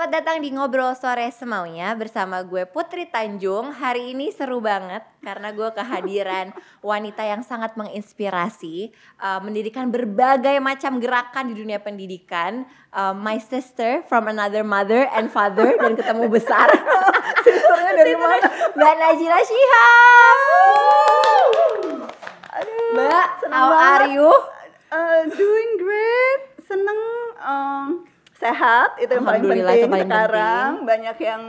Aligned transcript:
Selamat 0.00 0.16
datang 0.16 0.40
di 0.40 0.48
Ngobrol 0.48 0.96
Sore 0.96 1.28
Semaunya 1.28 1.92
bersama 1.92 2.40
gue 2.40 2.64
Putri 2.64 3.04
Tanjung. 3.04 3.68
Hari 3.68 4.16
ini 4.16 4.32
seru 4.32 4.56
banget 4.56 5.04
karena 5.20 5.52
gue 5.52 5.68
kehadiran 5.76 6.56
wanita 6.80 7.20
yang 7.20 7.44
sangat 7.44 7.76
menginspirasi 7.76 8.96
uh, 9.20 9.44
Mendirikan 9.44 9.92
berbagai 9.92 10.56
macam 10.56 11.04
gerakan 11.04 11.52
di 11.52 11.54
dunia 11.60 11.84
pendidikan. 11.84 12.64
Uh, 12.88 13.12
My 13.12 13.36
sister 13.44 14.00
from 14.08 14.32
another 14.32 14.64
mother 14.64 15.04
and 15.12 15.28
father 15.28 15.76
dan 15.76 15.92
ketemu 15.92 16.32
besar. 16.32 16.72
Sisternya 17.44 17.92
dari 17.92 18.16
mana? 18.16 18.72
Mbak 18.72 18.94
Najila 19.04 19.40
Shihab. 19.44 20.38
Mbak, 22.96 23.28
how 23.52 23.68
are 23.68 24.08
you? 24.08 24.32
Uh, 24.88 25.28
doing 25.28 25.70
great, 25.76 26.40
seneng, 26.64 27.00
um, 27.44 28.08
sehat 28.40 28.96
itu 28.96 29.12
yang 29.12 29.22
paling 29.22 29.42
penting 29.44 29.62
itu 29.62 29.86
paling 29.86 30.08
sekarang. 30.08 30.70
Banyak 30.82 31.16
yang 31.20 31.42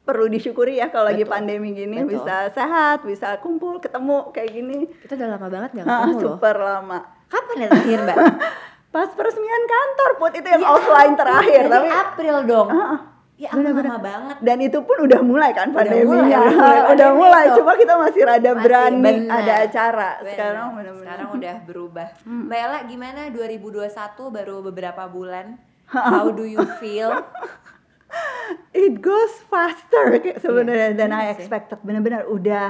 perlu 0.00 0.26
disyukuri 0.26 0.78
ya 0.78 0.88
kalau 0.88 1.06
lagi 1.06 1.22
pandemi 1.24 1.70
gini 1.72 2.00
Betul. 2.00 2.22
bisa 2.22 2.36
sehat, 2.50 3.02
bisa 3.02 3.36
kumpul, 3.36 3.76
ketemu 3.76 4.30
kayak 4.30 4.50
gini. 4.50 4.78
Kita 4.96 5.12
udah 5.14 5.28
lama 5.30 5.46
banget 5.46 5.70
gak 5.74 5.84
Ah, 5.84 5.90
ketemu 6.00 6.14
loh 6.14 6.22
super 6.32 6.56
lama. 6.56 6.98
Kapan 7.26 7.56
ya 7.58 7.66
terakhir 7.68 7.98
Mbak? 8.00 8.16
Pas 8.94 9.10
peresmian 9.12 9.64
kantor 9.66 10.10
put 10.16 10.32
itu 10.32 10.48
yang 10.48 10.62
Ya 10.62 10.70
offline 10.70 11.14
terakhir 11.14 11.62
dari 11.62 11.70
tapi 11.70 11.88
April 11.92 12.36
dong 12.44 12.68
Ah, 12.70 12.80
ah. 12.88 13.00
Ya 13.36 13.52
ampun, 13.52 13.68
Bener-bener. 13.68 13.90
lama 13.90 14.00
banget 14.00 14.36
dan 14.40 14.56
itu 14.62 14.78
pun 14.80 14.96
udah 14.98 15.20
mulai 15.20 15.50
kan 15.52 15.68
Udah 15.68 15.76
pandeminya. 15.76 16.08
mulai, 16.08 16.32
udah 16.32 16.48
mulai 16.48 16.78
udah 16.94 17.10
mulai. 17.12 17.44
Cuma 17.52 17.72
kita 17.74 17.94
masih 17.98 18.22
rada 18.24 18.40
Masih, 18.48 18.62
berani 18.62 18.96
bener. 19.02 19.28
ada 19.28 19.54
acara. 19.60 20.10
Bener. 20.16 20.30
Sekarang 20.32 20.66
benar-benar. 20.72 21.02
Sekarang 21.04 21.28
udah 21.34 21.56
berubah. 21.62 22.08
Hmm. 22.22 22.42
Mbak 22.48 22.58
Ella 22.58 22.78
gimana 22.86 23.20
2021 23.28 23.92
baru 24.32 24.56
beberapa 24.64 25.02
bulan? 25.06 25.46
How 25.86 26.30
do 26.30 26.42
you 26.42 26.62
feel? 26.78 27.12
it 28.74 28.98
goes 28.98 29.34
faster 29.46 30.18
kayak 30.18 30.38
sebenarnya 30.38 30.90
Iya, 30.92 30.98
than 30.98 31.10
iya 31.10 31.20
I 31.20 31.26
sih. 31.32 31.44
expected. 31.44 31.78
Benar-benar 31.82 32.26
udah 32.26 32.68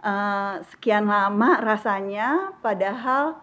uh, 0.00 0.54
sekian 0.70 1.04
lama 1.04 1.60
rasanya 1.60 2.52
padahal 2.58 3.40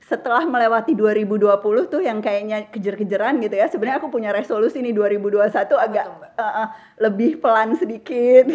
setelah 0.00 0.42
melewati 0.42 0.90
2020 0.90 1.46
tuh 1.86 2.02
yang 2.02 2.18
kayaknya 2.18 2.66
kejer-kejeran 2.66 3.38
gitu 3.38 3.54
ya. 3.54 3.70
Sebenarnya 3.70 4.02
aku 4.02 4.10
punya 4.10 4.30
resolusi 4.30 4.82
nih 4.82 4.90
2021 4.90 5.54
agak 5.70 6.04
Mbak? 6.10 6.30
uh, 6.34 6.42
uh, 6.42 6.66
lebih 6.98 7.38
pelan 7.38 7.78
sedikit. 7.78 8.50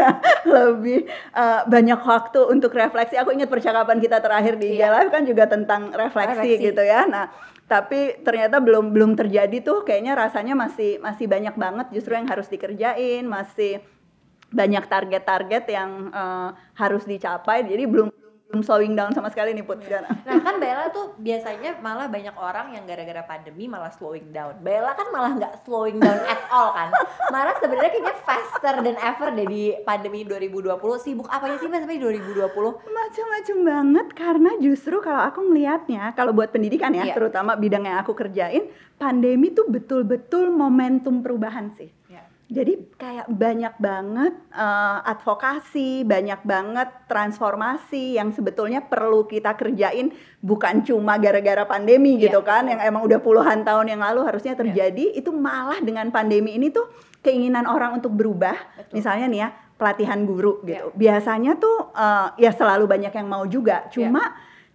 lebih 0.44 1.08
uh, 1.32 1.64
banyak 1.64 1.96
waktu 1.98 2.40
untuk 2.44 2.72
refleksi. 2.72 3.16
Aku 3.16 3.32
ingat 3.32 3.48
percakapan 3.48 3.96
kita 3.98 4.20
terakhir 4.20 4.56
di 4.56 4.76
IG 4.76 4.80
Iya. 4.80 4.92
Live 4.92 5.10
kan 5.10 5.22
juga 5.24 5.44
tentang 5.44 5.92
refleksi, 5.92 6.44
Refleksi. 6.44 6.66
gitu 6.66 6.82
ya. 6.82 7.08
Nah, 7.08 7.24
tapi 7.68 8.24
ternyata 8.24 8.64
belum 8.64 8.96
belum 8.96 9.12
terjadi 9.12 9.60
tuh 9.60 9.84
kayaknya 9.84 10.16
rasanya 10.16 10.56
masih 10.56 10.96
masih 11.04 11.28
banyak 11.28 11.52
banget 11.52 11.86
justru 11.92 12.16
yang 12.16 12.24
harus 12.24 12.48
dikerjain, 12.48 13.28
masih 13.28 13.84
banyak 14.48 14.84
target-target 14.88 15.64
yang 15.68 16.08
uh, 16.08 16.56
harus 16.72 17.04
dicapai. 17.04 17.68
Jadi 17.68 17.84
belum 17.84 18.08
belum 18.48 18.64
slowing 18.64 18.96
down 18.96 19.12
sama 19.12 19.28
sekali 19.28 19.52
nih 19.52 19.60
Put 19.60 19.84
sekarang. 19.84 20.08
Nah 20.24 20.40
kan 20.40 20.56
Bella 20.56 20.88
tuh 20.88 21.12
biasanya 21.20 21.76
malah 21.84 22.08
banyak 22.08 22.32
orang 22.32 22.72
yang 22.72 22.88
gara-gara 22.88 23.20
pandemi 23.28 23.68
malah 23.68 23.92
slowing 23.92 24.32
down. 24.32 24.56
Bella 24.64 24.96
kan 24.96 25.12
malah 25.12 25.36
nggak 25.36 25.68
slowing 25.68 26.00
down 26.00 26.16
at 26.24 26.48
all 26.48 26.72
kan. 26.72 26.88
Malah 27.28 27.60
sebenarnya 27.60 27.92
kayaknya 27.92 28.16
faster 28.24 28.80
than 28.80 28.96
ever 28.96 29.36
deh 29.36 29.44
di 29.44 29.76
pandemi 29.84 30.24
2020. 30.24 30.64
Sibuk 30.96 31.28
apanya 31.28 31.60
sih 31.60 31.68
Mbak 31.68 31.80
sampai 31.84 32.00
2020? 32.00 32.48
Macam-macam 32.88 33.56
banget 33.68 34.06
karena 34.16 34.50
justru 34.64 34.96
kalau 35.04 35.20
aku 35.28 35.44
melihatnya 35.44 36.16
kalau 36.16 36.32
buat 36.32 36.48
pendidikan 36.48 36.96
ya, 36.96 37.12
Iya. 37.12 37.14
terutama 37.20 37.52
bidang 37.52 37.84
yang 37.84 38.00
aku 38.00 38.16
kerjain, 38.16 38.72
pandemi 38.96 39.52
tuh 39.52 39.68
betul-betul 39.68 40.48
momentum 40.48 41.20
perubahan 41.20 41.68
sih. 41.76 41.92
Jadi 42.48 42.96
kayak 42.96 43.28
banyak 43.28 43.76
banget 43.76 44.32
eh, 44.56 44.98
advokasi, 45.04 46.00
banyak 46.08 46.40
banget 46.48 46.88
transformasi 47.04 48.16
yang 48.16 48.32
sebetulnya 48.32 48.80
perlu 48.80 49.28
kita 49.28 49.52
kerjain 49.52 50.16
bukan 50.40 50.80
cuma 50.80 51.20
gara-gara 51.20 51.68
pandemi 51.68 52.16
Iya, 52.16 52.32
gitu 52.32 52.40
kan, 52.40 52.64
yang 52.64 52.80
emang 52.80 53.04
udah 53.04 53.20
puluhan 53.20 53.68
tahun 53.68 53.92
yang 53.92 54.00
lalu 54.00 54.24
harusnya 54.24 54.56
terjadi, 54.56 55.12
itu 55.12 55.28
malah 55.28 55.76
dengan 55.84 56.08
pandemi 56.08 56.56
ini 56.56 56.72
tuh 56.72 56.88
keinginan 57.20 57.68
orang 57.68 58.00
untuk 58.00 58.16
berubah. 58.16 58.56
Betul. 58.80 58.94
Misalnya 58.96 59.26
nih 59.28 59.40
ya, 59.44 59.48
pelatihan 59.76 60.20
guru 60.24 60.64
Iya. 60.64 60.68
gitu. 60.72 60.86
Biasanya 60.96 61.52
tuh 61.60 61.92
eh, 61.92 62.28
ya 62.48 62.50
selalu 62.56 62.88
banyak 62.88 63.12
yang 63.12 63.28
mau 63.28 63.44
juga, 63.44 63.84
Iya. 63.86 63.92
cuma 63.92 64.24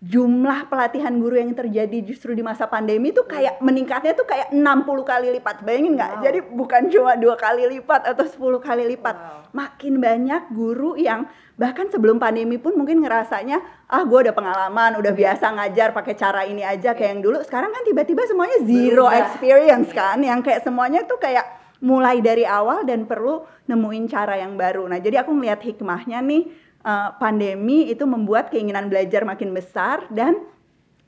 jumlah 0.04 0.68
pelatihan 0.68 1.16
guru 1.16 1.40
yang 1.40 1.56
terjadi 1.56 2.04
justru 2.04 2.36
di 2.36 2.44
masa 2.44 2.68
pandemi 2.68 3.16
tuh 3.16 3.24
kayak 3.24 3.64
meningkatnya 3.64 4.12
tuh 4.12 4.28
kayak 4.28 4.52
60 4.52 4.60
kali 5.08 5.32
lipat. 5.40 5.64
Bayangin 5.64 5.96
nggak? 5.96 6.12
Wow. 6.20 6.24
Jadi 6.28 6.40
bukan 6.44 6.82
cuma 6.92 7.16
dua 7.16 7.36
kali 7.40 7.64
lipat 7.72 8.12
atau 8.12 8.28
10 8.28 8.60
kali 8.60 8.84
lipat. 8.92 9.16
Wow. 9.16 9.56
Makin 9.56 10.04
banyak 10.04 10.42
guru 10.52 11.00
yang 11.00 11.24
bahkan 11.56 11.88
sebelum 11.88 12.20
pandemi 12.20 12.60
pun 12.60 12.76
mungkin 12.76 13.00
ngerasanya 13.00 13.64
ah 13.88 14.04
gue 14.04 14.20
udah 14.28 14.36
pengalaman, 14.36 15.00
udah 15.00 15.14
biasa 15.16 15.56
ngajar 15.56 15.96
pakai 15.96 16.20
cara 16.20 16.44
ini 16.44 16.68
aja 16.68 16.92
kayak 16.92 17.10
yang 17.16 17.24
dulu. 17.24 17.40
Sekarang 17.40 17.72
kan 17.72 17.88
tiba-tiba 17.88 18.28
semuanya 18.28 18.60
zero 18.68 19.08
Berubah. 19.08 19.22
experience 19.24 19.90
kan, 19.96 20.20
yang 20.20 20.44
kayak 20.44 20.68
semuanya 20.68 21.08
tuh 21.08 21.16
kayak 21.16 21.64
mulai 21.84 22.20
dari 22.24 22.48
awal 22.48 22.88
dan 22.88 23.04
perlu 23.04 23.44
nemuin 23.68 24.08
cara 24.08 24.40
yang 24.40 24.56
baru. 24.56 24.88
Nah, 24.88 25.04
jadi 25.04 25.24
aku 25.24 25.36
ngelihat 25.36 25.60
hikmahnya 25.64 26.24
nih 26.24 26.44
eh, 26.84 27.10
pandemi 27.18 27.90
itu 27.90 28.04
membuat 28.04 28.52
keinginan 28.52 28.92
belajar 28.92 29.24
makin 29.24 29.56
besar 29.56 30.06
dan 30.12 30.38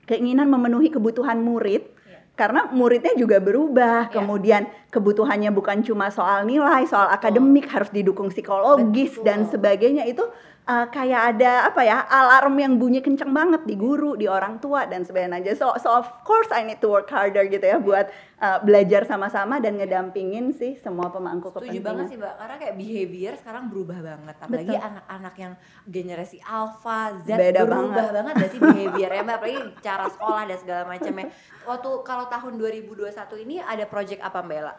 keinginan 0.05 0.47
memenuhi 0.47 0.93
kebutuhan 0.93 1.41
murid 1.41 1.95
Iya. 2.05 2.19
karena 2.37 2.61
muridnya 2.71 3.13
juga 3.17 3.37
berubah. 3.41 4.09
Iya. 4.09 4.13
Kemudian 4.13 4.63
kebutuhannya 4.93 5.51
bukan 5.51 5.81
cuma 5.83 6.07
soal 6.13 6.45
nilai, 6.45 6.85
soal 6.87 7.09
akademik, 7.09 7.67
harus 7.67 7.89
didukung 7.89 8.29
psikologis 8.29 9.17
Betul. 9.17 9.25
dan 9.25 9.39
sebagainya 9.49 10.03
itu 10.05 10.23
uh, 10.65 10.87
kayak 10.89 11.37
ada 11.37 11.69
apa 11.69 11.81
ya 11.85 12.03
alarm 12.05 12.57
yang 12.57 12.73
bunyi 12.81 12.99
kenceng 12.99 13.31
banget 13.31 13.63
di 13.63 13.77
guru, 13.77 14.17
di 14.17 14.25
orang 14.25 14.57
tua 14.57 14.89
dan 14.89 15.05
sebagainya. 15.05 15.53
So, 15.55 15.77
so 15.77 15.93
of 15.93 16.09
course 16.25 16.49
I 16.51 16.65
need 16.65 16.81
to 16.81 16.89
work 16.89 17.09
harder 17.09 17.45
gitu 17.47 17.63
ya 17.63 17.77
buat 17.77 18.09
uh, 18.41 18.59
belajar 18.65 19.05
sama-sama 19.05 19.61
dan 19.61 19.77
ngedampingin 19.77 20.51
sih 20.57 20.75
semua 20.81 21.13
pemangku 21.13 21.53
Setuju 21.53 21.69
kepentingan. 21.69 21.85
banget 21.85 22.05
sih 22.11 22.17
mbak, 22.19 22.33
karena 22.35 22.55
kayak 22.59 22.75
behavior 22.75 23.33
sekarang 23.39 23.63
berubah 23.71 23.99
banget 24.01 24.35
Apalagi 24.41 24.75
anak-anak 24.75 25.35
yang 25.39 25.53
generasi 25.85 26.37
alpha, 26.43 26.99
Z 27.23 27.27
Beda 27.29 27.61
berubah 27.63 27.93
banget. 27.93 28.13
banget 28.13 28.33
gak 28.35 28.51
sih 28.51 28.59
behaviornya 28.59 29.21
mbak 29.23 29.37
Apalagi 29.39 29.61
cara 29.85 30.05
sekolah 30.09 30.43
dan 30.49 30.57
segala 30.59 30.81
macamnya 30.89 31.27
Waktu 31.65 31.89
kalau 32.05 32.25
tahun 32.29 32.53
2021 32.59 33.45
ini 33.45 33.55
ada 33.61 33.85
project 33.85 34.21
apa 34.21 34.41
mbak 34.41 34.57
Ella? 34.59 34.75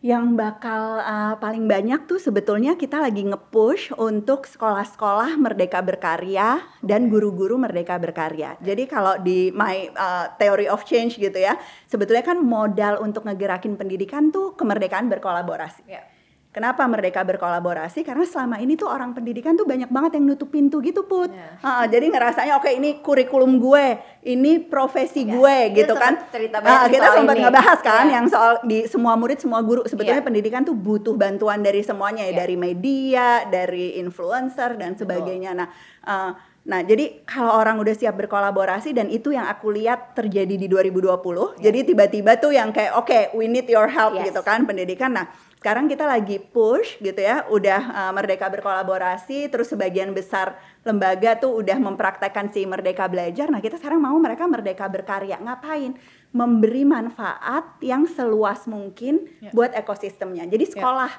Yang 0.00 0.32
bakal 0.32 1.04
uh, 1.04 1.36
paling 1.36 1.68
banyak 1.68 2.08
tuh 2.08 2.16
sebetulnya 2.16 2.72
kita 2.72 3.04
lagi 3.04 3.20
nge-push 3.20 3.92
untuk 4.00 4.48
sekolah-sekolah 4.48 5.36
merdeka 5.36 5.84
berkarya 5.84 6.64
dan 6.80 7.12
guru-guru 7.12 7.60
merdeka 7.60 8.00
berkarya. 8.00 8.56
Jadi 8.64 8.88
kalau 8.88 9.20
di 9.20 9.52
my 9.52 9.92
uh, 9.92 10.32
theory 10.40 10.72
of 10.72 10.88
change 10.88 11.20
gitu 11.20 11.36
ya, 11.36 11.60
sebetulnya 11.84 12.24
kan 12.24 12.40
modal 12.40 13.04
untuk 13.04 13.28
ngegerakin 13.28 13.76
pendidikan 13.76 14.32
tuh 14.32 14.56
kemerdekaan 14.56 15.12
berkolaborasi. 15.12 15.84
Ya. 15.84 16.00
Kenapa 16.50 16.82
merdeka 16.82 17.22
berkolaborasi? 17.22 18.02
Karena 18.02 18.26
selama 18.26 18.58
ini 18.58 18.74
tuh 18.74 18.90
orang 18.90 19.14
pendidikan 19.14 19.54
tuh 19.54 19.62
banyak 19.62 19.86
banget 19.86 20.18
yang 20.18 20.26
nutup 20.26 20.50
pintu 20.50 20.82
gitu 20.82 21.06
put. 21.06 21.30
Ya. 21.30 21.54
Ah, 21.62 21.86
jadi 21.86 22.02
ngerasanya 22.04 22.58
oke 22.58 22.66
ini 22.66 22.98
kurikulum 22.98 23.54
gue, 23.56 23.86
ini 24.26 24.58
profesi 24.58 25.22
Ya, 25.22 25.30
gue 25.30 25.56
kita 25.70 25.78
gitu 25.78 25.94
kan. 25.94 26.18
cerita 26.26 26.58
banyak 26.58 26.90
kita 26.90 27.06
sempat 27.14 27.34
ini. 27.34 27.42
ngebahas 27.46 27.78
kan 27.80 28.04
Ya. 28.04 28.12
yang 28.12 28.26
soal 28.26 28.58
di 28.62 28.82
semua 28.84 29.14
murid 29.14 29.38
semua 29.38 29.62
guru 29.62 29.86
sebetulnya 29.86 30.18
Iya. 30.18 30.26
pendidikan 30.26 30.66
tuh 30.66 30.74
butuh 30.74 31.14
bantuan 31.14 31.62
dari 31.62 31.80
semuanya 31.80 32.26
ya 32.26 32.34
Iya. 32.34 32.38
dari 32.40 32.56
media 32.56 33.26
dari 33.46 33.86
influencer 33.96 34.74
dan 34.74 34.92
Betul. 34.92 35.06
sebagainya 35.06 35.50
nah 35.54 35.68
eh, 36.02 36.30
nah 36.62 36.80
jadi 36.82 37.24
kalau 37.24 37.54
orang 37.54 37.78
udah 37.78 37.94
siap 37.94 38.18
berkolaborasi 38.18 38.90
dan 38.90 39.06
itu 39.08 39.30
yang 39.30 39.46
aku 39.46 39.70
lihat 39.70 40.12
terjadi 40.12 40.54
di 40.56 40.66
2020 40.66 41.14
jadi 41.56 41.78
tiba-tiba 41.84 42.36
tuh 42.36 42.50
yang 42.50 42.68
kayak 42.68 42.92
oke 42.94 43.08
we 43.32 43.46
need 43.46 43.64
your 43.66 43.86
help 43.86 44.12
Iya. 44.12 44.20
Yes. 44.20 44.26
gitu 44.28 44.42
kan 44.42 44.64
pendidikan 44.64 45.14
nah 45.14 45.30
sekarang 45.60 45.92
kita 45.92 46.08
lagi 46.08 46.40
push 46.40 46.96
gitu 47.04 47.20
ya 47.20 47.44
udah 47.52 47.80
eh, 47.84 48.12
merdeka 48.16 48.48
berkolaborasi 48.48 49.52
terus 49.52 49.68
sebagian 49.68 50.16
besar 50.16 50.56
lembaga 50.88 51.36
tuh 51.36 51.52
udah 51.60 51.76
mempraktekkan 51.76 52.48
si 52.48 52.64
merdeka 52.64 53.04
belajar. 53.12 53.52
Nah 53.52 53.60
kita 53.60 53.76
sekarang 53.76 54.00
mau 54.00 54.16
mereka 54.16 54.48
merdeka 54.48 54.88
berkarya. 54.88 55.36
Ngapain? 55.36 56.00
Memberi 56.32 56.88
manfaat 56.88 57.76
yang 57.84 58.08
seluas 58.08 58.64
mungkin 58.64 59.28
Ya. 59.44 59.52
buat 59.52 59.76
ekosistemnya. 59.76 60.48
Jadi 60.48 60.72
sekolah 60.72 61.12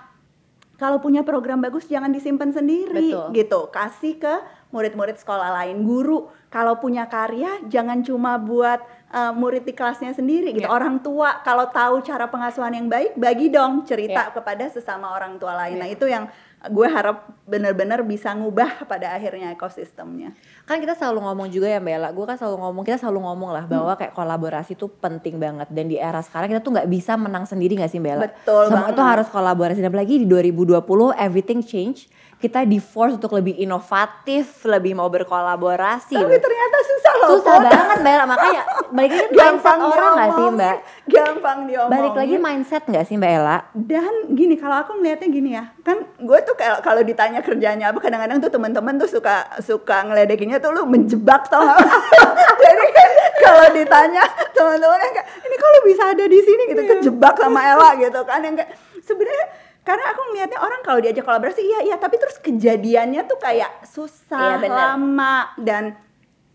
kalau 0.81 0.97
punya 0.97 1.21
program 1.21 1.61
bagus 1.61 1.85
jangan 1.85 2.09
disimpan 2.09 2.49
sendiri 2.49 3.13
Betul. 3.13 3.29
gitu. 3.37 3.59
Kasih 3.69 4.17
ke 4.17 4.41
murid-murid 4.73 5.21
sekolah 5.21 5.53
lain. 5.61 5.85
Guru 5.85 6.33
kalau 6.49 6.81
punya 6.81 7.05
karya 7.05 7.61
jangan 7.69 8.01
cuma 8.01 8.41
buat 8.41 8.81
uh, 9.11 9.31
murid 9.31 9.61
di 9.61 9.71
kelasnya 9.71 10.11
sendiri 10.11 10.51
gitu. 10.51 10.63
Iya. 10.63 10.71
Orang 10.71 10.99
tua 10.99 11.39
kalau 11.41 11.67
tahu 11.67 11.99
cara 12.01 12.25
pengasuhan 12.25 12.71
yang 12.71 12.87
baik, 12.87 13.13
bagi 13.15 13.47
dong 13.47 13.83
cerita 13.83 14.27
Iya. 14.27 14.33
kepada 14.33 14.65
sesama 14.67 15.11
orang 15.11 15.35
tua 15.35 15.53
lain. 15.57 15.75
Iya. 15.75 15.81
Nah, 15.81 15.89
itu 15.89 16.05
yang 16.05 16.25
gue 16.61 16.85
harap 16.85 17.25
benar-benar 17.43 18.01
bisa 18.01 18.29
ngubah 18.31 18.85
pada 18.85 19.11
akhirnya 19.11 19.49
ekosistemnya. 19.49 20.29
kan 20.61 20.77
kita 20.77 20.93
selalu 20.93 21.25
ngomong 21.25 21.47
juga 21.49 21.65
ya 21.65 21.77
Mbak 21.77 21.91
Ella, 21.91 22.09
gue 22.11 22.21
kan 22.23 22.37
selalu 22.37 22.57
ngomong, 22.61 22.83
kita 22.85 22.97
selalu 22.97 23.19
ngomong 23.23 23.49
lah 23.51 23.63
Hmm. 23.65 23.73
bahwa 23.75 23.93
kayak 23.95 24.13
kolaborasi 24.13 24.71
tuh 24.73 24.87
penting 24.87 25.35
banget 25.35 25.67
dan 25.67 25.85
di 25.85 25.97
era 25.97 26.21
sekarang 26.21 26.47
kita 26.47 26.61
tuh 26.61 26.71
nggak 26.71 26.85
bisa 26.87 27.17
menang 27.17 27.43
sendiri 27.43 27.75
nggak 27.75 27.89
sih 27.89 27.97
Mbak 27.97 28.11
Ella? 28.13 28.23
Betul 28.25 28.63
Semua 28.69 28.77
banget. 28.87 28.95
tuh 28.95 29.03
harus 29.03 29.27
kolaborasi 29.27 29.79
dan 29.79 29.89
apalagi 29.89 30.15
di 30.17 30.27
2020 30.29 30.77
everything 31.17 31.59
change, 31.59 32.05
kita 32.41 32.65
di 32.65 32.81
force 32.81 33.21
untuk 33.21 33.37
lebih 33.37 33.53
inovatif, 33.61 34.65
lebih 34.65 34.97
mau 34.97 35.05
berkolaborasi. 35.13 36.17
Tapi 36.17 36.25
loh. 36.25 36.41
ternyata 36.41 36.77
susah 36.81 37.13
loh. 37.13 37.29
Susah 37.37 37.55
Put. 37.61 37.69
banget 37.69 37.97
Mbak 38.01 38.25
makanya 38.25 38.63
balik 38.89 39.11
lagi 39.13 39.29
mindset 39.37 39.77
orang 39.77 40.11
nggak 40.17 40.31
sih 40.33 40.47
Mbak? 40.49 40.77
Gampang 41.05 41.59
diomongin. 41.69 41.93
Balik 41.93 42.13
lagi 42.17 42.35
mindset 42.41 42.83
nggak 42.89 43.05
sih 43.05 43.15
Mbak 43.21 43.31
Ella? 43.37 43.57
Dan 43.77 44.13
gini, 44.33 44.55
kalau 44.57 44.75
aku 44.81 44.91
ngelihatnya 44.97 45.29
gini 45.29 45.49
ya, 45.53 45.69
kan 45.85 45.97
gue 46.01 46.39
tuh 46.41 46.55
kalau 46.57 46.81
kalau 46.81 47.01
ditanya 47.05 47.39
kerjanya 47.45 47.93
apa, 47.93 48.01
kadang-kadang 48.01 48.41
tuh 48.41 48.49
teman-teman 48.49 48.97
tuh 48.97 49.09
suka 49.21 49.45
suka 49.61 50.09
ngeledekinnya 50.09 50.57
tuh 50.57 50.73
lu 50.73 50.89
menjebak 50.89 51.45
tau? 51.53 51.61
Jadi 52.65 52.85
kan 52.89 53.09
kalau 53.37 53.65
ditanya 53.77 54.23
teman-teman 54.57 54.97
yang 54.97 55.13
kayak 55.13 55.27
ini 55.45 55.55
lu 55.61 55.79
bisa 55.85 56.03
ada 56.09 56.25
di 56.25 56.39
sini 56.41 56.63
gitu, 56.73 56.81
kejebak 56.89 57.37
sama 57.37 57.61
Ella 57.61 57.89
gitu 58.01 58.21
kan 58.25 58.41
yang 58.41 58.57
kayak 58.57 58.73
sebenarnya 59.05 59.47
karena 59.81 60.13
aku 60.13 60.21
ngelihatnya 60.29 60.59
orang 60.61 60.81
kalau 60.81 60.99
diajak 61.01 61.25
kolaborasi 61.25 61.61
iya 61.61 61.79
iya, 61.83 61.95
tapi 61.97 62.15
terus 62.15 62.37
kejadiannya 62.37 63.25
tuh 63.25 63.37
kayak 63.37 63.81
susah, 63.83 64.61
Iya, 64.61 64.61
bener. 64.61 64.77
lama 64.77 65.35
dan 65.57 65.83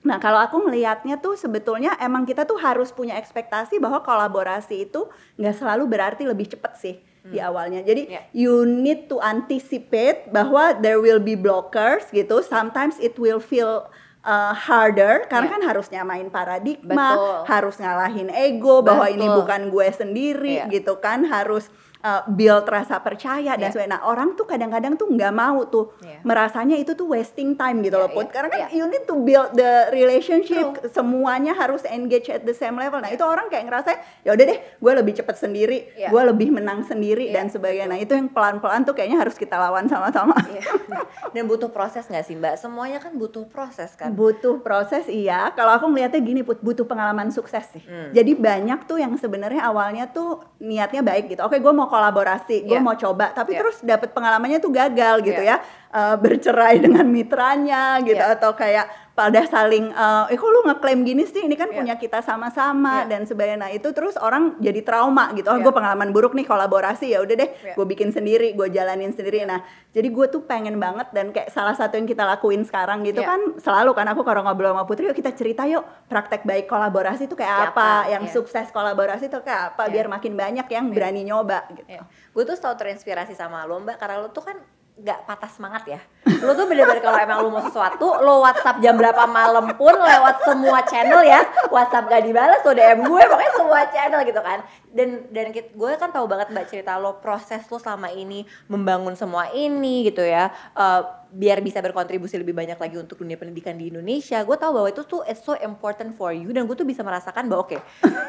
Nah, 0.07 0.23
kalau 0.23 0.39
aku 0.39 0.63
melihatnya 0.63 1.19
tuh 1.19 1.35
sebetulnya 1.35 1.99
emang 1.99 2.23
kita 2.23 2.47
tuh 2.47 2.55
harus 2.63 2.95
punya 2.95 3.19
ekspektasi 3.19 3.83
bahwa 3.83 4.07
kolaborasi 4.07 4.87
itu 4.87 5.11
nggak 5.35 5.59
selalu 5.59 5.83
berarti 5.91 6.23
lebih 6.23 6.47
cepat 6.47 6.79
sih 6.79 6.95
di 7.27 7.43
awalnya. 7.43 7.83
Jadi 7.83 8.15
Iya. 8.15 8.23
you 8.31 8.63
need 8.63 9.11
to 9.11 9.19
anticipate 9.19 10.31
bahwa 10.31 10.79
there 10.79 11.03
will 11.03 11.19
be 11.19 11.35
blockers 11.35 12.07
gitu. 12.15 12.39
Sometimes 12.39 13.03
it 13.03 13.19
will 13.19 13.43
feel 13.43 13.91
uh, 14.23 14.55
harder 14.55 15.27
karena 15.27 15.51
Iya. 15.51 15.55
kan 15.59 15.63
harus 15.67 15.87
nyamain 15.91 16.29
paradigma, 16.31 17.09
Betul. 17.19 17.39
harus 17.51 17.75
ngalahin 17.75 18.31
ego 18.31 18.87
bahwa 18.87 19.11
ini 19.11 19.27
Betul. 19.27 19.37
bukan 19.43 19.61
gue 19.75 19.89
sendiri 19.91 20.55
Iya. 20.63 20.71
gitu 20.71 21.03
kan, 21.03 21.27
harus 21.27 21.67
uh, 22.07 22.23
build 22.31 22.63
rasa 22.65 23.03
percaya 23.03 23.59
dan 23.59 23.67
Iya. 23.67 23.73
sebagainya. 23.75 23.99
Nah, 23.99 24.03
orang 24.07 24.39
tuh 24.39 24.47
kadang-kadang 24.47 24.95
tuh 24.95 25.11
nggak 25.11 25.35
mau 25.35 25.67
tuh 25.67 25.91
Iya. 26.01 26.23
merasanya 26.23 26.79
itu 26.79 26.95
tuh 26.95 27.11
wasting 27.11 27.59
time 27.59 27.83
gitu 27.83 27.99
Iya, 27.99 28.07
loh, 28.07 28.11
Put. 28.15 28.31
iya, 28.31 28.33
Karena 28.33 28.49
kan 28.49 28.61
iya. 28.63 28.69
you 28.71 28.87
need 28.87 29.05
to 29.05 29.15
build 29.19 29.51
the 29.53 29.91
relationship, 29.91 30.67
semuanya 30.89 31.53
harus 31.53 31.83
engage 31.85 32.31
at 32.31 32.43
the 32.43 32.55
same 32.55 32.79
level. 32.79 33.03
Nah, 33.03 33.11
itu 33.11 33.23
orang 33.23 33.51
kayak 33.51 33.67
ngerasa 33.67 33.91
ya 34.23 34.31
udah 34.31 34.45
deh, 34.47 34.59
gue 34.79 34.93
lebih 34.95 35.13
cepat 35.17 35.37
sendiri, 35.37 35.91
Iya. 35.93 36.09
gue 36.09 36.23
lebih 36.25 36.49
menang 36.53 36.87
sendiri 36.87 37.29
Iya, 37.29 37.35
dan 37.35 37.47
sebagainya. 37.51 37.89
Nah, 37.89 37.99
itu 37.99 38.13
yang 38.13 38.31
pelan-pelan 38.31 38.85
tuh 38.85 38.95
kayaknya 38.95 39.19
harus 39.19 39.35
kita 39.35 39.57
lawan 39.57 39.91
sama-sama. 39.91 40.37
Iya. 40.47 40.63
Dan 41.35 41.45
butuh 41.47 41.69
proses 41.69 42.07
nggak 42.07 42.25
sih 42.25 42.33
Mbak? 42.33 42.55
Semuanya 42.57 42.97
kan 42.97 43.13
butuh 43.13 43.45
proses 43.45 43.93
kan? 43.93 44.13
Butuh 44.13 44.61
proses 44.61 45.05
iya. 45.07 45.53
Kalau 45.53 45.75
aku 45.75 45.85
ngeliatnya 45.87 46.21
gini, 46.21 46.41
Put, 46.41 46.63
butuh 46.63 46.87
pengalaman 46.87 47.29
sukses 47.29 47.67
sih. 47.69 47.83
Hmm. 47.85 48.09
Jadi 48.15 48.33
banyak 48.33 48.87
tuh 48.87 48.97
yang 48.97 49.13
sebenarnya 49.17 49.61
awalnya 49.61 50.09
tuh 50.09 50.41
niatnya 50.59 51.03
baik 51.03 51.29
gitu. 51.29 51.43
Oke, 51.45 51.59
gue 51.59 51.73
mau 51.73 51.89
kolaborasi, 51.97 52.69
gue 52.69 52.77
Iya. 52.77 52.85
mau 52.85 52.93
coba, 52.95 53.33
tapi 53.33 53.57
Iya. 53.57 53.61
terus 53.65 53.77
dapet 53.81 54.13
pengalamannya 54.13 54.61
tuh 54.61 54.69
gagal 54.71 55.25
gitu 55.25 55.41
Iya. 55.41 55.57
ya. 55.57 55.97
Eh, 55.97 56.17
bercerai 56.21 56.77
dengan 56.85 57.09
mitranya 57.09 57.97
gitu 58.05 58.21
Iya. 58.21 58.37
atau 58.37 58.53
kayak 58.53 59.06
pada 59.17 59.49
saling 59.49 59.89
eh 59.89 60.25
eh, 60.29 60.37
kok 60.37 60.45
lu 60.47 60.61
ngeklaim 60.63 61.01
gini 61.01 61.25
sih 61.25 61.41
ini 61.43 61.57
kan 61.57 61.67
Iya. 61.67 61.77
punya 61.81 61.95
kita 61.97 62.21
sama-sama 62.21 63.03
Iya. 63.03 63.17
dan 63.17 63.21
sebagainya 63.25 63.59
nah 63.59 63.71
itu 63.73 63.89
terus 63.91 64.13
orang 64.15 64.61
jadi 64.61 64.85
trauma 64.85 65.33
gitu 65.33 65.49
oh 65.49 65.57
Iya. 65.57 65.65
gue 65.65 65.73
pengalaman 65.73 66.13
buruk 66.13 66.37
nih 66.37 66.45
kolaborasi 66.45 67.17
ya 67.17 67.25
udah 67.25 67.33
deh 67.35 67.49
Iya. 67.65 67.75
gue 67.75 67.87
bikin 67.89 68.13
sendiri 68.13 68.53
gue 68.53 68.69
jalanin 68.69 69.11
sendiri 69.11 69.43
nah 69.43 69.65
jadi 69.91 70.05
gue 70.05 70.27
tuh 70.29 70.45
pengen 70.45 70.77
banget 70.77 71.09
dan 71.17 71.33
kayak 71.33 71.49
salah 71.49 71.73
satu 71.73 71.97
yang 71.97 72.05
kita 72.05 72.29
lakuin 72.29 72.61
sekarang 72.63 73.01
gitu 73.03 73.25
Iya. 73.25 73.33
kan 73.33 73.41
selalu 73.57 73.97
kan 73.97 74.07
aku 74.13 74.21
kalau 74.21 74.45
ngobrol 74.45 74.77
sama 74.77 74.85
Putri 74.85 75.09
yuk 75.09 75.17
kita 75.17 75.33
cerita 75.33 75.65
yuk 75.65 75.81
praktek 76.07 76.45
baik 76.45 76.69
kolaborasi 76.69 77.25
itu 77.25 77.33
Kayak 77.33 77.73
apa, 77.73 78.13
yang 78.13 78.29
iya. 78.29 78.33
sukses 78.37 78.69
kolaborasi 78.69 79.33
itu 79.33 79.41
kayak 79.41 79.73
apa 79.73 79.89
Iya. 79.89 79.93
biar 79.97 80.07
makin 80.13 80.37
banyak 80.37 80.67
yang 80.69 80.93
berani 80.93 81.25
nyoba 81.25 81.65
gitu 81.73 81.89
Iya. 81.89 82.05
Gue 82.37 82.45
tuh 82.45 82.53
selalu 82.53 82.77
terinspirasi 82.77 83.33
sama 83.33 83.65
lo 83.65 83.81
mbak 83.81 83.97
karena 83.97 84.21
lo 84.21 84.29
tuh 84.29 84.45
kan 84.45 84.61
nggak 84.97 85.29
patah 85.29 85.51
semangat 85.53 85.85
ya. 85.85 86.01
Lo 86.41 86.57
tuh 86.57 86.65
bener-bener 86.65 87.05
kalau 87.05 87.21
emang 87.21 87.45
lo 87.45 87.53
mau 87.53 87.61
sesuatu, 87.61 88.17
lo 88.17 88.41
WhatsApp 88.41 88.81
jam 88.81 88.97
berapa 88.97 89.29
malam 89.29 89.77
pun 89.77 89.93
lewat 89.93 90.41
semua 90.43 90.81
channel 90.83 91.21
ya. 91.21 91.45
WhatsApp 91.69 92.09
gak 92.09 92.25
dibalas, 92.25 92.65
lo 92.65 92.73
DM 92.73 93.05
gue 93.05 93.23
pokoknya 93.23 93.53
semua 93.55 93.81
channel 93.87 94.21
gitu 94.25 94.41
kan. 94.41 94.65
Dan 94.89 95.29
dan 95.29 95.53
gue 95.53 95.91
kan 95.95 96.09
tahu 96.09 96.25
banget 96.25 96.49
mbak 96.49 96.67
cerita 96.67 96.97
lo 96.97 97.21
proses 97.21 97.61
lo 97.67 97.77
selama 97.77 98.09
ini 98.09 98.43
membangun 98.67 99.13
semua 99.13 99.53
ini 99.53 100.09
gitu 100.09 100.25
ya. 100.25 100.49
Eh, 100.73 101.01
biar 101.29 101.61
bisa 101.61 101.85
berkontribusi 101.85 102.41
lebih 102.41 102.57
banyak 102.57 102.81
lagi 102.81 102.97
untuk 102.97 103.21
dunia 103.21 103.37
pendidikan 103.37 103.77
di 103.77 103.93
Indonesia. 103.93 104.41
Gue 104.43 104.57
tahu 104.57 104.81
bahwa 104.81 104.89
itu 104.89 105.05
tuh 105.05 105.21
it's 105.23 105.45
so 105.45 105.53
important 105.61 106.17
for 106.17 106.33
you 106.33 106.49
dan 106.51 106.65
gue 106.65 106.73
tuh 106.73 106.89
bisa 106.89 107.05
merasakan 107.05 107.47
bahwa 107.47 107.69
oke, 107.69 107.77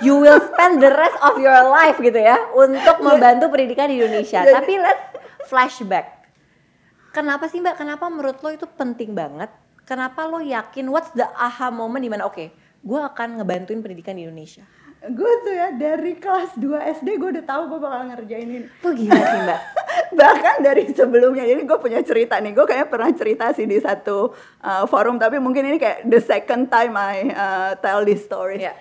you 0.03 0.19
will 0.19 0.43
spend 0.43 0.83
the 0.83 0.91
rest 0.91 1.15
of 1.23 1.39
your 1.39 1.63
life 1.65 1.95
gitu 1.97 2.19
ya 2.19 2.35
untuk 2.51 2.99
membantu 2.99 3.47
pendidikan 3.47 3.87
di 3.87 4.03
Indonesia. 4.03 4.43
Jadi- 4.43 4.51
Tapi 4.51 4.73
let's 4.77 5.03
flashback. 5.47 6.16
Kenapa 7.17 7.49
sih 7.49 7.57
Mbak? 7.57 7.81
Kenapa 7.81 8.05
menurut 8.13 8.37
lo 8.45 8.53
itu 8.53 8.69
penting 8.77 9.17
banget? 9.17 9.49
Kenapa 9.89 10.29
lo 10.29 10.37
yakin 10.37 10.85
what's 10.93 11.09
the 11.17 11.25
aha 11.25 11.73
moment 11.73 12.05
di 12.05 12.13
mana 12.13 12.29
oke, 12.29 12.53
gue 12.85 12.99
akan 13.01 13.41
ngebantuin 13.41 13.81
pendidikan 13.81 14.13
di 14.13 14.29
Indonesia? 14.29 14.61
gue 14.97 15.31
tuh 15.45 15.53
ya 15.53 15.69
dari 15.77 16.17
kelas 16.17 16.57
2 16.57 16.97
SD 16.99 17.21
gue 17.21 17.29
udah 17.37 17.45
tahu 17.45 17.69
gue 17.69 17.79
bakal 17.79 18.01
ngerjain 18.09 18.49
ini 18.49 18.65
Tuh 18.81 18.97
gila 18.97 19.13
sih 19.13 19.39
Mbak. 19.45 19.61
bahkan 20.19 20.55
dari 20.65 20.89
sebelumnya 20.89 21.45
jadi 21.45 21.61
gue 21.61 21.77
punya 21.77 22.01
cerita 22.01 22.41
nih 22.41 22.57
gue 22.57 22.65
kayaknya 22.65 22.89
pernah 22.89 23.09
cerita 23.13 23.45
sih 23.53 23.69
di 23.69 23.77
satu 23.77 24.33
uh, 24.65 24.83
forum 24.89 25.21
tapi 25.21 25.37
mungkin 25.37 25.69
ini 25.69 25.77
kayak 25.77 26.09
the 26.09 26.17
second 26.17 26.73
time 26.73 26.97
I 26.97 27.29
uh, 27.29 27.71
tell 27.77 28.01
this 28.01 28.25
story 28.25 28.65
Iya. 28.65 28.73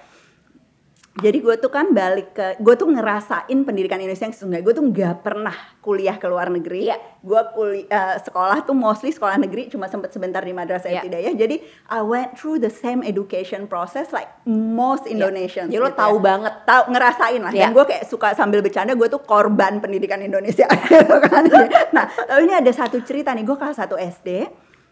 Jadi 1.17 1.39
gue 1.41 1.57
tuh 1.57 1.73
kan 1.73 1.91
balik 1.91 2.37
ke 2.37 2.61
gue 2.61 2.75
tuh 2.77 2.85
ngerasain 2.87 3.59
pendidikan 3.65 3.97
Indonesia 3.97 4.23
yang 4.23 4.37
sesungguhnya 4.37 4.61
gue 4.61 4.75
tuh 4.75 4.85
nggak 4.85 5.25
pernah 5.25 5.57
kuliah 5.81 6.15
ke 6.15 6.27
luar 6.27 6.53
negeri 6.53 6.87
Iya. 6.87 7.01
gue 7.19 7.43
kuliah 7.53 8.21
sekolah 8.21 8.61
tuh 8.63 8.77
mostly 8.77 9.09
sekolah 9.09 9.35
negeri 9.37 9.67
cuma 9.67 9.89
sempet 9.89 10.13
sebentar 10.13 10.41
di 10.41 10.53
madrasah 10.53 10.87
Iya. 10.87 11.01
ibtidaiyah 11.01 11.35
jadi 11.35 11.57
I 11.89 12.01
went 12.01 12.37
through 12.37 12.61
the 12.61 12.69
same 12.69 13.01
education 13.01 13.65
process 13.65 14.13
like 14.13 14.29
most 14.45 15.09
Indonesians 15.09 15.69
Jadi 15.69 15.81
lo 15.81 15.89
gitu 15.89 15.97
tahu 15.97 16.17
ya. 16.17 16.23
banget. 16.23 16.53
tahu 16.63 16.83
ngerasain 16.93 17.41
lah 17.41 17.53
Iya. 17.53 17.63
dan 17.63 17.71
gue 17.73 17.85
kayak 17.87 18.05
suka 18.05 18.29
sambil 18.37 18.61
bercanda 18.61 18.93
gue 18.93 19.09
tuh 19.09 19.23
korban 19.23 19.81
pendidikan 19.81 20.21
Indonesia 20.21 20.69
gitu 20.85 21.17
kan 21.23 21.49
nah 21.91 22.05
tapi 22.13 22.45
ini 22.45 22.53
ada 22.53 22.71
satu 22.71 23.01
cerita 23.01 23.33
nih 23.33 23.43
gue 23.43 23.57
kelas 23.57 23.81
1 23.81 23.89
SD 24.13 24.29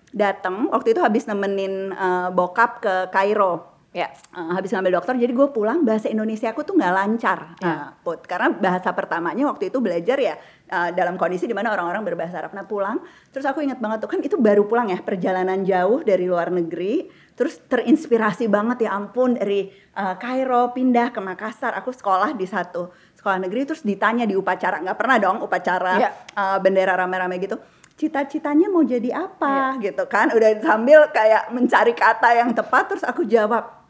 datang 0.09 0.71
waktu 0.71 0.95
itu 0.95 1.03
habis 1.03 1.27
nemenin 1.27 1.91
eh, 1.91 2.29
bokap 2.31 2.81
ke 2.81 2.95
Kairo 3.13 3.74
Ya. 3.95 4.11
Eh, 4.11 4.51
habis 4.51 4.69
ngambil 4.69 4.99
dokter 4.99 5.15
jadi 5.15 5.31
gue 5.31 5.49
pulang 5.49 5.87
bahasa 5.87 6.11
Indonesia 6.11 6.51
aku 6.51 6.61
tuh 6.61 6.75
nggak 6.75 6.93
lancar 6.93 7.55
Ya. 7.63 7.71
eh, 7.71 7.87
Put. 8.03 8.27
karena 8.27 8.51
bahasa 8.51 8.91
pertamanya 8.91 9.47
waktu 9.47 9.71
itu 9.71 9.79
belajar 9.79 10.19
ya 10.19 10.35
eh, 10.67 10.91
dalam 10.91 11.15
kondisi 11.15 11.47
di 11.47 11.55
mana 11.55 11.71
orang-orang 11.71 12.03
berbahasa 12.05 12.43
Arab 12.43 12.53
nah 12.53 12.67
pulang 12.67 12.99
terus 13.31 13.47
aku 13.47 13.63
ingat 13.63 13.79
banget 13.79 14.03
tuh 14.03 14.11
kan 14.11 14.19
itu 14.19 14.35
baru 14.35 14.67
pulang 14.67 14.91
ya 14.91 14.99
perjalanan 14.99 15.63
jauh 15.63 16.03
dari 16.03 16.27
luar 16.27 16.51
negeri 16.51 17.07
terus 17.35 17.63
terinspirasi 17.65 18.47
banget 18.47 18.83
ya 18.83 18.99
ampun 18.99 19.39
dari 19.39 19.71
eh, 19.71 20.15
Kairo 20.19 20.75
pindah 20.75 21.15
ke 21.15 21.23
Makassar 21.23 21.73
aku 21.73 21.95
sekolah 21.95 22.35
di 22.35 22.45
satu 22.45 22.91
sekolah 23.15 23.39
negeri 23.41 23.63
terus 23.65 23.81
ditanya 23.81 24.27
di 24.27 24.35
upacara 24.35 24.83
nggak 24.83 24.99
pernah 24.99 25.17
dong 25.17 25.39
upacara 25.39 25.95
Ya. 25.97 26.11
eh, 26.35 26.59
bendera 26.59 26.99
rame-rame 26.99 27.39
gitu 27.39 27.63
cita-citanya 27.95 28.67
mau 28.67 28.83
jadi 28.83 29.15
apa 29.15 29.79
gitu 29.79 30.03
kan 30.07 30.27
udah 30.29 30.51
sambil 30.59 31.07
kayak 31.09 31.55
mencari 31.55 31.95
kata 31.95 32.35
yang 32.35 32.51
tepat 32.51 32.91
terus 32.91 33.07
aku 33.07 33.23
jawab 33.23 33.84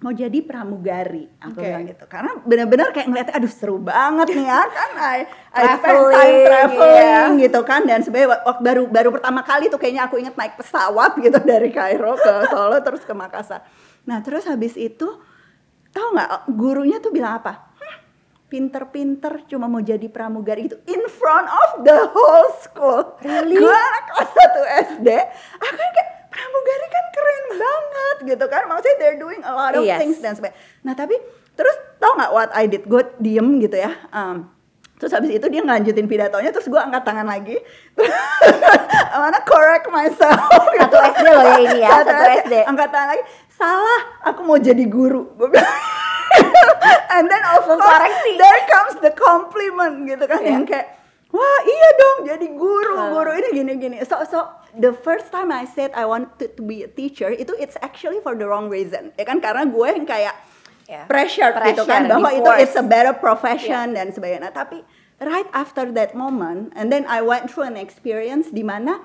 mau 0.00 0.16
jadi 0.16 0.40
pramugari. 0.40 1.28
Aku 1.38 1.60
Oke. 1.60 1.64
bilang 1.64 1.84
gitu. 1.84 2.04
Karena 2.08 2.32
benar-benar 2.40 2.88
kayak 2.90 3.06
ngeliatnya 3.06 3.34
aduh 3.36 3.52
seru 3.52 3.76
banget 3.76 4.32
nih 4.32 4.48
ya 4.48 4.62
kan. 4.64 4.90
I, 4.96 5.20
I 5.52 5.62
spend 5.76 5.80
Traveling, 5.84 6.16
time 6.16 6.40
traveling 6.48 7.30
iya. 7.36 7.42
gitu 7.44 7.60
kan. 7.62 7.80
Dan 7.84 8.00
sebenarnya 8.00 8.28
wak- 8.32 8.44
wak- 8.48 8.62
baru 8.64 8.82
baru 8.88 9.08
pertama 9.12 9.40
kali 9.44 9.68
tuh 9.68 9.76
kayaknya 9.76 10.08
aku 10.08 10.16
inget 10.16 10.34
naik 10.34 10.56
pesawat 10.56 11.20
gitu 11.20 11.36
dari 11.52 11.68
Kairo 11.68 12.16
ke 12.16 12.32
Solo 12.48 12.80
terus 12.80 13.04
ke 13.04 13.12
Makassar. 13.12 13.60
Nah 14.08 14.24
terus 14.24 14.48
habis 14.48 14.72
itu 14.74 15.04
tahu 15.92 16.06
nggak 16.16 16.48
gurunya 16.48 16.96
tuh 16.96 17.12
bilang 17.12 17.36
apa? 17.36 17.76
"Hah, 17.76 17.96
pinter-pinter 18.48 19.44
cuma 19.46 19.68
mau 19.68 19.78
jadi 19.78 20.08
pramugari 20.08 20.64
gitu. 20.64 20.80
In 20.88 21.04
front 21.06 21.44
of 21.44 21.84
the 21.84 22.08
whole 22.08 22.48
school. 22.56 23.04
Really? 23.20 23.60
gue 23.60 23.68
anak 23.68 24.04
kelas 24.08 24.30
1 24.32 24.88
SD 24.96 25.08
aku 25.60 25.76
kayak 25.76 26.08
pramugari 26.30 26.86
kan 26.88 27.04
keren 27.10 27.44
banget 27.52 28.16
gitu 28.28 28.44
kan. 28.46 28.62
Maksudnya 28.64 28.96
they're 28.96 29.18
doing 29.18 29.42
a 29.42 29.50
lot 29.50 29.72
of 29.72 29.82
Yes. 29.82 29.98
things 29.98 30.18
dan 30.18 30.32
sebagainya. 30.32 30.56
Nah 30.80 30.94
tapi 30.94 31.18
terus 31.52 31.74
tau 31.96 32.14
nggak 32.14 32.30
what 32.30 32.50
I 32.52 32.64
did? 32.64 32.86
Gue 32.86 33.02
diem 33.16 33.58
gitu 33.58 33.74
ya 33.74 33.92
um, 34.10 34.48
terus 34.96 35.10
habis 35.10 35.28
itu 35.30 35.46
dia 35.46 35.60
ngelanjutin 35.60 36.04
pidatonya 36.04 36.48
terus 36.50 36.64
gue 36.64 36.76
angkat 36.76 37.02
tangan 37.02 37.24
lagi. 37.24 37.56
I 39.10 39.18
wanna 39.18 39.42
correct 39.42 39.88
myself. 39.88 40.38
Satu 40.72 40.96
SD 40.96 41.26
loh 41.26 41.44
ya 41.44 41.56
ini 41.58 41.78
ya, 41.80 41.90
satu 42.00 42.24
SD. 42.44 42.54
angkat 42.62 42.88
tangan 42.88 43.08
lagi. 43.10 43.24
Salah 43.50 44.00
aku 44.24 44.40
mau 44.40 44.56
jadi 44.56 44.84
guru. 44.84 45.34
Gue 45.34 45.50
bilang. 45.50 45.66
And 47.12 47.26
then 47.26 47.42
of 47.44 47.66
course 47.66 48.06
there 48.32 48.60
comes 48.66 48.94
the 49.00 49.10
compliment 49.10 50.06
gitu 50.06 50.24
kan. 50.24 50.40
Iya. 50.40 50.50
yang 50.52 50.64
kayak 50.64 50.86
wah 51.30 51.58
iya 51.62 51.88
dong 51.94 52.18
jadi 52.26 52.46
guru 52.50 52.92
Uh. 52.92 53.08
guru 53.12 53.30
ini 53.34 53.48
gini 53.52 53.72
gini. 53.76 53.96
So 54.04 54.22
so 54.24 54.46
the 54.76 54.92
first 54.92 55.32
time 55.34 55.50
I 55.50 55.66
said 55.66 55.90
I 55.94 56.06
want 56.06 56.38
to, 56.38 56.50
to 56.50 56.62
be 56.62 56.86
a 56.86 56.90
teacher 56.90 57.30
itu 57.34 57.54
it's 57.58 57.78
actually 57.80 58.22
for 58.22 58.38
the 58.38 58.46
wrong 58.46 58.70
reason 58.70 59.10
ya 59.18 59.24
kan 59.26 59.42
karena 59.42 59.66
gue 59.66 59.88
yang 59.90 60.06
kayak 60.06 60.36
Ya. 60.90 61.06
pressure, 61.06 61.54
gitu 61.70 61.86
kan 61.86 62.10
bahwa 62.10 62.34
itu 62.34 62.50
it's 62.58 62.74
a 62.74 62.82
better 62.82 63.14
profession 63.14 63.94
dan 63.94 64.10
sebagainya. 64.10 64.50
Nah, 64.50 64.50
tapi 64.50 64.82
right 65.22 65.46
after 65.54 65.86
that 65.94 66.18
moment, 66.18 66.74
and 66.74 66.90
then 66.90 67.06
I 67.06 67.22
went 67.22 67.46
through 67.46 67.70
an 67.70 67.78
experience 67.78 68.50
di 68.50 68.66
mana 68.66 68.98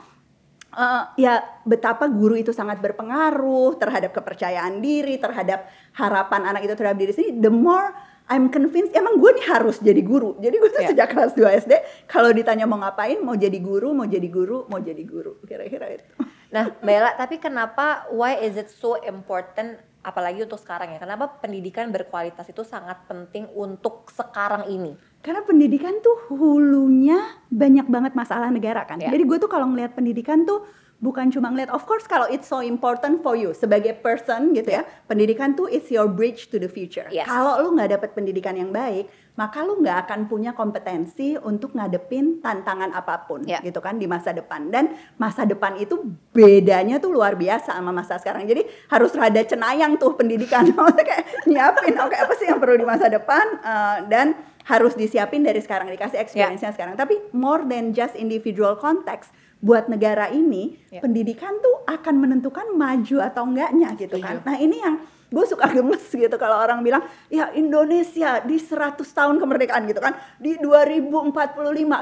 uh, 0.74 1.13
ya 1.13 1.45
betapa 1.62 2.10
guru 2.10 2.41
itu 2.41 2.50
sangat 2.50 2.81
berpengaruh 2.81 3.77
terhadap 3.77 4.17
kepercayaan 4.17 4.81
diri, 4.81 5.22
terhadap 5.22 5.69
harapan 5.93 6.50
anak 6.50 6.65
itu 6.65 6.74
terhadap 6.74 6.98
diri 6.98 7.13
sendiri. 7.13 7.38
The 7.38 7.53
more 7.53 7.93
I'm 8.25 8.50
convinced, 8.50 8.98
emang 8.98 9.22
gue 9.22 9.32
nih 9.38 9.46
harus 9.46 9.77
jadi 9.77 10.01
guru. 10.01 10.34
Jadi 10.41 10.55
gue 10.58 10.70
tuh 10.74 10.82
Ya. 10.82 10.89
sejak 10.89 11.13
kelas 11.13 11.38
2 11.38 11.46
SD, 11.62 11.74
kalau 12.10 12.34
ditanya 12.34 12.65
mau 12.65 12.82
ngapain, 12.82 13.22
mau 13.22 13.38
jadi 13.38 13.58
guru, 13.62 13.94
mau 13.94 14.10
jadi 14.10 14.25
guru, 14.25 14.65
mau 14.65 14.82
jadi 14.82 15.03
guru. 15.05 15.38
Kira-kira 15.46 15.94
itu. 15.94 16.05
Nah, 16.50 16.74
Bella, 16.82 17.13
tapi 17.13 17.38
kenapa 17.38 18.10
why 18.10 18.41
is 18.41 18.58
it 18.58 18.74
so 18.74 18.98
important 19.05 19.77
apalagi 20.01 20.41
untuk 20.41 20.58
sekarang 20.58 20.94
ya? 20.94 21.00
Kenapa 21.01 21.38
pendidikan 21.38 21.94
berkualitas 21.94 22.50
itu 22.50 22.65
sangat 22.65 23.05
penting 23.05 23.46
untuk 23.53 24.10
sekarang 24.10 24.65
ini? 24.70 24.98
Karena 25.22 25.46
pendidikan 25.46 26.01
tuh 26.01 26.34
hulunya 26.34 27.17
banyak 27.50 27.86
banget 27.86 28.13
masalah 28.17 28.50
negara 28.50 28.89
kan. 28.89 29.01
Ya. 29.01 29.13
Jadi 29.13 29.22
gue 29.25 29.38
tuh 29.38 29.50
kalau 29.50 29.70
ngelihat 29.70 29.94
pendidikan 29.94 30.46
tuh 30.46 30.65
bukan 31.05 31.29
cuma 31.29 31.53
ngeliat, 31.53 31.69
of 31.69 31.85
course 31.85 32.09
kalau 32.09 32.25
it's 32.25 32.50
so 32.50 32.65
important 32.65 33.21
for 33.21 33.38
you 33.38 33.53
sebagai 33.53 33.93
person 34.01 34.57
gitu 34.57 34.74
ya, 34.74 34.81
pendidikan 35.05 35.53
tuh 35.53 35.69
is 35.69 35.85
your 35.93 36.09
bridge 36.09 36.50
to 36.50 36.57
the 36.57 36.65
future. 36.65 37.05
Yes. 37.13 37.29
Kalau 37.29 37.62
lu 37.62 37.77
nggak 37.77 37.93
dapet 37.93 38.09
pendidikan 38.17 38.57
yang 38.57 38.74
baik, 38.74 39.05
maka 39.38 39.62
lu 39.62 39.77
nggak 39.83 40.09
akan 40.09 40.19
punya 40.25 40.57
kompetensi 40.57 41.38
untuk 41.38 41.77
ngadepin 41.77 42.41
tantangan 42.41 42.89
apa 42.89 43.29
pun 43.29 43.45
Ya. 43.45 43.62
gitu 43.62 43.77
kan 43.77 44.01
di 44.01 44.09
masa 44.09 44.33
depan. 44.33 44.74
Dan 44.74 44.97
masa 45.21 45.45
depan 45.45 45.77
itu 45.77 46.01
bedanya 46.33 46.97
tuh 46.97 47.13
luar 47.13 47.38
biasa 47.38 47.77
sama 47.77 47.93
masa 47.93 48.17
sekarang. 48.17 48.50
Jadi 48.50 48.65
harus 48.89 49.13
rada 49.13 49.45
cenayang 49.45 50.01
tuh 50.01 50.17
pendidikan. 50.17 50.65
Maksudnya 50.74 51.05
kayak 51.05 51.25
nyiapin, 51.45 51.93
oke 52.01 52.15
apa 52.17 52.33
sih 52.41 52.50
yang 52.50 52.57
perlu 52.57 52.81
di 52.81 52.88
masa 52.88 53.05
depan 53.12 53.45
eh, 53.62 53.97
dan 54.09 54.33
harus 54.65 54.97
disiapin 54.97 55.45
dari 55.45 55.62
sekarang 55.62 55.85
dikasih 55.93 56.17
experience-nya 56.17 56.74
sekarang. 56.74 56.97
Tapi 56.97 57.29
more 57.38 57.62
than 57.69 57.93
just 57.93 58.17
individual 58.17 58.74
context 58.74 59.29
buat 59.65 59.89
negara 59.89 60.29
ini 60.29 60.77
Ya. 60.88 61.01
pendidikan 61.01 61.57
tuh 61.57 61.81
akan 61.84 62.15
menentukan 62.15 62.69
maju 62.72 63.17
atau 63.19 63.43
enggaknya 63.43 63.98
gitu 63.98 64.22
kan. 64.22 64.45
Nah, 64.45 64.55
ini 64.55 64.77
yang 64.77 64.95
gue 65.25 65.41
suka 65.43 65.65
gemes 65.67 66.05
gitu 66.05 66.38
kalau 66.38 66.55
orang 66.55 66.79
bilang 66.79 67.01
ya 67.27 67.50
Indonesia 67.51 68.39
di 68.39 68.55
100 68.55 69.01
tahun 69.01 69.36
kemerdekaan 69.36 69.84
gitu 69.84 69.98
kan 69.98 70.13
di 70.38 70.53
2045 70.55 71.17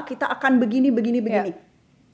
kita 0.04 0.28
akan 0.28 0.52
begini 0.58 0.88
begini 0.88 1.18
begini 1.18 1.50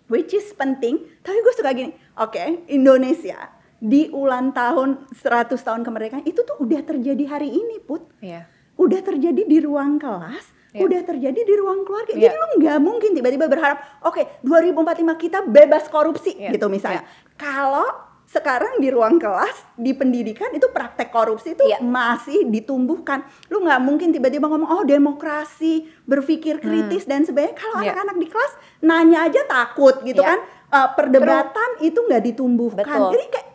which 0.07 0.31
is 0.31 0.47
penting 0.53 1.03
tapi 1.21 1.37
gue 1.37 1.53
suka 1.53 1.71
gini 1.71 1.91
oke 2.15 2.39
Indonesia 2.67 3.37
di 3.77 4.07
ulang 4.09 4.53
tahun 4.53 5.11
100 5.11 5.51
tahun 5.57 5.83
kemerdekaan 5.83 6.25
itu 6.25 6.41
tuh 6.41 6.57
udah 6.59 6.81
terjadi 6.81 7.25
hari 7.29 7.51
ini 7.51 7.81
put 7.81 8.07
Iya. 8.21 8.47
udah 8.77 9.01
terjadi 9.03 9.43
di 9.43 9.59
ruang 9.59 9.97
kelas, 9.97 10.47
Iya. 10.71 10.87
udah 10.87 11.01
terjadi 11.03 11.41
di 11.41 11.55
ruang 11.57 11.83
keluarga. 11.83 12.13
Iya. 12.13 12.31
Jadi 12.31 12.37
lu 12.37 12.47
nggak 12.63 12.79
mungkin 12.79 13.11
tiba-tiba 13.11 13.47
berharap, 13.47 13.79
oke 14.01 14.23
2045 14.41 14.71
kita 15.17 15.39
bebas 15.43 15.85
korupsi 15.87 16.39
Iya. 16.39 16.55
gitu 16.55 16.67
misalnya. 16.67 17.03
Kalau 17.35 17.87
sekarang 18.25 18.79
di 18.79 18.87
ruang 18.89 19.19
kelas 19.19 19.75
di 19.75 19.91
pendidikan 19.91 20.55
itu 20.55 20.71
praktek 20.71 21.11
korupsi 21.11 21.53
itu 21.53 21.67
Iya. 21.67 21.83
masih 21.83 22.47
ditumbuhkan. 22.47 23.23
Lu 23.47 23.59
nggak 23.59 23.81
mungkin 23.81 24.15
tiba-tiba 24.15 24.47
ngomong 24.47 24.71
oh 24.71 24.83
demokrasi, 24.87 25.91
berpikir 26.05 26.63
kritis 26.63 27.05
dan 27.05 27.27
sebagainya. 27.27 27.59
Kalau 27.59 27.75
Hmm. 27.75 27.83
Iya. 27.83 27.91
anak-anak 27.93 28.17
di 28.17 28.27
kelas 28.31 28.53
nanya 28.81 29.19
aja 29.27 29.43
takut 29.45 29.99
gitu 30.03 30.23
Iya. 30.23 30.31
kan. 30.31 30.41
Eh, 30.71 30.89
perdebatan 30.95 31.71
itu 31.83 31.99
nggak 31.99 32.23
ditumbuhkan. 32.25 32.87
Betul. 32.87 33.11
Jadi 33.11 33.25
kayak 33.29 33.49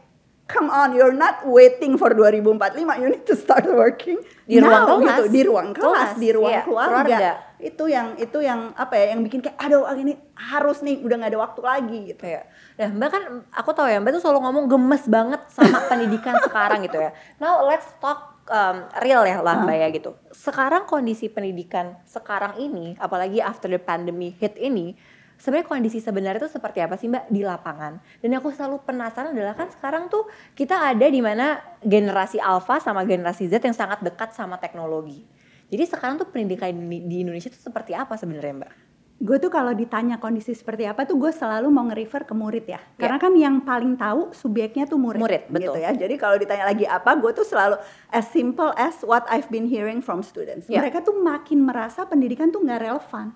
come 0.46 0.70
on, 0.70 0.94
you're 0.94 1.14
not 1.14 1.42
waiting 1.44 1.98
for 1.98 2.14
2045. 2.14 2.78
You 3.02 3.10
need 3.10 3.26
to 3.26 3.36
start 3.36 3.66
working 3.66 4.22
Di 4.46 4.62
ruang 4.62 4.86
now, 4.86 4.98
kelas. 5.02 5.18
gitu. 5.26 5.34
di 5.34 5.42
ruang 5.42 5.70
kelas, 5.74 5.86
Kelas, 5.90 6.12
di 6.16 6.30
ruang 6.30 6.54
iya, 6.54 6.62
keluarga. 6.62 6.94
keluarga. 7.02 7.32
Itu 7.58 7.84
yang 7.90 8.08
itu 8.16 8.38
yang 8.40 8.60
apa 8.78 8.94
ya? 8.94 9.06
Yang 9.18 9.22
bikin 9.26 9.40
kayak 9.42 9.58
aduh 9.58 9.90
ini 9.96 10.14
harus 10.38 10.86
nih 10.86 11.02
udah 11.02 11.16
nggak 11.18 11.32
ada 11.34 11.40
waktu 11.42 11.62
lagi 11.66 12.00
gitu. 12.14 12.24
Iya. 12.24 12.42
Nah, 12.78 12.90
Mbak 12.94 13.10
kan 13.10 13.24
aku 13.50 13.70
tahu 13.74 13.88
ya, 13.90 13.98
Mbak 13.98 14.12
tuh 14.16 14.22
selalu 14.22 14.40
ngomong 14.46 14.66
gemes 14.70 15.04
banget 15.10 15.42
sama 15.50 15.82
pendidikan 15.90 16.38
sekarang 16.46 16.86
gitu 16.86 17.02
ya. 17.02 17.10
Now 17.42 17.66
let's 17.66 17.90
talk 17.98 18.38
um, 18.46 18.86
real 19.02 19.26
ya 19.26 19.42
lah 19.42 19.66
Mbak 19.66 19.78
ya 19.82 19.88
gitu. 19.98 20.12
Sekarang 20.30 20.86
kondisi 20.86 21.26
pendidikan 21.26 21.98
sekarang 22.06 22.62
ini, 22.62 22.94
apalagi 23.02 23.42
after 23.42 23.66
the 23.66 23.82
pandemic 23.82 24.38
hit 24.38 24.54
ini, 24.62 24.94
sebenarnya 25.40 25.68
kondisi 25.68 26.00
sebenarnya 26.00 26.46
itu 26.46 26.52
seperti 26.52 26.80
apa 26.82 26.96
sih 27.00 27.08
Mbak 27.12 27.32
di 27.32 27.42
lapangan? 27.44 28.00
Dan 28.20 28.28
yang 28.34 28.42
aku 28.44 28.52
selalu 28.52 28.84
penasaran 28.84 29.36
adalah 29.36 29.56
kan 29.56 29.70
sekarang 29.72 30.08
tuh 30.08 30.28
kita 30.54 30.76
ada 30.76 31.08
di 31.08 31.20
mana 31.20 31.60
generasi 31.84 32.42
alpha 32.42 32.80
sama 32.82 33.04
generasi 33.04 33.48
Z 33.48 33.64
yang 33.64 33.76
sangat 33.76 34.04
dekat 34.04 34.34
sama 34.36 34.58
teknologi. 34.58 35.26
Jadi 35.66 35.84
sekarang 35.90 36.22
tuh 36.22 36.30
pendidikan 36.30 36.72
di 36.88 37.26
Indonesia 37.26 37.50
itu 37.50 37.58
seperti 37.58 37.98
apa 37.98 38.14
sebenarnya 38.16 38.66
Mbak? 38.66 38.74
Gue 39.16 39.40
tuh 39.40 39.48
kalau 39.48 39.72
ditanya 39.72 40.20
kondisi 40.20 40.52
seperti 40.52 40.84
apa 40.84 41.08
tuh 41.08 41.16
gue 41.16 41.32
selalu 41.32 41.72
mau 41.72 41.88
nge-refer 41.88 42.28
ke 42.28 42.36
murid 42.36 42.68
ya. 42.68 42.84
Karena 43.00 43.16
kan 43.16 43.32
yang 43.32 43.64
paling 43.64 43.96
tahu 43.96 44.36
subjeknya 44.36 44.84
tuh 44.84 45.00
murid. 45.00 45.24
Murid, 45.24 45.48
gitu 45.48 45.72
betul. 45.72 45.80
ya. 45.80 45.96
Jadi 45.96 46.20
kalau 46.20 46.36
ditanya 46.36 46.68
lagi 46.68 46.84
apa, 46.84 47.16
gue 47.16 47.32
tuh 47.32 47.48
selalu 47.48 47.80
as 48.12 48.28
simple 48.28 48.76
as 48.76 49.00
what 49.08 49.24
I've 49.32 49.48
been 49.48 49.72
hearing 49.72 50.04
from 50.04 50.20
students. 50.20 50.68
Ya. 50.68 50.84
Mereka 50.84 51.08
tuh 51.08 51.16
makin 51.16 51.64
merasa 51.64 52.04
pendidikan 52.04 52.52
tuh 52.52 52.60
nggak 52.68 52.92
relevan. 52.92 53.32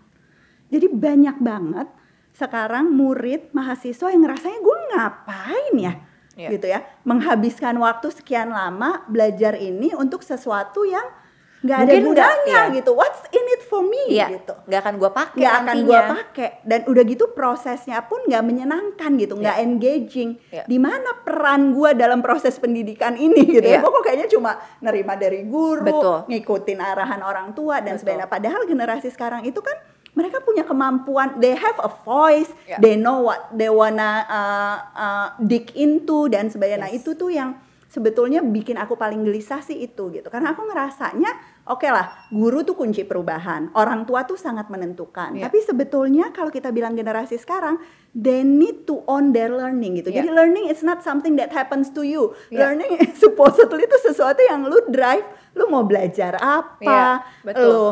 Jadi 0.70 0.88
banyak 0.88 1.38
banget 1.42 1.88
sekarang 2.32 2.94
murid 2.94 3.52
mahasiswa 3.52 4.08
yang 4.14 4.24
ngerasanya 4.24 4.60
gue 4.62 4.78
ngapain 4.94 5.76
ya? 5.76 5.94
Ya. 6.40 6.56
gitu 6.56 6.72
ya 6.72 6.88
menghabiskan 7.04 7.76
waktu 7.84 8.16
sekian 8.16 8.56
lama 8.56 9.04
belajar 9.12 9.60
ini 9.60 9.92
untuk 9.92 10.24
sesuatu 10.24 10.88
yang 10.88 11.04
nggak 11.60 11.78
ada 11.84 11.94
gunanya 12.00 12.60
iya. 12.72 12.76
gitu 12.80 12.96
what's 12.96 13.20
in 13.36 13.44
it 13.52 13.68
for 13.68 13.84
me 13.84 14.00
Iya, 14.08 14.40
gitu 14.40 14.56
nggak 14.64 14.80
akan 14.80 14.96
gue 14.96 15.12
pakai 15.12 15.40
nggak 15.44 15.56
akan 15.60 15.76
gue 15.84 16.00
pakai 16.16 16.50
dan 16.64 16.80
udah 16.88 17.04
gitu 17.04 17.26
prosesnya 17.36 18.00
pun 18.08 18.24
nggak 18.24 18.40
menyenangkan 18.40 19.12
gitu 19.20 19.36
nggak 19.36 19.60
Iya. 19.60 19.66
engaging 19.68 20.30
Iya. 20.48 20.64
di 20.64 20.78
mana 20.80 21.12
peran 21.20 21.76
gue 21.76 21.92
dalam 22.00 22.24
proses 22.24 22.56
pendidikan 22.56 23.20
ini 23.20 23.44
gitu 23.44 23.68
Iya. 23.68 23.84
ya 23.84 23.84
gue 23.84 23.92
kok 23.92 24.04
kayaknya 24.08 24.28
cuma 24.32 24.56
nerima 24.80 25.20
dari 25.20 25.44
guru 25.44 25.84
Betul. 25.84 26.18
ngikutin 26.32 26.80
arahan 26.80 27.20
orang 27.20 27.52
tua 27.52 27.84
dan 27.84 28.00
Betul. 28.00 28.08
sebagainya 28.08 28.28
padahal 28.32 28.64
generasi 28.64 29.12
sekarang 29.12 29.44
itu 29.44 29.60
kan 29.60 29.76
mereka 30.12 30.40
punya 30.40 30.62
kemampuan 30.62 31.38
they 31.38 31.54
have 31.54 31.78
a 31.80 31.92
voice 32.02 32.50
Iya. 32.66 32.78
they 32.80 32.96
know 32.96 33.24
what 33.24 33.50
they 33.52 33.68
wanna 33.68 34.26
uh, 34.26 34.78
uh, 34.92 35.28
dig 35.40 35.70
into 35.74 36.28
dan 36.28 36.48
sebagainya 36.48 36.80
nah 36.80 36.92
Yes. 36.92 37.02
itu 37.02 37.14
tuh 37.14 37.30
yang 37.30 37.56
sebetulnya 37.86 38.46
bikin 38.46 38.78
aku 38.78 38.94
paling 38.94 39.26
gelisah 39.26 39.60
sih 39.60 39.74
itu 39.76 40.14
gitu 40.14 40.30
karena 40.30 40.54
aku 40.54 40.62
ngerasanya 40.62 41.34
oke 41.66 41.86
lah 41.86 42.30
guru 42.30 42.62
tuh 42.62 42.74
kunci 42.74 43.02
perubahan 43.02 43.74
orang 43.74 44.06
tua 44.06 44.24
tuh 44.24 44.38
sangat 44.38 44.70
menentukan 44.70 45.34
Iya. 45.34 45.50
tapi 45.50 45.58
sebetulnya 45.60 46.30
kalau 46.30 46.50
kita 46.50 46.70
bilang 46.70 46.94
generasi 46.94 47.36
sekarang 47.36 47.82
they 48.14 48.46
need 48.46 48.86
to 48.86 49.02
own 49.06 49.34
their 49.34 49.50
learning 49.50 49.98
gitu 49.98 50.14
Iya. 50.14 50.22
jadi 50.22 50.30
learning 50.30 50.70
is 50.70 50.82
not 50.82 51.02
something 51.02 51.34
that 51.34 51.50
happens 51.50 51.90
to 51.90 52.06
you 52.06 52.38
Iya. 52.50 52.70
learning 52.70 52.94
is 53.00 53.18
supposedly 53.26 53.82
itu 53.82 53.98
sesuatu 54.04 54.38
yang 54.40 54.66
lu 54.66 54.86
drive 54.86 55.26
lu 55.54 55.66
mau 55.66 55.82
belajar 55.82 56.38
apa 56.38 56.78
Iya, 56.80 57.10
betul. 57.42 57.66
lu 57.66 57.86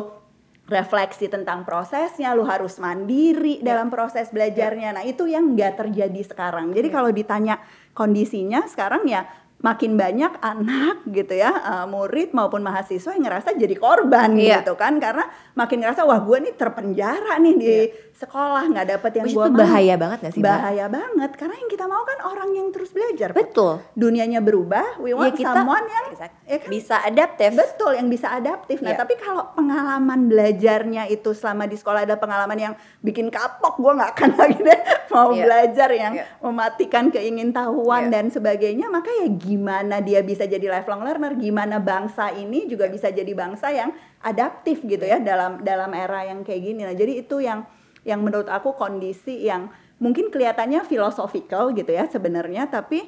refleksi 0.68 1.32
tentang 1.32 1.64
prosesnya, 1.64 2.36
lu 2.36 2.44
harus 2.44 2.76
mandiri 2.78 3.64
Iya. 3.64 3.74
dalam 3.74 3.88
proses 3.88 4.28
belajarnya. 4.30 5.00
Nah, 5.00 5.04
itu 5.08 5.24
yang 5.24 5.56
nggak 5.56 5.80
terjadi 5.80 6.22
sekarang. 6.28 6.76
Jadi 6.76 6.92
Iya. 6.92 6.96
kalau 6.96 7.10
ditanya 7.16 7.56
kondisinya 7.96 8.68
sekarang 8.68 9.08
ya 9.08 9.26
makin 9.60 9.94
banyak 9.94 10.38
anak 10.38 11.02
gitu 11.08 11.34
ya, 11.34 11.50
eh, 11.50 11.86
murid 11.86 12.30
maupun 12.32 12.62
mahasiswa 12.62 13.10
yang 13.10 13.26
ngerasa 13.26 13.54
jadi 13.54 13.74
korban 13.74 14.32
Iya. 14.32 14.62
gitu 14.62 14.74
kan 14.74 14.98
karena 14.98 15.26
makin 15.54 15.82
ngerasa 15.82 16.04
wah 16.04 16.20
gue 16.20 16.38
nih 16.40 16.54
terpenjara 16.54 17.36
nih 17.38 17.56
di 17.56 17.74
sekolah 18.14 18.66
nggak 18.68 18.88
dapet 18.92 19.12
yang 19.16 19.28
gue 19.28 19.46
mau. 19.48 19.54
bahaya 19.56 19.94
banget 19.96 20.18
gak 20.20 20.32
sih 20.32 20.42
Mbak? 20.42 20.50
Bahaya 20.52 20.86
banget 20.88 21.32
karena 21.36 21.56
yang 21.56 21.70
kita 21.72 21.86
mau 21.86 22.02
kan 22.02 22.18
orang 22.24 22.50
yang 22.52 22.68
terus 22.70 22.90
belajar. 22.90 23.30
Betul. 23.32 23.78
Dunianya 23.94 24.40
berubah, 24.40 24.98
we 24.98 25.10
Ya 25.10 25.16
want 25.16 25.34
kita 25.34 25.54
someone 25.56 25.86
yang 25.86 26.06
Exact- 26.12 26.38
ya 26.44 26.58
kan? 26.58 26.68
bisa 26.68 26.96
adaptif. 27.00 27.50
Betul, 27.56 27.92
yang 27.94 28.08
bisa 28.08 28.28
adaptif. 28.32 28.78
Nah, 28.80 28.90
Iya. 28.90 29.00
tapi 29.00 29.14
kalau 29.16 29.46
pengalaman 29.52 30.26
belajarnya 30.28 31.04
itu 31.08 31.30
selama 31.32 31.66
di 31.66 31.76
sekolah 31.76 32.04
ada 32.04 32.16
pengalaman 32.16 32.58
yang 32.60 32.74
bikin 33.00 33.30
kapok, 33.30 33.74
gue 33.76 33.92
nggak 33.92 34.12
akan 34.12 34.30
lagi 34.40 34.60
deh 34.62 34.80
mau 35.08 35.30
Iya. 35.30 35.42
belajar 35.44 35.90
yang 35.92 36.14
Iya. 36.16 36.26
mematikan 36.40 37.06
keingintahuan 37.10 38.04
Iya. 38.04 38.12
dan 38.12 38.26
sebagainya. 38.28 38.86
Maka 38.88 39.10
ya 39.16 39.28
gimana 39.48 40.04
dia 40.04 40.20
bisa 40.20 40.44
jadi 40.44 40.68
lifelong 40.68 41.08
learner, 41.08 41.40
gimana 41.40 41.80
bangsa 41.80 42.36
ini 42.36 42.68
juga 42.68 42.92
bisa 42.92 43.08
jadi 43.08 43.32
bangsa 43.32 43.72
yang 43.72 43.96
adaptif 44.20 44.84
gitu 44.84 45.08
ya 45.08 45.24
dalam 45.24 45.64
dalam 45.64 45.96
era 45.96 46.28
yang 46.28 46.44
kayak 46.44 46.62
gini. 46.68 46.84
Nah, 46.84 46.92
jadi 46.92 47.24
itu 47.24 47.40
yang 47.40 47.64
yang 48.04 48.20
menurut 48.20 48.52
aku 48.52 48.76
kondisi 48.76 49.48
yang 49.48 49.72
mungkin 50.04 50.28
kelihatannya 50.28 50.84
philosophical 50.84 51.72
gitu 51.72 51.96
ya 51.96 52.04
sebenarnya, 52.12 52.68
tapi 52.68 53.08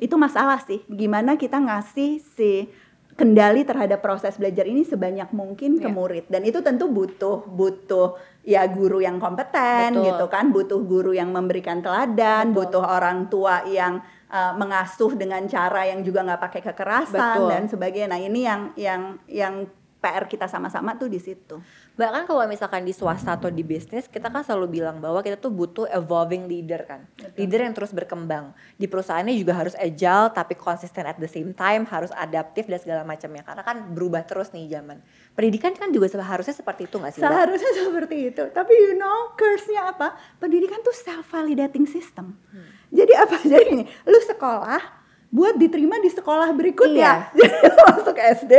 itu 0.00 0.16
masalah 0.16 0.64
sih 0.64 0.80
gimana 0.88 1.36
kita 1.36 1.60
ngasih 1.60 2.24
si 2.24 2.72
kendali 3.20 3.68
terhadap 3.68 4.00
proses 4.00 4.40
belajar 4.40 4.64
ini 4.64 4.80
sebanyak 4.80 5.28
mungkin 5.36 5.76
ke 5.76 5.84
Iya. 5.84 5.92
murid 5.92 6.24
dan 6.32 6.40
itu 6.40 6.64
tentu 6.64 6.88
butuh 6.88 7.44
butuh 7.44 8.16
ya 8.40 8.64
guru 8.64 9.04
yang 9.04 9.20
kompeten 9.20 9.92
Betul. 9.92 10.04
gitu 10.08 10.26
kan 10.32 10.48
butuh 10.48 10.80
guru 10.80 11.12
yang 11.12 11.28
memberikan 11.28 11.84
teladan 11.84 12.48
Betul. 12.48 12.56
butuh 12.56 12.84
orang 12.88 13.28
tua 13.28 13.68
yang 13.68 14.00
uh, 14.30 14.54
mengasuh 14.56 15.12
dengan 15.18 15.44
cara 15.50 15.90
yang 15.90 16.00
juga 16.06 16.24
nggak 16.24 16.40
pakai 16.40 16.60
kekerasan 16.72 17.36
Betul. 17.36 17.48
dan 17.50 17.62
sebagainya 17.66 18.08
nah 18.08 18.20
ini 18.22 18.40
yang 18.46 18.62
yang 18.78 19.02
yang 19.26 19.54
PR 20.00 20.24
kita 20.24 20.48
sama-sama 20.48 20.96
tuh 20.96 21.12
di 21.12 21.20
situ 21.20 21.60
Bahkan 22.00 22.24
kalau 22.24 22.48
misalkan 22.48 22.80
di 22.88 22.96
swasta 22.96 23.36
atau 23.36 23.52
di 23.52 23.60
bisnis, 23.60 24.08
kita 24.08 24.32
kan 24.32 24.40
selalu 24.40 24.80
bilang 24.80 25.04
bahwa 25.04 25.20
kita 25.20 25.36
tuh 25.36 25.52
butuh 25.52 25.84
evolving 25.92 26.48
leader 26.48 26.88
kan. 26.88 27.04
Leader 27.36 27.60
yang 27.60 27.76
terus 27.76 27.92
berkembang. 27.92 28.56
Di 28.80 28.88
perusahaannya 28.88 29.36
juga 29.36 29.52
harus 29.52 29.76
agile 29.76 30.32
tapi 30.32 30.56
konsisten 30.56 31.04
at 31.04 31.20
the 31.20 31.28
same 31.28 31.52
time, 31.52 31.84
harus 31.84 32.08
adaptif 32.16 32.64
dan 32.72 32.80
segala 32.80 33.04
macamnya. 33.04 33.44
Karena 33.44 33.60
kan 33.60 33.92
berubah 33.92 34.24
terus 34.24 34.48
nih 34.56 34.72
zaman. 34.72 35.04
Pendidikan 35.36 35.76
kan 35.76 35.92
juga 35.92 36.08
seharusnya 36.08 36.56
seperti 36.56 36.88
itu 36.88 36.96
gak 36.96 37.12
sih? 37.12 37.20
Mbak? 37.20 37.28
Seharusnya 37.28 37.70
seperti 37.76 38.16
itu. 38.32 38.42
Tapi 38.48 38.72
you 38.72 38.96
know 38.96 39.36
curse-nya 39.36 39.92
apa? 39.92 40.16
Pendidikan 40.40 40.80
tuh 40.80 40.96
self-validating 40.96 41.84
system. 41.84 42.32
Hmm. 42.48 42.64
Jadi 42.88 43.12
apa? 43.12 43.36
Jadi 43.52 43.76
ini, 43.76 43.84
lu 44.08 44.20
sekolah 44.24 44.99
buat 45.30 45.54
diterima 45.54 46.02
di 46.02 46.10
sekolah 46.10 46.50
berikutnya. 46.50 47.30
Jadi 47.38 47.54
lu 47.70 47.82
masuk 47.86 48.18
SD, 48.18 48.52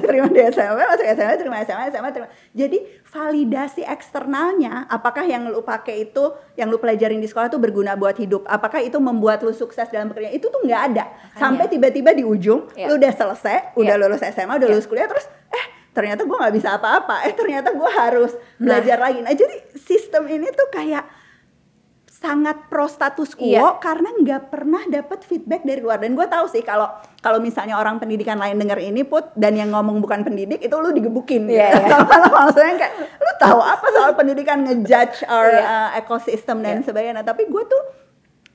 diterima 0.00 0.28
di 0.32 0.40
SMP, 0.48 0.80
masuk 0.80 1.04
SMP, 1.04 1.32
terima 1.36 1.56
SMA, 1.60 1.84
SMA, 1.92 2.08
terima. 2.16 2.28
Jadi 2.56 2.78
validasi 3.04 3.84
eksternalnya, 3.84 4.88
apakah 4.88 5.28
yang 5.28 5.52
lu 5.52 5.60
pakai 5.60 6.08
itu, 6.08 6.32
yang 6.56 6.72
lu 6.72 6.80
pelajarin 6.80 7.20
di 7.20 7.28
sekolah 7.28 7.52
tuh 7.52 7.60
berguna 7.60 7.92
buat 7.92 8.16
hidup? 8.16 8.48
Apakah 8.48 8.80
itu 8.80 8.96
membuat 8.96 9.44
lu 9.44 9.52
sukses 9.52 9.84
dalam 9.92 10.08
pekerjaan? 10.08 10.32
Itu 10.32 10.48
tuh 10.48 10.64
nggak 10.64 10.82
ada. 10.96 11.04
Sampai 11.36 11.68
tiba-tiba 11.68 12.16
di 12.16 12.24
ujung, 12.24 12.72
Iya. 12.72 12.88
lu 12.88 12.96
udah 12.96 13.12
selesai, 13.12 13.76
udah 13.76 13.94
Iya. 13.94 14.00
lulus 14.00 14.24
SMA, 14.24 14.56
udah 14.56 14.64
Iya. 14.64 14.74
lulus 14.80 14.88
kuliah, 14.88 15.04
terus 15.04 15.28
eh 15.52 15.66
ternyata 15.94 16.26
gue 16.26 16.34
nggak 16.34 16.54
bisa 16.58 16.74
apa-apa 16.74 17.22
eh 17.22 17.34
ternyata 17.38 17.70
gue 17.70 17.86
harus 17.86 18.34
Nah. 18.34 18.66
belajar 18.66 18.98
lagi 18.98 19.22
nah 19.22 19.30
jadi 19.30 19.78
sistem 19.78 20.26
ini 20.26 20.50
tuh 20.50 20.66
kayak 20.66 21.06
sangat 22.24 22.56
pro 22.66 22.88
status 22.88 23.36
quo 23.36 23.44
Iya. 23.44 23.76
karena 23.76 24.08
nggak 24.16 24.42
pernah 24.48 24.80
dapat 24.88 25.20
feedback 25.20 25.60
dari 25.60 25.78
luar 25.78 26.00
dan 26.00 26.16
gue 26.16 26.24
tahu 26.24 26.48
sih 26.48 26.64
kalau 26.64 26.88
kalau 27.20 27.36
misalnya 27.36 27.76
orang 27.76 28.00
pendidikan 28.00 28.34
lain 28.34 28.56
denger 28.56 28.80
ini 28.80 29.04
put 29.04 29.28
dan 29.34 29.52
yang 29.52 29.68
ngomong 29.68 30.00
bukan 30.00 30.24
pendidik 30.24 30.56
itu 30.58 30.72
lu 30.72 30.88
digebukin 30.90 31.44
Iya, 31.44 31.68
gitu. 31.68 31.84
iya. 31.84 32.00
Kalau 32.00 32.28
maksudnya 32.40 32.74
kayak 32.78 32.94
lu 33.14 33.30
tahu 33.36 33.60
apa 33.60 33.86
soal 33.90 34.12
pendidikan 34.14 34.64
ngejudge 34.64 35.20
our 35.26 35.52
Iya. 35.52 35.60
uh, 35.62 35.90
ecosystem 35.94 36.56
dan 36.58 36.80
Iya. 36.80 36.84
sebagainya 36.86 37.12
Nah, 37.14 37.22
tapi 37.22 37.44
gue 37.44 37.62
tuh 37.62 37.82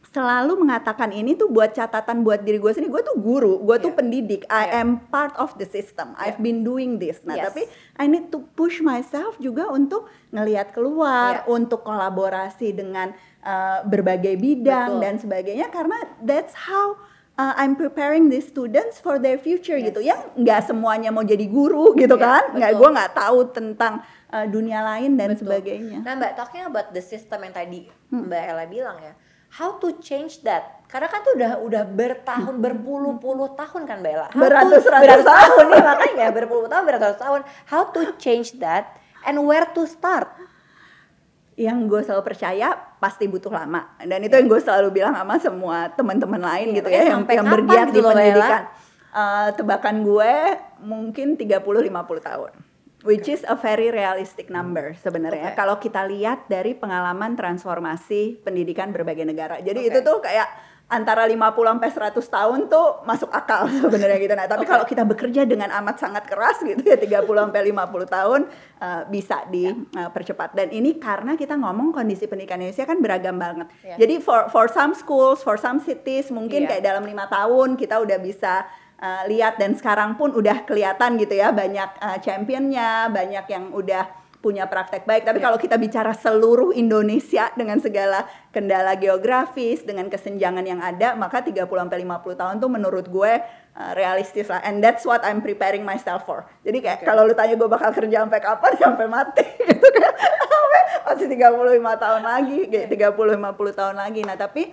selalu 0.10 0.58
mengatakan 0.58 1.14
ini 1.14 1.38
tuh 1.38 1.48
buat 1.48 1.70
catatan 1.70 2.26
buat 2.26 2.42
diri 2.42 2.58
gue 2.58 2.74
sendiri 2.74 2.90
gue 2.90 3.04
tuh 3.06 3.16
guru 3.16 3.62
gue 3.62 3.78
tuh 3.78 3.94
Iya. 3.94 3.98
pendidik 4.02 4.42
I 4.50 4.66
Iya. 4.68 4.82
am 4.82 4.90
part 5.06 5.38
of 5.38 5.54
the 5.56 5.70
system 5.70 6.18
I've 6.18 6.42
Iya. 6.42 6.44
been 6.44 6.60
doing 6.64 6.98
this 6.98 7.22
nah 7.22 7.38
Yes. 7.38 7.54
tapi 7.54 7.70
I 7.96 8.10
need 8.10 8.34
to 8.34 8.42
push 8.50 8.82
myself 8.82 9.38
juga 9.38 9.70
untuk 9.70 10.10
ngelihat 10.30 10.74
keluar 10.74 11.46
Iya. 11.46 11.48
untuk 11.48 11.86
kolaborasi 11.86 12.74
dengan 12.74 13.14
uh, 13.42 13.84
berbagai 13.84 14.36
bidang 14.36 14.98
Betul. 14.98 15.04
dan 15.04 15.16
sebagainya 15.16 15.68
karena 15.70 15.98
that's 16.20 16.56
how 16.56 16.96
uh, 17.36 17.54
I'm 17.56 17.76
preparing 17.76 18.28
the 18.28 18.40
students 18.40 19.00
for 19.00 19.18
their 19.18 19.38
future 19.38 19.76
Yes. 19.76 19.92
gitu 19.92 20.02
yang 20.02 20.20
nggak 20.36 20.68
semuanya 20.68 21.10
mau 21.10 21.24
jadi 21.24 21.46
guru 21.46 21.96
gitu 21.96 22.16
Iya, 22.16 22.26
kan 22.26 22.44
nggak 22.54 22.72
gue 22.74 22.90
nggak 22.90 23.12
tahu 23.14 23.40
tentang 23.50 23.94
uh, 24.30 24.46
dunia 24.46 24.84
lain 24.84 25.16
dan 25.16 25.34
Betul. 25.34 25.48
sebagainya 25.48 26.04
Nah 26.04 26.14
Mbak, 26.16 26.32
talking 26.36 26.64
about 26.64 26.92
the 26.92 27.02
system 27.02 27.42
yang 27.42 27.54
tadi 27.54 27.88
Hmm. 28.10 28.26
Mbak 28.26 28.42
Ella 28.42 28.66
bilang 28.66 28.98
ya, 29.00 29.14
how 29.54 29.78
to 29.78 29.94
change 30.02 30.42
that? 30.42 30.82
Karena 30.90 31.06
kan 31.06 31.22
tuh 31.22 31.38
udah 31.38 31.62
udah 31.62 31.84
bertahun 31.86 32.58
berpuluh-puluh 32.58 33.54
tahun 33.54 33.86
kan 33.86 34.02
Mbak 34.02 34.12
Ella. 34.12 34.28
How 34.34 34.42
Beratus-ratus 34.42 35.02
beratus 35.06 35.26
tahun 35.30 35.66
nih 35.70 35.84
makanya 35.86 36.28
berpuluh 36.34 36.66
tahun 36.66 36.84
beratus 36.84 37.18
tahun. 37.18 37.42
How 37.70 37.94
to 37.94 38.18
change 38.18 38.58
that 38.58 38.98
and 39.22 39.38
where 39.46 39.70
to 39.70 39.86
start? 39.86 40.26
Yang 41.60 41.92
gue 41.92 42.00
selalu 42.00 42.24
percaya 42.24 42.72
pasti 43.04 43.28
butuh 43.28 43.52
lama. 43.52 43.92
Dan 44.00 44.24
itu 44.24 44.32
yang 44.32 44.48
gue 44.48 44.62
selalu 44.64 44.96
bilang 44.96 45.12
sama 45.12 45.36
semua 45.44 45.92
teman-teman 45.92 46.40
lain 46.40 46.72
Iya, 46.72 46.76
gitu 46.80 46.88
makanya 46.88 47.04
ya 47.04 47.12
yang, 47.12 47.24
yang 47.28 47.48
bergiat 47.52 47.88
gitu 47.92 48.00
di 48.00 48.00
Ella? 48.00 48.16
pendidikan. 48.16 48.64
Eh, 49.10 49.50
tebakan 49.60 49.96
gue 50.08 50.34
mungkin 50.80 51.28
30-50 51.36 51.60
tahun 52.24 52.54
which 53.04 53.32
is 53.32 53.48
a 53.48 53.56
very 53.56 53.92
realistic 53.92 54.52
number 54.52 54.92
sebenarnya. 55.00 55.56
Oke. 55.56 55.58
kalau 55.58 55.80
kita 55.80 56.04
lihat 56.04 56.52
dari 56.52 56.76
pengalaman 56.76 57.36
transformasi 57.40 58.44
pendidikan 58.44 58.92
berbagai 58.92 59.24
negara. 59.24 59.64
Jadi 59.64 59.88
Oke. 59.88 59.90
itu 59.92 60.00
tuh 60.04 60.20
kayak 60.20 60.48
antara 60.90 61.30
50 61.30 61.54
sampai 61.54 61.90
100 61.94 62.18
tahun 62.18 62.60
tuh 62.66 63.06
masuk 63.06 63.30
akal 63.30 63.70
sebenarnya 63.86 64.18
gitu. 64.18 64.34
Nah, 64.34 64.50
tapi 64.50 64.66
Oke. 64.66 64.74
kalau 64.74 64.86
kita 64.90 65.06
bekerja 65.06 65.46
dengan 65.46 65.70
amat 65.82 66.02
sangat 66.02 66.26
keras 66.26 66.58
gitu 66.66 66.82
ya 66.82 66.98
30 66.98 67.30
sampai 67.30 67.62
50 67.70 68.10
tahun 68.10 68.42
eh, 68.82 69.02
bisa 69.06 69.46
dipercepat. 69.46 70.58
Dan 70.58 70.74
ini 70.74 70.98
karena 70.98 71.38
kita 71.38 71.54
ngomong 71.56 71.94
kondisi 71.94 72.26
pendidikan 72.26 72.58
Indonesia 72.58 72.90
kan 72.90 72.98
beragam 73.00 73.38
banget. 73.38 73.70
Ya. 73.86 74.02
Jadi 74.02 74.18
for 74.18 74.50
for 74.50 74.66
some 74.66 74.98
schools, 74.98 75.46
for 75.46 75.62
some 75.62 75.78
cities 75.78 76.34
mungkin 76.34 76.66
Iya. 76.66 76.70
kayak 76.76 76.84
dalam 76.84 77.04
lima 77.06 77.30
tahun 77.30 77.78
kita 77.78 78.02
udah 78.02 78.18
bisa 78.18 78.66
eh, 78.98 79.24
lihat 79.30 79.62
dan 79.62 79.78
sekarang 79.78 80.18
pun 80.18 80.34
udah 80.34 80.66
kelihatan 80.66 81.22
gitu 81.22 81.38
ya 81.38 81.54
banyak 81.54 81.90
eh, 82.02 82.18
championnya, 82.26 83.08
banyak 83.14 83.46
yang 83.46 83.70
udah 83.72 84.19
punya 84.40 84.72
praktek 84.72 85.04
baik. 85.04 85.28
Tapi 85.28 85.44
Iya. 85.44 85.46
kalau 85.52 85.58
kita 85.60 85.76
bicara 85.76 86.16
seluruh 86.16 86.72
Indonesia 86.72 87.52
dengan 87.60 87.84
segala 87.84 88.24
kendala 88.56 88.96
geografis, 88.96 89.84
dengan 89.84 90.08
kesenjangan 90.08 90.64
yang 90.64 90.80
ada, 90.80 91.14
maka 91.14 91.44
30 91.44 91.84
sampai 91.84 92.00
50 92.08 92.40
tahun 92.40 92.56
tuh 92.64 92.72
menurut 92.72 93.06
gue 93.12 93.32
uh, 93.76 93.92
realistis 94.00 94.48
lah. 94.48 94.64
And 94.64 94.80
that's 94.80 95.04
what 95.04 95.22
I'm 95.28 95.44
preparing 95.44 95.84
myself 95.84 96.24
for. 96.24 96.48
Jadi 96.64 96.80
kayak 96.80 97.04
Oke. 97.04 97.08
kalau 97.08 97.28
lu 97.28 97.36
tanya 97.36 97.60
gue 97.60 97.68
bakal 97.68 97.92
kerja 97.92 98.24
sampai 98.24 98.40
kapan, 98.40 98.72
sampai 98.80 99.06
mati 99.12 99.44
gitu 99.70 99.88
kan. 99.92 100.14
Masih 101.04 101.28
35 101.28 102.04
tahun 102.04 102.24
lagi, 102.24 102.60
kayak 102.72 102.88
30 102.96 103.36
50 103.36 103.80
tahun 103.80 103.96
lagi. 104.00 104.22
Nah, 104.24 104.38
tapi 104.40 104.64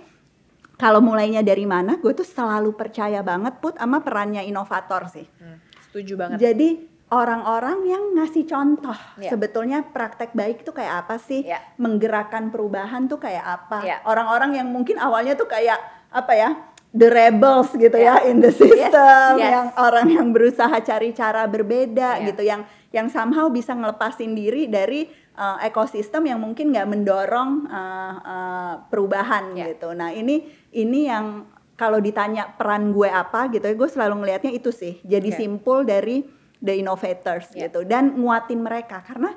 kalau 0.77 1.01
mulainya 1.01 1.41
dari 1.41 1.65
mana, 1.65 1.97
gue 1.97 2.13
tuh 2.13 2.23
selalu 2.27 2.71
percaya 2.77 3.19
banget 3.25 3.57
put 3.59 3.75
sama 3.75 3.99
perannya 3.99 4.45
inovator 4.45 5.09
sih. 5.09 5.25
Hmm, 5.41 5.57
setuju 5.89 6.13
banget. 6.15 6.37
Jadi 6.37 6.96
orang-orang 7.07 7.87
yang 7.87 8.03
ngasih 8.19 8.43
contoh 8.43 8.95
Iya. 9.15 9.31
sebetulnya 9.31 9.79
praktek 9.83 10.35
baik 10.35 10.67
itu 10.67 10.71
kayak 10.75 11.07
apa 11.07 11.15
sih? 11.19 11.47
Iya. 11.47 11.63
Menggerakkan 11.79 12.51
perubahan 12.51 13.07
tuh 13.07 13.19
kayak 13.19 13.43
apa? 13.43 13.79
Iya. 13.83 13.97
Orang-orang 14.03 14.59
yang 14.59 14.67
mungkin 14.67 14.99
awalnya 14.99 15.39
tuh 15.39 15.47
kayak 15.47 15.79
apa 16.11 16.33
ya? 16.35 16.49
The 16.91 17.07
rebels 17.07 17.71
gitu 17.75 17.95
Iya. 17.95 18.23
ya 18.23 18.31
in 18.31 18.43
the 18.43 18.51
system, 18.51 19.31
yes. 19.39 19.51
yang 19.51 19.67
orang 19.79 20.07
yang 20.07 20.27
berusaha 20.35 20.75
cari 20.83 21.15
cara 21.15 21.47
berbeda 21.47 22.19
Iya. 22.19 22.25
gitu, 22.31 22.41
yang 22.43 22.61
yang 22.91 23.07
somehow 23.11 23.47
bisa 23.51 23.75
ngelepasin 23.75 24.31
diri 24.35 24.67
dari 24.67 25.07
uh, 25.35 25.59
ekosistem 25.63 26.27
yang 26.27 26.39
mungkin 26.39 26.71
nggak 26.75 26.87
mendorong 26.87 27.67
uh, 27.71 28.15
uh, 28.19 28.73
perubahan 28.91 29.55
Iya. 29.55 29.75
gitu. 29.75 29.95
Nah 29.95 30.11
ini 30.11 30.43
ini 30.75 31.07
yang 31.07 31.47
kalau 31.77 32.01
ditanya 32.01 32.51
peran 32.57 32.91
gue 32.91 33.07
apa 33.07 33.47
gitu, 33.53 33.63
gue 33.63 33.89
selalu 33.91 34.25
ngelihatnya 34.25 34.51
itu 34.51 34.73
sih. 34.73 34.97
Jadi 35.05 35.29
Oke. 35.31 35.37
simpul 35.39 35.85
dari 35.85 36.25
the 36.59 36.73
innovators 36.75 37.47
Iya. 37.51 37.67
gitu 37.67 37.83
dan 37.83 38.15
nguatin 38.15 38.59
mereka 38.59 39.01
karena 39.01 39.33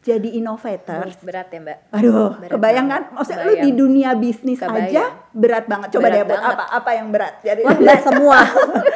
jadi 0.00 0.36
innovators. 0.36 1.16
Berat 1.18 1.48
ya 1.48 1.60
Mbak. 1.60 1.78
Aduh, 1.90 2.36
Berat 2.36 2.50
kebayang 2.50 2.86
kan? 2.86 3.02
Maksudnya 3.10 3.40
lu 3.40 3.48
di 3.48 3.56
Kebayang. 3.56 3.76
dunia 3.78 4.10
bisnis 4.14 4.58
Kebayang. 4.58 4.84
aja 4.84 5.02
berat 5.32 5.64
banget. 5.64 5.88
Coba 5.90 6.02
Berat 6.02 6.12
deh 6.12 6.22
buat 6.22 6.36
banget. 6.36 6.54
apa 6.54 6.64
apa 6.70 6.90
yang 6.92 7.06
berat. 7.08 7.34
Jadi 7.40 7.60
Wah 7.62 7.72
Mbak 7.74 7.98
semua. 8.06 8.38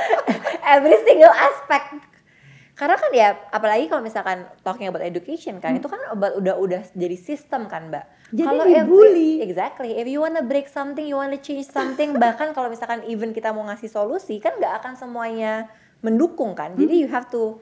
Every 0.69 0.97
single 1.03 1.33
aspect. 1.33 1.87
Karena 2.75 2.95
kan 2.95 3.11
ya, 3.11 3.29
apalagi 3.49 3.89
kalau 3.89 3.99
misalkan 4.01 4.47
talking 4.61 4.87
about 4.87 5.03
education 5.03 5.59
kan, 5.59 5.75
itu 5.75 5.91
kan 5.91 5.99
udah 6.15 6.55
udah 6.55 6.81
jadi 6.93 7.17
sistem 7.17 7.67
kan 7.67 7.89
Mbak. 7.89 8.05
Jadi 8.31 8.45
Kalau 8.47 8.63
dibully. 8.63 8.79
every- 8.79 9.39
exactly. 9.43 9.91
If 9.95 10.07
you 10.07 10.21
wanna 10.21 10.45
break 10.45 10.69
something, 10.69 11.03
you 11.03 11.17
wanna 11.17 11.39
change 11.39 11.67
something, 11.67 12.15
bahkan 12.23 12.53
kalau 12.53 12.69
misalkan 12.69 13.03
even 13.03 13.33
kita 13.33 13.51
mau 13.51 13.65
ngasih 13.65 13.89
solusi 13.89 14.39
kan 14.39 14.55
nggak 14.55 14.79
akan 14.79 14.95
semuanya 14.95 15.67
mendukung 15.99 16.53
kan. 16.53 16.77
Jadi 16.77 17.03
you 17.03 17.09
have 17.09 17.27
to 17.27 17.59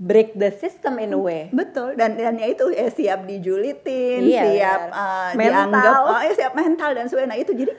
break 0.00 0.32
the 0.34 0.48
system 0.50 0.96
in 0.96 1.12
a 1.12 1.20
way. 1.20 1.52
Betul 1.52 1.92
dan 1.92 2.16
dan 2.16 2.34
ya 2.34 2.48
itu 2.48 2.72
ya 2.72 2.88
siap 2.88 3.28
dijulitin, 3.28 4.24
Iya, 4.24 4.42
siap 4.48 4.80
benar. 4.88 4.96
uh, 4.96 5.30
Mental. 5.34 5.52
dianggap 5.68 6.00
oh 6.02 6.20
ya 6.20 6.32
siap 6.34 6.52
mental 6.54 6.90
dan 6.90 7.04
sebagainya. 7.04 7.30
Nah, 7.30 7.38
itu 7.38 7.52
jadi 7.52 7.72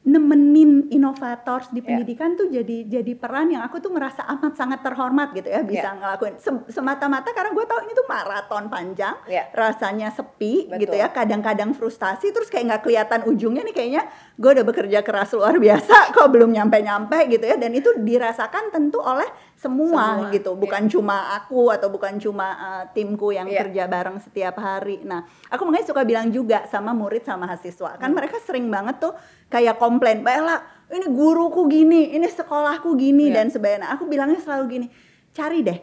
nemenin 0.00 0.88
inovator 0.88 1.68
di 1.68 1.78
Iya. 1.78 1.86
pendidikan 1.86 2.32
tuh 2.32 2.48
jadi 2.48 2.88
jadi 2.88 3.12
peran 3.12 3.50
yang 3.50 3.60
aku 3.60 3.76
tuh 3.76 3.92
merasa 3.92 4.24
amat 4.26 4.56
sangat 4.56 4.80
terhormat 4.80 5.36
gitu 5.36 5.44
ya 5.46 5.60
bisa 5.60 5.84
Iya. 5.84 6.00
ngelakuin 6.00 6.34
Sem- 6.38 6.64
semata-mata 6.66 7.28
karena 7.28 7.52
gue 7.52 7.66
tahu 7.66 7.80
ini 7.82 7.92
tuh 7.92 8.06
maraton 8.06 8.64
panjang 8.66 9.12
Iya. 9.26 9.52
rasanya 9.52 10.08
sepi 10.08 10.64
Betul. 10.64 10.80
gitu 10.80 10.94
ya 10.96 11.12
kadang-kadang 11.12 11.76
frustasi 11.76 12.32
terus 12.32 12.48
kayak 12.48 12.64
nggak 12.68 12.82
kelihatan 12.82 13.20
ujungnya 13.26 13.60
nih 13.62 13.74
kayaknya 13.74 14.02
gue 14.34 14.50
udah 14.50 14.64
bekerja 14.64 14.98
keras 15.02 15.34
luar 15.34 15.60
biasa 15.60 16.14
kok 16.16 16.28
belum 16.30 16.56
nyampe-nyampe 16.56 17.28
gitu 17.28 17.44
ya 17.44 17.60
dan 17.60 17.70
itu 17.70 17.92
dirasakan 17.98 18.72
tentu 18.72 19.04
oleh 19.04 19.28
semua, 19.58 20.22
Semua, 20.22 20.30
gitu 20.30 20.54
bukan 20.54 20.86
cuma 20.86 21.34
aku 21.34 21.74
atau 21.74 21.90
bukan 21.90 22.14
cuma 22.16 22.46
uh, 22.54 22.84
timku 22.94 23.34
yang 23.34 23.50
Iya. 23.50 23.66
kerja 23.66 23.84
bareng 23.84 24.22
setiap 24.22 24.54
hari 24.56 25.02
nah 25.02 25.26
aku 25.50 25.66
makanya 25.66 25.90
suka 25.90 26.06
bilang 26.06 26.30
juga 26.30 26.62
sama 26.70 26.94
murid 26.94 27.26
sama 27.26 27.50
mahasiswa 27.50 27.98
kan 27.98 28.06
Hmm. 28.06 28.16
mereka 28.22 28.38
sering 28.38 28.70
banget 28.70 29.02
tuh 29.02 29.18
kayak 29.50 29.74
komplain 29.76 30.22
Ella 30.22 30.62
ini 30.88 31.10
guruku 31.10 31.66
gini 31.66 32.14
ini 32.14 32.30
sekolahku 32.30 32.94
gini 32.94 33.34
Iya. 33.34 33.42
dan 33.42 33.46
sebagainya 33.50 33.82
Nah, 33.82 33.90
aku 33.98 34.06
bilangnya 34.06 34.38
selalu 34.38 34.64
gini 34.70 34.86
cari 35.34 35.66
deh 35.66 35.78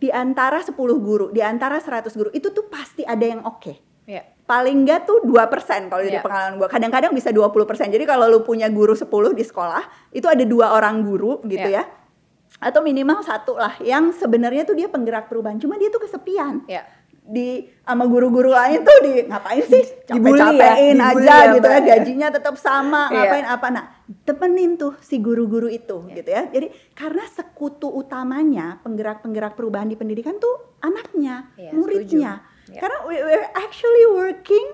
di 0.00 0.08
antara 0.08 0.64
10 0.64 0.72
guru, 0.96 1.28
di 1.28 1.44
antara 1.44 1.76
100 1.76 2.16
guru 2.16 2.32
itu 2.32 2.48
tuh 2.48 2.72
pasti 2.72 3.04
ada 3.04 3.20
yang 3.20 3.44
oke. 3.44 3.76
Iya. 4.08 4.24
Paling 4.48 4.82
enggak 4.82 5.04
tuh 5.04 5.20
2% 5.22 5.92
kalau 5.92 6.00
dari 6.00 6.16
Iya. 6.16 6.24
pengalaman 6.24 6.56
gue. 6.56 6.68
Kadang-kadang 6.72 7.12
bisa 7.12 7.28
20%. 7.28 7.92
Jadi 7.92 8.08
kalau 8.08 8.24
lu 8.26 8.40
punya 8.40 8.72
guru 8.72 8.96
10 8.96 9.36
di 9.36 9.44
sekolah, 9.44 9.84
itu 10.10 10.24
ada 10.24 10.40
dua 10.48 10.72
orang 10.72 11.04
guru 11.04 11.44
gitu 11.44 11.68
Iya. 11.68 11.84
ya. 11.84 11.99
Atau 12.60 12.84
minimal 12.84 13.24
satu 13.24 13.56
lah 13.56 13.74
yang 13.80 14.12
sebenarnya 14.12 14.62
tuh 14.62 14.76
dia 14.76 14.86
penggerak 14.86 15.26
perubahan. 15.26 15.56
Cuma 15.56 15.80
dia 15.80 15.88
tuh 15.88 16.04
kesepian. 16.04 16.68
Iya. 16.68 16.84
di 17.30 17.62
sama 17.86 18.10
guru-guru 18.10 18.50
lain 18.50 18.82
tuh 18.82 18.98
di 19.06 19.22
ngapain 19.22 19.62
sih? 19.62 19.86
Dibully 20.02 20.34
ya, 20.34 20.50
capek-capein 20.50 20.96
dibully 20.98 21.28
aja 21.30 21.36
ya, 21.38 21.52
gitu 21.54 21.68
ya. 21.70 21.78
Gajinya 21.78 22.28
tetap 22.34 22.54
sama 22.58 23.06
Iya. 23.06 23.14
ngapain 23.14 23.46
apa. 23.46 23.66
Nah 23.70 23.84
temenin 24.26 24.74
tuh 24.74 24.98
si 24.98 25.22
guru-guru 25.22 25.70
itu 25.70 26.10
Iya. 26.10 26.14
gitu 26.18 26.30
ya. 26.34 26.42
Jadi 26.50 26.66
karena 26.90 27.22
sekutu 27.30 27.86
utamanya 27.86 28.82
penggerak-penggerak 28.82 29.54
perubahan 29.54 29.86
di 29.86 29.94
pendidikan 29.94 30.42
tuh 30.42 30.74
anaknya 30.82 31.54
Iya, 31.54 31.70
muridnya. 31.70 32.32
Setuju. 32.66 32.78
Karena 32.82 32.98
we 33.06 33.16
we're 33.22 33.50
actually 33.54 34.04
working 34.10 34.66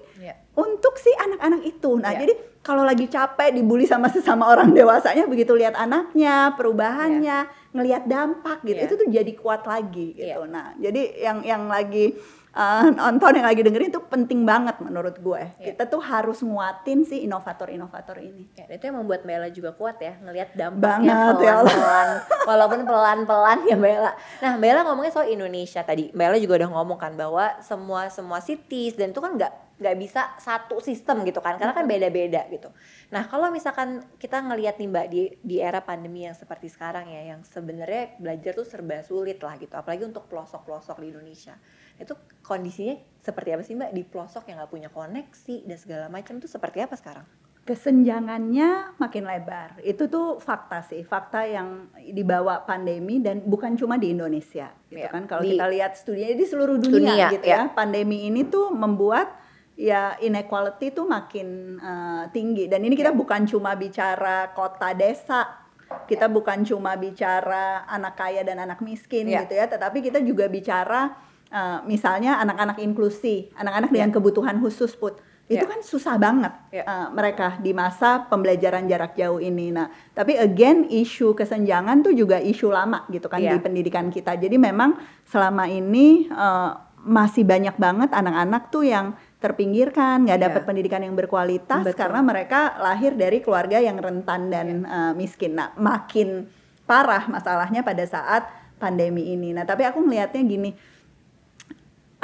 untuk 0.57 0.97
si 0.97 1.13
anak-anak 1.13 1.61
itu. 1.61 2.01
Nah 2.01 2.17
jadi 2.17 2.33
kalau 2.65 2.83
lagi 2.83 3.05
capek 3.07 3.53
dibully 3.53 3.85
sama 3.85 4.09
sesama 4.09 4.49
orang 4.49 4.73
dewasanya 4.79 5.29
begitu 5.29 5.53
lihat 5.53 5.77
anaknya 5.77 6.57
perubahannya 6.57 7.66
ngelihat 7.77 8.09
dampak 8.09 8.65
gitu 8.65 8.81
Iya. 8.81 8.87
itu 8.89 8.95
tuh 8.97 9.09
jadi 9.13 9.33
kuat 9.37 9.63
lagi 9.69 10.17
gitu 10.17 10.41
Iya. 10.43 10.49
nah 10.49 10.73
jadi 10.81 11.03
yang 11.21 11.39
yang 11.45 11.63
lagi 11.69 12.17
uh, 12.57 12.89
nonton 12.97 13.37
yang 13.37 13.47
lagi 13.47 13.61
dengerin 13.61 13.93
itu 13.93 14.01
penting 14.09 14.43
banget 14.43 14.81
menurut 14.81 15.21
gue 15.21 15.43
Iya. 15.61 15.77
kita 15.77 15.85
tuh 15.87 16.01
harus 16.01 16.41
nguatin 16.41 17.05
si 17.05 17.29
inovator-inovator 17.29 18.17
ini 18.19 18.49
Ya, 18.57 18.65
itu 18.73 18.89
yang 18.89 18.99
membuat 18.99 19.23
Bella 19.23 19.53
juga 19.53 19.77
kuat 19.77 20.01
ya 20.01 20.17
ngelihat 20.25 20.57
dampaknya 20.57 21.37
ya 21.37 21.61
pelan-pelan 21.61 22.09
walaupun 22.49 22.81
pelan-pelan 22.89 23.59
ya 23.69 23.77
Bella. 23.77 24.13
Nah 24.41 24.53
Bella 24.57 24.81
ngomongnya 24.89 25.13
soal 25.13 25.29
Indonesia 25.29 25.85
tadi, 25.85 26.09
Bella 26.11 26.41
juga 26.41 26.65
udah 26.65 26.71
ngomong 26.73 26.99
kan 26.99 27.13
bahwa 27.15 27.61
semua 27.61 28.09
semua 28.09 28.41
cities 28.41 28.97
dan 28.97 29.13
itu 29.13 29.21
kan 29.21 29.37
nggak 29.37 29.53
nggak 29.77 29.97
bisa 30.01 30.33
satu 30.41 30.81
sistem 30.81 31.21
gitu 31.29 31.45
kan 31.45 31.61
karena 31.61 31.77
kan 31.77 31.85
beda-beda 31.85 32.49
gitu. 32.49 32.73
Nah 33.13 33.29
kalau 33.29 33.53
misalkan 33.53 34.01
kita 34.17 34.41
ngelihat 34.41 34.81
nih 34.81 34.89
Mbak 34.89 35.07
di 35.13 35.21
di 35.45 35.57
era 35.61 35.85
pandemi 35.85 36.25
yang 36.25 36.33
seperti 36.33 36.73
sekarang 36.73 37.13
ya 37.13 37.37
yang 37.37 37.45
sebenarnya 37.45 38.17
belajar 38.17 38.57
tuh 38.57 38.65
serba 38.65 39.05
sulit 39.05 39.37
lah 39.45 39.61
gitu 39.61 39.77
apalagi 39.77 40.09
untuk 40.09 40.25
pelosok-pelosok 40.33 40.97
di 41.05 41.13
Indonesia. 41.13 41.61
Itu 41.97 42.15
kondisinya 42.41 42.95
seperti 43.19 43.49
apa 43.51 43.63
sih 43.63 43.75
Mbak? 43.75 43.91
Di 43.91 44.03
pelosok 44.03 44.47
yang 44.47 44.57
nggak 44.59 44.71
punya 44.71 44.89
koneksi 44.89 45.57
dan 45.65 45.77
segala 45.77 46.07
macam 46.07 46.39
tuh 46.39 46.49
seperti 46.49 46.81
apa 46.81 46.95
sekarang? 46.95 47.27
kesenjangannya 47.67 48.95
makin 48.95 49.27
lebar. 49.27 49.83
Itu 49.83 50.07
tuh 50.07 50.39
fakta 50.39 50.87
sih 50.87 51.03
fakta 51.03 51.43
yang 51.43 51.91
dibawa 52.15 52.63
pandemi 52.63 53.19
dan 53.19 53.43
bukan 53.43 53.75
cuma 53.75 53.99
di 53.99 54.15
Indonesia 54.15 54.71
gitu 54.87 55.03
Iya, 55.03 55.11
kan? 55.11 55.27
Kalau 55.27 55.43
di- 55.43 55.55
kita 55.55 55.67
lihat 55.67 55.93
studinya 55.95 56.31
di 56.31 56.47
seluruh 56.47 56.79
Dunia, 56.79 56.95
dunia, 56.95 57.27
gitu 57.35 57.43
ya. 57.43 57.67
ya 57.67 57.75
pandemi 57.75 58.23
ini 58.25 58.47
tuh 58.47 58.71
membuat 58.71 59.35
ya 59.75 60.15
inequality 60.17 60.91
tuh 60.91 61.05
makin 61.05 61.75
eh, 61.77 62.25
tinggi. 62.31 62.67
Dan 62.67 62.83
ini 62.83 62.95
kita 62.95 63.11
Ya. 63.11 63.19
bukan 63.19 63.43
cuma 63.45 63.75
bicara 63.75 64.55
kota 64.55 64.95
desa. 64.95 65.67
Kita 66.07 66.27
bukan 66.27 66.63
cuma 66.63 66.95
bicara 66.95 67.83
anak 67.87 68.15
kaya 68.15 68.43
dan 68.43 68.59
anak 68.59 68.79
miskin 68.79 69.27
Ya. 69.27 69.43
gitu 69.43 69.55
ya. 69.55 69.67
Tetapi 69.67 70.03
kita 70.03 70.19
juga 70.19 70.47
bicara 70.47 71.19
eh, 71.51 71.79
misalnya 71.87 72.39
anak-anak 72.43 72.79
inklusi 72.83 73.51
anak-anak 73.55 73.91
dengan 73.95 74.11
Ya. 74.11 74.15
kebutuhan 74.19 74.57
khusus 74.59 74.95
put 74.95 75.19
itu 75.47 75.63
Ya. 75.63 75.71
kan 75.71 75.79
susah 75.79 76.19
banget 76.19 76.51
Ya. 76.75 76.83
uh, 76.83 77.09
mereka 77.15 77.55
di 77.63 77.71
masa 77.71 78.27
pembelajaran 78.27 78.91
jarak 78.91 79.15
jauh 79.15 79.39
ini. 79.39 79.71
Nah, 79.71 79.87
tapi 80.11 80.35
again 80.35 80.91
isu 80.91 81.39
kesenjangan 81.39 82.03
tuh 82.03 82.19
juga 82.19 82.43
isu 82.43 82.67
lama 82.67 83.07
gitu 83.15 83.31
kan 83.31 83.39
Iya. 83.39 83.55
di 83.55 83.63
pendidikan 83.63 84.11
kita. 84.11 84.35
Jadi 84.35 84.59
memang 84.59 84.99
selama 85.23 85.71
ini 85.71 86.27
uh, 86.35 86.75
masih 86.99 87.47
banyak 87.47 87.79
banget 87.79 88.11
anak-anak 88.11 88.75
tuh 88.75 88.91
yang 88.91 89.15
terpinggirkan, 89.39 90.27
nggak 90.27 90.51
dapat 90.51 90.63
Iya. 90.67 90.69
pendidikan 90.69 91.03
yang 91.07 91.15
berkualitas 91.15 91.87
Betul. 91.87 91.95
karena 91.95 92.27
mereka 92.27 92.75
lahir 92.83 93.15
dari 93.15 93.39
keluarga 93.39 93.79
yang 93.79 94.03
rentan 94.03 94.51
dan 94.51 94.83
uh, 94.83 95.13
miskin. 95.15 95.55
Nah, 95.55 95.71
makin 95.79 96.51
parah 96.91 97.23
masalahnya 97.31 97.87
pada 97.87 98.03
saat 98.03 98.51
pandemi 98.83 99.31
ini. 99.31 99.55
Nah, 99.55 99.63
tapi 99.63 99.87
aku 99.87 100.03
ngelihatnya 100.03 100.43
gini, 100.43 100.75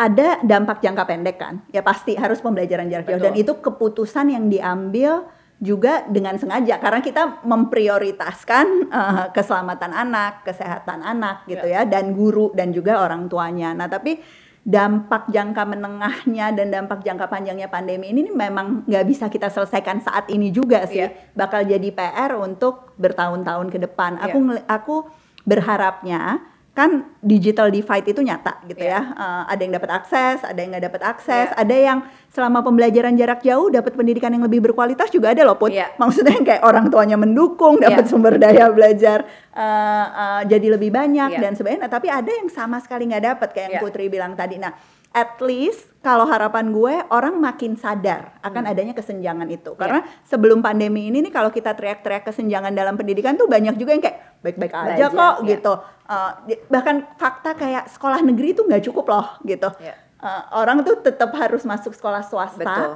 ada 0.03 0.43
dampak 0.43 0.83
jangka 0.83 1.05
pendek 1.07 1.37
kan? 1.39 1.55
Ya 1.71 1.81
pasti 1.81 2.19
harus 2.19 2.43
pembelajaran 2.43 2.91
jarak 2.91 3.07
jauh. 3.07 3.23
Dan 3.23 3.39
itu 3.39 3.55
keputusan 3.55 4.35
yang 4.35 4.51
diambil 4.51 5.31
juga 5.63 6.03
dengan 6.11 6.35
sengaja 6.43 6.83
karena 6.83 6.99
kita 6.99 7.47
memprioritaskan 7.47 8.67
eh, 8.91 9.27
keselamatan 9.31 9.95
anak 9.95 10.43
kesehatan 10.43 11.07
anak 11.07 11.47
gitu 11.47 11.71
ya. 11.71 11.87
dan 11.87 12.11
guru 12.11 12.51
dan 12.51 12.75
juga 12.75 12.99
orang 12.99 13.31
tuanya. 13.31 13.71
Nah 13.71 13.87
tapi 13.87 14.19
dampak 14.63 15.27
jangka 15.27 15.63
menengahnya 15.67 16.55
dan 16.55 16.71
dampak 16.71 17.03
jangka 17.03 17.27
panjangnya 17.27 17.67
pandemi 17.67 18.11
ini 18.11 18.31
nih 18.31 18.35
memang 18.35 18.87
nggak 18.87 19.05
bisa 19.07 19.27
kita 19.27 19.51
selesaikan 19.51 20.03
saat 20.03 20.27
ini 20.31 20.51
juga 20.51 20.87
sih. 20.87 21.03
Iya. 21.03 21.15
bakal 21.35 21.63
jadi 21.63 21.89
PR 21.91 22.35
untuk 22.35 22.95
bertahun-tahun 22.99 23.71
ke 23.71 23.79
depan. 23.83 24.19
Aku 24.19 24.39
ngeli- 24.39 24.67
aku 24.67 25.07
berharapnya 25.43 26.43
kan 26.73 27.05
digital 27.21 27.69
divide 27.69 28.09
itu 28.09 28.25
nyata 28.25 28.65
gitu 28.65 28.81
Iya. 28.81 28.97
ya. 28.97 29.01
Eh, 29.13 29.43
ada 29.53 29.61
yang 29.61 29.73
dapat 29.77 29.91
akses, 29.93 30.41
ada 30.41 30.57
yang 30.57 30.73
nggak 30.73 30.87
dapat 30.89 31.03
akses, 31.05 31.49
Iya. 31.53 31.57
ada 31.61 31.77
yang 31.77 31.99
selama 32.33 32.65
pembelajaran 32.65 33.13
jarak 33.13 33.45
jauh 33.45 33.69
dapat 33.69 33.93
pendidikan 33.93 34.33
yang 34.33 34.41
lebih 34.41 34.65
berkualitas 34.65 35.13
juga 35.13 35.37
ada 35.37 35.45
loh 35.45 35.61
put. 35.61 35.69
Iya. 35.69 35.93
Maksudnya 36.01 36.33
yang 36.33 36.47
kayak 36.49 36.65
orang 36.65 36.89
tuanya 36.89 37.21
mendukung, 37.21 37.77
dapat 37.77 38.09
Iya. 38.09 38.11
sumber 38.11 38.41
daya 38.41 38.73
belajar 38.73 39.29
eh, 39.53 39.61
eh, 40.09 40.43
jadi 40.49 40.67
lebih 40.73 40.89
banyak 40.89 41.37
Iya. 41.37 41.41
dan 41.45 41.53
sebagainya. 41.53 41.85
Nah, 41.85 41.93
tapi 41.93 42.09
ada 42.09 42.33
yang 42.33 42.49
sama 42.49 42.81
sekali 42.81 43.05
nggak 43.05 43.25
dapat 43.37 43.49
kayak 43.53 43.65
yang 43.69 43.77
Iya. 43.77 43.85
Putri 43.85 44.09
bilang 44.09 44.33
tadi. 44.33 44.57
Nah, 44.57 44.73
at 45.13 45.37
least 45.45 45.93
kalau 46.01 46.25
harapan 46.25 46.73
gue 46.73 47.05
orang 47.13 47.37
makin 47.37 47.77
sadar 47.77 48.33
akan 48.41 48.65
Hmm. 48.65 48.73
adanya 48.73 48.97
kesenjangan 48.97 49.45
Iya. 49.45 49.61
itu. 49.61 49.77
Karena 49.77 50.01
sebelum 50.25 50.65
pandemi 50.65 51.13
ini 51.13 51.21
nih 51.21 51.29
kalau 51.29 51.53
kita 51.53 51.77
teriak-teriak 51.77 52.25
kesenjangan 52.25 52.73
dalam 52.73 52.97
pendidikan 52.97 53.37
tuh 53.37 53.45
banyak 53.45 53.77
juga 53.77 53.93
yang 53.93 54.01
kayak 54.01 54.41
baik-baik 54.41 54.73
aja 54.73 54.89
Belajar, 54.89 55.11
kok 55.13 55.35
iya. 55.37 55.49
gitu. 55.53 55.73
Uh, 56.13 56.31
di- 56.45 56.61
bahkan 56.69 57.09
fakta 57.17 57.57
kayak 57.57 57.89
sekolah 57.89 58.21
negeri 58.21 58.53
itu 58.53 58.63
nggak 58.63 58.85
cukup 58.85 59.09
loh 59.09 59.27
gitu. 59.43 59.73
Iya. 59.81 59.97
Uh, 60.21 60.43
orang 60.55 60.85
tuh 60.85 61.01
tetap 61.01 61.33
harus 61.33 61.65
masuk 61.65 61.91
sekolah 61.91 62.21
swasta 62.21 62.61
Betul. 62.61 62.93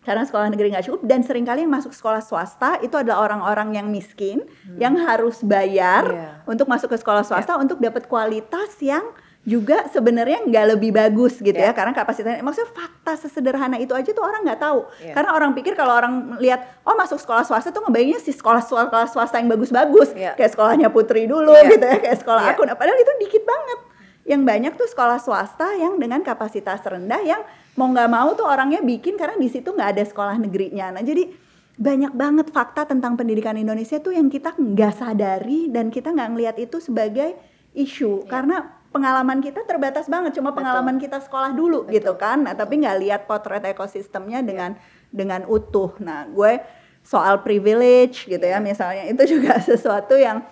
karena 0.00 0.24
sekolah 0.24 0.48
negeri 0.48 0.72
nggak 0.72 0.86
cukup 0.88 1.00
dan 1.04 1.20
sering 1.20 1.44
kali 1.44 1.62
yang 1.62 1.70
masuk 1.70 1.92
sekolah 1.92 2.18
swasta 2.18 2.80
itu 2.80 2.96
adalah 2.96 3.22
orang-orang 3.22 3.76
yang 3.76 3.86
miskin 3.86 4.48
yang 4.74 4.96
harus 4.98 5.44
bayar 5.44 6.02
Hmm. 6.02 6.16
Iya. 6.16 6.30
untuk 6.48 6.66
masuk 6.66 6.88
ke 6.88 6.96
sekolah 6.96 7.22
swasta 7.22 7.54
untuk 7.54 7.76
dapat 7.78 8.08
kualitas 8.08 8.74
yang 8.80 9.04
juga 9.42 9.86
sebenarnya 9.88 10.44
nggak 10.44 10.66
lebih 10.76 10.90
bagus 10.90 11.38
gitu 11.38 11.56
Iya. 11.56 11.70
ya 11.70 11.72
karena 11.72 11.92
kapasitasnya 11.92 12.42
maksudnya 12.42 12.68
fakta 12.68 13.12
sesederhana 13.16 13.78
itu 13.78 13.94
aja 13.94 14.10
tuh 14.10 14.20
orang 14.20 14.44
nggak 14.44 14.60
tahu 14.60 14.84
Iya. 15.00 15.14
karena 15.14 15.30
orang 15.32 15.50
pikir 15.54 15.72
kalau 15.72 15.94
orang 15.94 16.36
lihat 16.36 16.60
oh 16.82 16.92
masuk 16.92 17.16
sekolah 17.16 17.42
swasta 17.42 17.70
tuh 17.70 17.80
ngebayanginnya 17.82 18.20
si 18.20 18.30
sekolah 18.30 18.60
sekolah 18.60 19.08
swasta 19.08 19.40
yang 19.40 19.48
bagus-bagus 19.48 20.12
Iya. 20.12 20.36
kayak 20.36 20.52
sekolahnya 20.52 20.88
Putri 20.90 21.24
dulu 21.24 21.54
Iya. 21.54 21.70
gitu 21.70 21.84
ya 21.86 21.98
kayak 21.98 22.18
sekolah 22.20 22.42
Iya. 22.44 22.52
aku 22.52 22.62
nah 22.66 22.76
padahal 22.76 22.98
itu 22.98 23.12
dikit 23.20 23.42
banget 23.42 23.78
yang 24.28 24.42
banyak 24.44 24.72
tuh 24.76 24.84
sekolah 24.84 25.16
swasta 25.16 25.72
yang 25.74 25.96
dengan 25.96 26.20
kapasitas 26.20 26.84
rendah 26.84 27.22
yang 27.22 27.40
mau 27.72 27.88
nggak 27.88 28.10
mau 28.10 28.28
tuh 28.36 28.44
orangnya 28.44 28.84
bikin 28.84 29.16
karena 29.16 29.38
di 29.38 29.48
situ 29.48 29.72
nggak 29.72 29.96
ada 29.96 30.04
sekolah 30.04 30.36
negerinya 30.36 30.92
nah 30.92 31.00
jadi 31.00 31.24
banyak 31.72 32.12
banget 32.12 32.50
fakta 32.50 32.84
tentang 32.84 33.14
pendidikan 33.14 33.54
Indonesia 33.54 33.96
tuh 33.96 34.12
yang 34.12 34.26
kita 34.26 34.52
nggak 34.52 34.92
sadari 34.92 35.70
dan 35.70 35.88
kita 35.88 36.10
nggak 36.10 36.28
ngelihat 36.34 36.56
itu 36.58 36.82
sebagai 36.82 37.32
isu 37.72 38.26
Iya. 38.26 38.28
karena 38.28 38.56
pengalaman 38.98 39.38
kita 39.38 39.62
terbatas 39.62 40.10
banget 40.10 40.34
cuma 40.34 40.50
Betul. 40.50 40.58
pengalaman 40.66 40.96
kita 40.98 41.22
sekolah 41.22 41.54
dulu 41.54 41.86
Betul. 41.86 41.94
gitu 42.02 42.12
kan 42.18 42.42
nah, 42.42 42.58
tapi 42.58 42.82
nggak 42.82 42.98
lihat 42.98 43.20
potret 43.30 43.62
ekosistemnya 43.62 44.42
dengan 44.42 44.74
dengan 45.14 45.46
utuh 45.46 45.94
nah 46.02 46.26
gue 46.26 46.58
soal 47.06 47.40
privilege 47.40 48.26
gitu 48.26 48.42
ya 48.42 48.58
misalnya 48.58 49.06
itu 49.06 49.38
juga 49.38 49.56
sesuatu 49.70 50.18
yang 50.18 50.42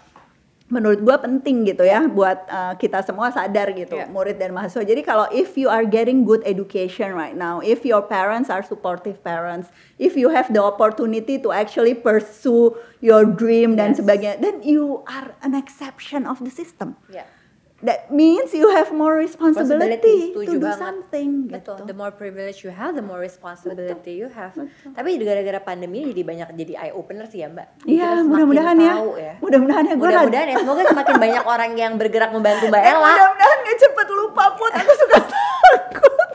menurut 0.66 0.98
gua 0.98 1.14
penting 1.22 1.62
gitu 1.62 1.86
ya 1.86 2.02
buat 2.10 2.42
uh, 2.50 2.74
kita 2.74 2.98
semua 3.06 3.30
sadar 3.30 3.70
gitu 3.70 3.94
Iya. 3.94 4.10
murid 4.10 4.34
dan 4.34 4.50
mahasiswa. 4.50 4.82
Jadi 4.82 5.06
kalau 5.06 5.30
if 5.30 5.54
you 5.54 5.70
are 5.70 5.86
getting 5.86 6.26
good 6.26 6.42
education 6.42 7.14
right 7.14 7.38
now, 7.38 7.62
if 7.62 7.86
your 7.86 8.02
parents 8.02 8.50
are 8.50 8.66
supportive 8.66 9.22
parents, 9.22 9.70
if 10.02 10.18
you 10.18 10.26
have 10.26 10.50
the 10.50 10.58
opportunity 10.58 11.38
to 11.38 11.54
actually 11.54 11.94
pursue 11.94 12.74
your 12.98 13.22
dream 13.22 13.78
dan 13.78 13.94
Yes. 13.94 14.02
sebagainya, 14.02 14.42
then 14.42 14.58
you 14.66 15.06
are 15.06 15.38
an 15.46 15.54
exception 15.54 16.26
of 16.26 16.42
the 16.42 16.50
system. 16.50 16.98
Ya. 17.14 17.30
That 17.86 18.10
means 18.10 18.50
you 18.50 18.66
have 18.68 18.90
more 18.90 19.14
Responsibility, 19.16 20.34
responsibility 20.34 20.50
to 20.50 20.52
do 20.52 20.58
banget. 20.60 20.80
something 20.82 21.28
Betul. 21.46 21.76
gitu. 21.78 21.86
The 21.86 21.94
more 21.94 22.10
privilege 22.10 22.60
you 22.60 22.70
have, 22.70 22.92
the 22.92 23.04
more 23.04 23.22
responsibility 23.22 24.18
you 24.18 24.26
have. 24.28 24.52
Betul. 24.52 24.90
Tapi 24.90 25.22
gara-gara 25.22 25.60
pandemi 25.60 26.02
jadi 26.04 26.22
banyak 26.22 26.48
jadi 26.52 26.72
eye 26.76 26.92
opener 26.92 27.24
sih 27.24 27.40
ya 27.40 27.48
Mbak. 27.48 27.86
Iya, 27.86 28.20
mudah-mudahan 28.20 28.76
ya. 28.76 28.94
ya. 29.14 29.34
Mudah-mudahan 29.38 29.84
ya 29.86 29.94
Mudah-mudahan 29.94 30.46
ya. 30.50 30.56
Semoga 30.58 30.82
semakin 30.84 31.14
banyak 31.16 31.44
orang 31.44 31.70
yang 31.74 31.92
bergerak 31.94 32.30
membantu 32.30 32.66
Mbak 32.66 32.82
Eh, 32.82 32.90
Ella. 32.90 33.06
mudah-mudahan 33.08 33.58
gak 33.62 33.78
cepet 33.78 34.08
lupa 34.10 34.44
put 34.52 34.72
aku 34.74 34.92
suka 34.96 35.18
takut 35.30 36.28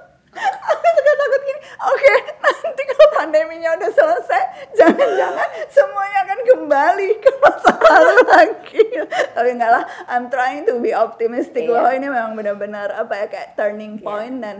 aku 0.44 0.88
suka 0.92 1.12
takut 1.16 1.42
gini 1.44 1.60
oke 1.82 2.14
nanti 2.42 2.84
kalau 2.86 3.08
pandeminya 3.14 3.70
udah 3.76 3.92
selesai 3.92 4.44
jangan-jangan 4.74 5.48
semuanya 5.68 6.20
akan 6.24 6.40
kembali 6.44 7.10
ke 7.18 7.32
masa 7.38 7.72
lalu 7.76 8.16
lagi 8.26 8.84
tapi 9.32 9.50
enggak 9.52 9.72
lah 9.72 9.84
I'm 10.06 10.28
trying 10.28 10.64
to 10.66 10.78
be 10.78 10.92
optimistic 10.92 11.64
Iya. 11.64 11.72
bahwa 11.72 11.90
ini 11.92 12.08
memang 12.08 12.34
benar-benar 12.34 12.92
apa 12.92 13.14
ya 13.16 13.26
kayak 13.28 13.50
turning 13.54 13.98
Iya. 13.98 14.04
point 14.04 14.38
dan 14.38 14.58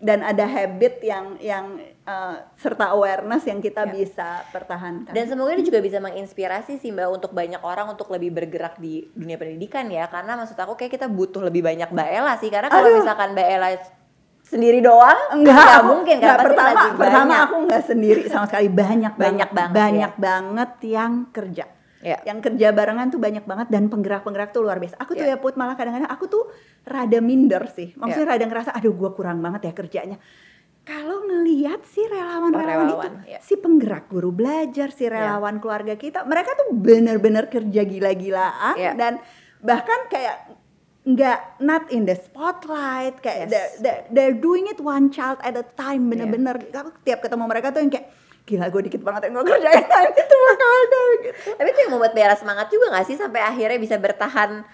dan 0.00 0.24
ada 0.24 0.48
habit 0.48 1.04
yang 1.04 1.36
yang 1.36 1.76
uh, 2.08 2.40
serta 2.56 2.96
awareness 2.96 3.44
yang 3.44 3.60
kita 3.60 3.84
Iya. 3.84 3.92
bisa 3.92 4.28
pertahankan. 4.48 5.12
Dan 5.12 5.28
semoga 5.28 5.52
ini 5.52 5.60
juga 5.60 5.84
bisa 5.84 6.00
menginspirasi 6.00 6.80
sih 6.80 6.88
Mbak 6.88 7.20
untuk 7.20 7.30
banyak 7.36 7.60
orang 7.60 7.92
untuk 7.92 8.08
lebih 8.08 8.32
bergerak 8.32 8.80
di 8.80 9.12
dunia 9.12 9.36
pendidikan 9.36 9.84
ya. 9.92 10.08
Karena 10.08 10.40
maksud 10.40 10.56
aku 10.56 10.72
kayak 10.72 10.96
kita 10.96 11.04
butuh 11.04 11.44
lebih 11.44 11.60
banyak 11.60 11.92
Mbak 11.92 12.08
Ella 12.16 12.32
sih. 12.40 12.48
Karena 12.48 12.72
kalau 12.72 12.96
misalkan 12.96 13.36
Mbak 13.36 13.48
Ella 13.52 13.68
sendiri 14.50 14.78
doang, 14.80 15.14
enggak 15.32 15.54
nggak 15.54 15.76
aku- 15.76 15.88
mungkin 15.88 16.16
kan 16.16 16.26
enggak, 16.26 16.38
pertama 16.42 16.66
lagi 16.68 16.88
pertama 16.92 17.22
banyak. 17.24 17.40
aku 17.40 17.56
nggak 17.62 17.82
sendiri 17.86 18.22
sama 18.26 18.44
sekali 18.44 18.68
banyak 18.68 19.12
Banyak 19.12 19.14
banget 19.14 19.50
banget, 19.52 19.74
banyak 19.76 20.12
banget 20.18 20.70
yang 20.84 21.12
kerja 21.30 21.64
Ya. 22.00 22.16
yang 22.24 22.40
kerja 22.40 22.66
barengan 22.70 23.08
tuh 23.08 23.18
banyak 23.18 23.44
banget 23.44 23.68
dan 23.68 23.86
penggerak-penggerak 23.86 24.50
tuh 24.50 24.60
luar 24.60 24.76
biasa 24.76 24.96
aku 24.96 25.12
tuh 25.12 25.22
Ya. 25.22 25.34
ya 25.34 25.38
put 25.38 25.54
malah 25.54 25.74
kadang-kadang 25.74 26.08
aku 26.08 26.26
tuh 26.26 26.48
rada 26.82 27.20
minder 27.20 27.68
sih 27.68 27.92
maksudnya 27.94 28.26
Ya. 28.26 28.30
rada 28.32 28.44
ngerasa 28.46 28.70
aduh 28.72 28.90
gua 28.90 29.10
kurang 29.10 29.38
banget 29.38 29.68
ya 29.68 29.72
kerjanya 29.72 30.16
kalau 30.80 31.22
ngelihat 31.22 31.84
si 31.84 32.00
relawan-relawan 32.02 32.88
itu 32.88 32.96
Relawan, 32.96 33.12
ya. 33.24 33.38
si 33.38 33.54
penggerak 33.54 34.08
guru 34.08 34.32
belajar 34.32 34.88
si 34.88 35.06
relawan 35.06 35.60
keluarga 35.60 35.94
kita 35.94 36.24
mereka 36.24 36.56
tuh 36.56 36.72
bener-bener 36.72 37.46
kerja 37.46 37.82
gila-gilaan 37.82 38.74
Ya. 38.74 38.92
dan 38.94 39.20
bahkan 39.58 40.08
kayak 40.08 40.56
nggak 41.10 41.38
not 41.58 41.88
in 41.88 42.04
the 42.04 42.14
spotlight 42.14 43.18
kayak 43.18 43.46
Yes. 43.46 43.50
they're, 43.50 43.70
they're, 43.80 44.02
they're 44.10 44.36
doing 44.36 44.64
it 44.64 44.78
one 44.78 45.08
child 45.08 45.40
at 45.40 45.52
a 45.52 45.64
time 45.74 46.06
bener-bener 46.06 46.54
aku 46.70 46.90
tiap 47.00 47.18
ketemu 47.18 47.44
mereka 47.44 47.70
tuh 47.70 47.80
yang 47.80 47.90
kayak 47.90 48.06
gila 48.42 48.66
gue 48.68 48.82
dikit 48.84 49.00
banget 49.00 49.26
yang 49.26 49.34
gue 49.34 49.46
kerjain 49.46 49.84
itu 50.16 50.36
makanya 50.40 51.00
gitu 51.20 51.50
Tapi 51.52 51.68
itu 51.68 51.78
yang 51.80 51.92
membuat 51.92 52.12
Bella 52.12 52.34
semangat 52.34 52.66
juga 52.68 52.90
gak 52.90 53.06
sih 53.06 53.14
sampai 53.14 53.40
akhirnya 53.40 53.78
bisa 53.78 53.96
bertahan 53.96 54.64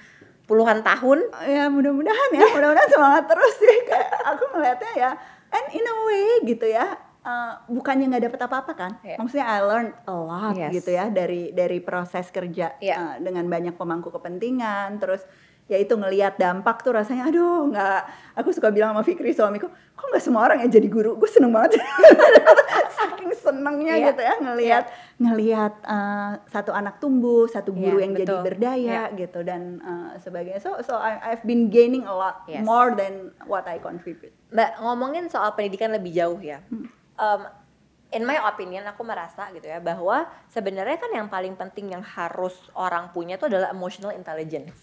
puluhan 0.43 0.79
tahun? 0.81 1.27
ya 1.43 1.67
mudah-mudahan 1.67 2.31
ya 2.33 2.47
mudah-mudahan 2.49 2.87
semangat 2.89 3.25
terus 3.27 3.55
sih 3.57 3.79
kayak 3.83 4.11
aku 4.25 4.45
ngeliatnya 4.49 4.93
ya 4.95 5.11
and 5.49 5.67
in 5.73 5.83
a 5.83 5.97
way 6.05 6.27
gitu 6.47 6.67
ya 6.67 6.87
uh, 7.21 7.59
bukannya 7.67 8.07
nggak 8.09 8.25
dapet 8.25 8.41
apa-apa 8.41 8.73
kan 8.73 8.93
Iya. 9.03 9.19
maksudnya 9.19 9.43
I 9.45 9.59
learned 9.61 9.93
a 10.05 10.15
lot 10.15 10.55
Yes. 10.55 10.71
gitu 10.73 10.95
ya 10.95 11.11
dari 11.11 11.51
dari 11.51 11.83
proses 11.83 12.31
kerja 12.31 12.79
Iya. 12.79 12.95
uh, 12.95 13.15
dengan 13.19 13.47
banyak 13.47 13.75
pemangku 13.75 14.09
kepentingan 14.09 14.97
terus 14.97 15.27
ya 15.67 15.77
itu 15.77 15.93
ngelihat 15.93 16.39
dampak 16.39 16.81
tuh 16.81 16.95
rasanya 16.95 17.27
aduh 17.27 17.67
nggak 17.67 18.01
aku 18.39 18.55
suka 18.55 18.71
bilang 18.71 18.95
sama 18.95 19.03
Fikri 19.03 19.35
suamiku 19.35 19.67
kok 19.67 20.07
nggak 20.07 20.23
semua 20.23 20.47
orang 20.47 20.63
yang 20.63 20.71
jadi 20.71 20.87
guru 20.87 21.19
gue 21.19 21.27
seneng 21.27 21.51
banget 21.51 21.83
saking 22.99 23.35
senengnya 23.35 23.95
Iya. 23.99 24.07
gitu 24.09 24.23
ya 24.23 24.35
ngelihat 24.39 24.85
ngelihat 25.17 25.73
uh, 25.83 26.39
satu 26.47 26.71
anak 26.71 27.03
tumbuh 27.03 27.51
satu 27.51 27.75
guru 27.75 27.99
Iya, 27.99 28.03
yang 28.07 28.13
jadi 28.15 28.27
betul. 28.31 28.43
berdaya 28.47 29.01
gitu 29.13 29.41
dan 29.43 29.63
uh, 29.83 30.15
sebagainya 30.17 30.63
so 30.63 30.79
so 30.81 30.95
I, 30.95 31.35
I've 31.35 31.43
been 31.43 31.67
gaining 31.67 32.07
a 32.07 32.15
lot 32.15 32.47
Yes. 32.47 32.63
more 32.63 32.95
than 32.95 33.35
what 33.45 33.67
I 33.67 33.83
contribute 33.83 34.31
Mbak 34.55 34.79
ngomongin 34.79 35.27
soal 35.27 35.51
pendidikan 35.53 35.91
lebih 35.91 36.15
jauh 36.15 36.39
ya. 36.39 36.63
Hmm. 36.71 36.87
Um, 37.19 37.41
in 38.09 38.23
my 38.23 38.39
opinion 38.39 38.87
aku 38.87 39.03
merasa 39.03 39.51
gitu 39.51 39.67
ya 39.67 39.83
bahwa 39.83 40.25
sebenarnya 40.47 40.95
kan 40.95 41.11
yang 41.11 41.27
paling 41.27 41.59
penting 41.59 41.91
yang 41.91 42.07
harus 42.07 42.55
orang 42.71 43.11
punya 43.11 43.35
itu 43.35 43.51
adalah 43.51 43.75
emotional 43.75 44.15
intelligence. 44.15 44.79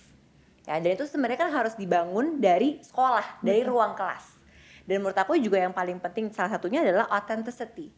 Ya, 0.64 0.80
dan 0.80 0.96
itu 0.96 1.04
sebenarnya 1.04 1.40
kan 1.44 1.52
harus 1.52 1.76
dibangun 1.76 2.40
dari 2.40 2.80
sekolah, 2.80 3.44
dari 3.44 3.68
ruang 3.68 3.96
kelas. 4.00 4.40
Dan 4.88 5.04
menurut 5.04 5.16
aku 5.16 5.36
juga 5.40 5.60
yang 5.60 5.76
paling 5.76 6.00
penting 6.00 6.32
salah 6.32 6.56
satunya 6.56 6.84
adalah 6.84 7.08
authenticity. 7.12 7.92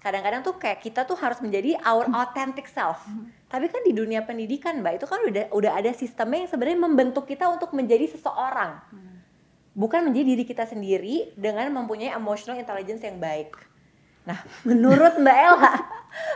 kadang-kadang 0.00 0.40
tuh 0.40 0.56
kayak 0.56 0.80
kita 0.80 1.04
tuh 1.04 1.14
harus 1.20 1.38
menjadi 1.44 1.76
our 1.84 2.08
authentic 2.16 2.66
self. 2.66 3.04
Tapi 3.52 3.68
kan 3.68 3.84
di 3.84 3.92
dunia 3.92 4.24
pendidikan, 4.24 4.80
Mbak, 4.80 4.92
itu 4.96 5.06
kan 5.06 5.20
udah 5.20 5.44
udah 5.52 5.72
ada 5.76 5.92
sistemnya 5.92 6.48
yang 6.48 6.50
sebenarnya 6.50 6.80
membentuk 6.80 7.28
kita 7.28 7.46
untuk 7.52 7.76
menjadi 7.76 8.08
seseorang. 8.08 8.80
Bukan 9.76 10.00
menjadi 10.02 10.34
diri 10.34 10.44
kita 10.48 10.64
sendiri 10.66 11.36
dengan 11.36 11.68
mempunyai 11.70 12.10
emotional 12.16 12.58
intelligence 12.58 13.04
yang 13.04 13.20
baik. 13.20 13.54
Nah, 14.20 14.36
menurut 14.62 15.16
Mbak 15.16 15.38
Ella, 15.38 15.74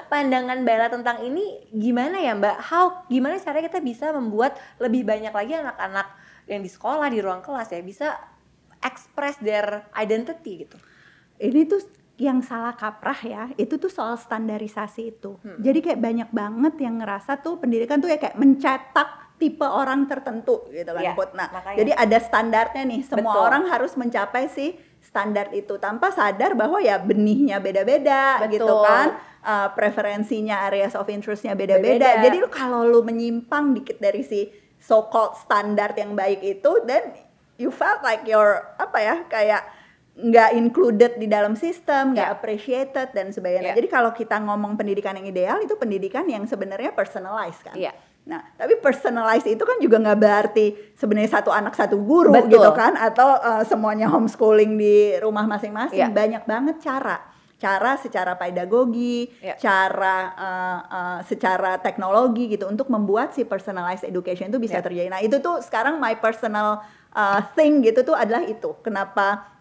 pandangan 0.09 0.57
Mbak 0.61 0.75
Ella 0.75 0.89
tentang 0.89 1.17
ini 1.21 1.45
gimana 1.69 2.17
ya, 2.17 2.33
Mbak? 2.33 2.57
How 2.65 2.85
gimana 3.07 3.37
caranya 3.37 3.69
kita 3.69 3.81
bisa 3.81 4.11
membuat 4.11 4.55
lebih 4.79 5.05
banyak 5.05 5.31
lagi 5.31 5.53
anak-anak 5.55 6.07
yang 6.47 6.61
di 6.61 6.69
sekolah, 6.69 7.09
di 7.09 7.21
ruang 7.21 7.41
kelas 7.41 7.69
ya 7.69 7.81
bisa 7.81 8.09
express 8.81 9.41
their 9.41 9.89
identity 9.95 10.65
gitu. 10.65 10.77
ini 11.35 11.65
tuh 11.65 11.81
yang 12.15 12.39
salah 12.41 12.77
kaprah 12.77 13.17
ya 13.19 13.43
itu 13.57 13.75
tuh 13.75 13.91
soal 13.91 14.15
standarisasi 14.15 15.03
itu 15.11 15.35
Hmm. 15.43 15.59
jadi 15.59 15.79
kayak 15.83 15.99
banyak 15.99 16.29
banget 16.31 16.75
yang 16.79 17.03
ngerasa 17.03 17.43
tuh 17.43 17.59
pendidikan 17.59 17.99
tuh 17.99 18.07
ya 18.07 18.21
kayak 18.21 18.39
mencetak 18.39 19.35
tipe 19.35 19.67
orang 19.67 20.07
tertentu 20.07 20.63
gitu 20.71 20.87
kan 20.87 21.17
Put. 21.19 21.35
nah 21.35 21.51
makanya. 21.51 21.77
jadi 21.81 21.91
ada 21.97 22.19
standarnya 22.23 22.83
nih 22.87 23.01
semua 23.03 23.35
Betul. 23.35 23.47
orang 23.51 23.63
harus 23.67 23.93
mencapai 23.99 24.47
si 24.47 24.79
standar 25.05 25.53
itu 25.53 25.77
tanpa 25.77 26.09
sadar 26.11 26.57
bahwa 26.57 26.81
ya 26.81 26.97
benihnya 26.99 27.61
beda-beda 27.61 28.41
gitu 28.49 28.75
kan 28.83 29.15
Uh, 29.45 29.69
preferensinya 29.77 30.65
areas 30.65 30.97
of 30.97 31.05
interestnya 31.13 31.53
beda-beda 31.53 32.25
jadi 32.25 32.41
lu 32.41 32.49
kalau 32.49 32.81
lu 32.89 33.05
menyimpang 33.05 33.77
dikit 33.77 34.01
dari 34.01 34.25
si 34.25 34.49
so 34.81 35.05
called 35.13 35.37
standar 35.37 35.93
yang 36.01 36.17
baik 36.17 36.41
itu 36.41 36.81
dan 36.89 37.13
you 37.61 37.69
felt 37.69 38.01
like 38.01 38.25
you're 38.25 38.65
apa 38.81 38.99
ya 39.05 39.17
kayak 39.29 39.63
nggak 40.15 40.51
included 40.55 41.19
di 41.19 41.27
dalam 41.27 41.59
sistem, 41.59 42.15
nggak 42.15 42.29
Ya. 42.31 42.35
appreciated 42.39 43.09
dan 43.13 43.35
sebagainya. 43.35 43.75
Ya. 43.75 43.77
Jadi 43.77 43.89
kalau 43.91 44.15
kita 44.15 44.39
ngomong 44.39 44.79
pendidikan 44.79 45.19
yang 45.19 45.27
ideal 45.27 45.59
itu 45.59 45.75
pendidikan 45.75 46.23
yang 46.31 46.47
sebenarnya 46.47 46.95
personalized 46.95 47.61
kan. 47.67 47.75
Iya. 47.75 47.91
Nah, 48.25 48.41
tapi 48.57 48.81
personalized 48.81 49.45
itu 49.53 49.61
kan 49.69 49.77
juga 49.85 50.01
nggak 50.01 50.17
berarti 50.17 50.67
sebenarnya 50.97 51.41
satu 51.41 51.53
anak 51.53 51.77
satu 51.77 52.01
guru 52.01 52.33
Betul. 52.33 52.57
gitu 52.57 52.71
kan, 52.73 52.97
atau 52.97 53.37
uh, 53.37 53.61
semuanya 53.69 54.09
homeschooling 54.09 54.81
di 54.81 55.21
rumah 55.21 55.45
masing-masing. 55.45 56.01
Iya. 56.01 56.09
Banyak 56.09 56.49
banget 56.49 56.81
cara, 56.81 57.21
cara 57.61 58.01
secara 58.01 58.33
pedagogi, 58.41 59.29
Iya. 59.45 59.61
cara 59.61 60.17
uh, 60.41 60.81
uh, 60.89 61.19
secara 61.29 61.77
teknologi 61.77 62.49
gitu 62.49 62.65
untuk 62.65 62.89
membuat 62.89 63.37
si 63.37 63.45
personalized 63.45 64.09
education 64.09 64.49
itu 64.49 64.57
bisa 64.57 64.81
Iya. 64.81 64.85
terjadi. 64.89 65.09
Nah, 65.13 65.21
itu 65.21 65.37
tuh 65.45 65.61
sekarang 65.61 66.01
my 66.01 66.17
personal 66.17 66.81
uh, 67.13 67.41
thing 67.53 67.85
gitu 67.85 68.09
tuh 68.09 68.17
adalah 68.17 68.41
itu. 68.49 68.73
Kenapa 68.81 69.53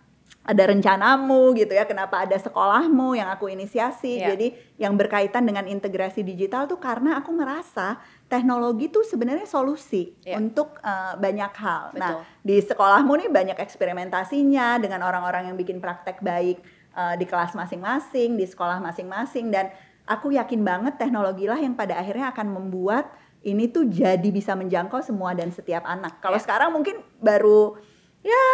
ada 0.43 0.63
rencanamu 0.67 1.55
gitu 1.55 1.71
ya, 1.71 1.87
kenapa 1.87 2.27
ada 2.27 2.35
sekolahmu 2.35 3.15
yang 3.15 3.31
aku 3.31 3.47
inisiasi. 3.47 4.19
Iya. 4.19 4.35
Jadi 4.35 4.47
yang 4.75 4.95
berkaitan 4.99 5.47
dengan 5.47 5.63
integrasi 5.67 6.19
digital 6.19 6.67
tuh 6.67 6.83
karena 6.83 7.15
aku 7.19 7.31
merasa 7.31 7.95
teknologi 8.25 8.89
tuh 8.89 9.03
sebenarnya 9.03 9.45
solusi 9.45 10.15
Iya. 10.21 10.37
untuk 10.37 10.79
uh, 10.81 11.13
banyak 11.15 11.53
hal. 11.53 11.83
Nah, 11.93 12.11
Betul. 12.17 12.21
di 12.41 12.55
sekolahmu 12.59 13.13
nih 13.19 13.29
banyak 13.29 13.57
eksperimentasinya 13.57 14.79
dengan 14.79 15.01
orang-orang 15.01 15.51
yang 15.51 15.57
bikin 15.57 15.77
praktek 15.77 16.19
baik 16.19 16.59
uh, 16.93 17.13
di 17.13 17.23
kelas 17.23 17.53
masing-masing, 17.53 18.35
di 18.35 18.45
sekolah 18.45 18.81
masing-masing 18.81 19.53
dan 19.53 19.69
aku 20.03 20.33
yakin 20.33 20.61
banget 20.61 20.97
teknologi 20.97 21.45
lah 21.45 21.57
yang 21.57 21.73
pada 21.73 21.95
akhirnya 21.95 22.33
akan 22.33 22.47
membuat 22.51 23.07
ini 23.43 23.67
tuh 23.67 23.85
jadi 23.85 24.23
bisa 24.31 24.55
menjangkau 24.55 25.03
semua 25.03 25.35
dan 25.35 25.51
setiap 25.51 25.83
anak. 25.83 26.19
Kalau 26.19 26.39
Iya. 26.39 26.43
sekarang 26.43 26.69
mungkin 26.71 27.03
baru 27.19 27.75
ya 28.23 28.45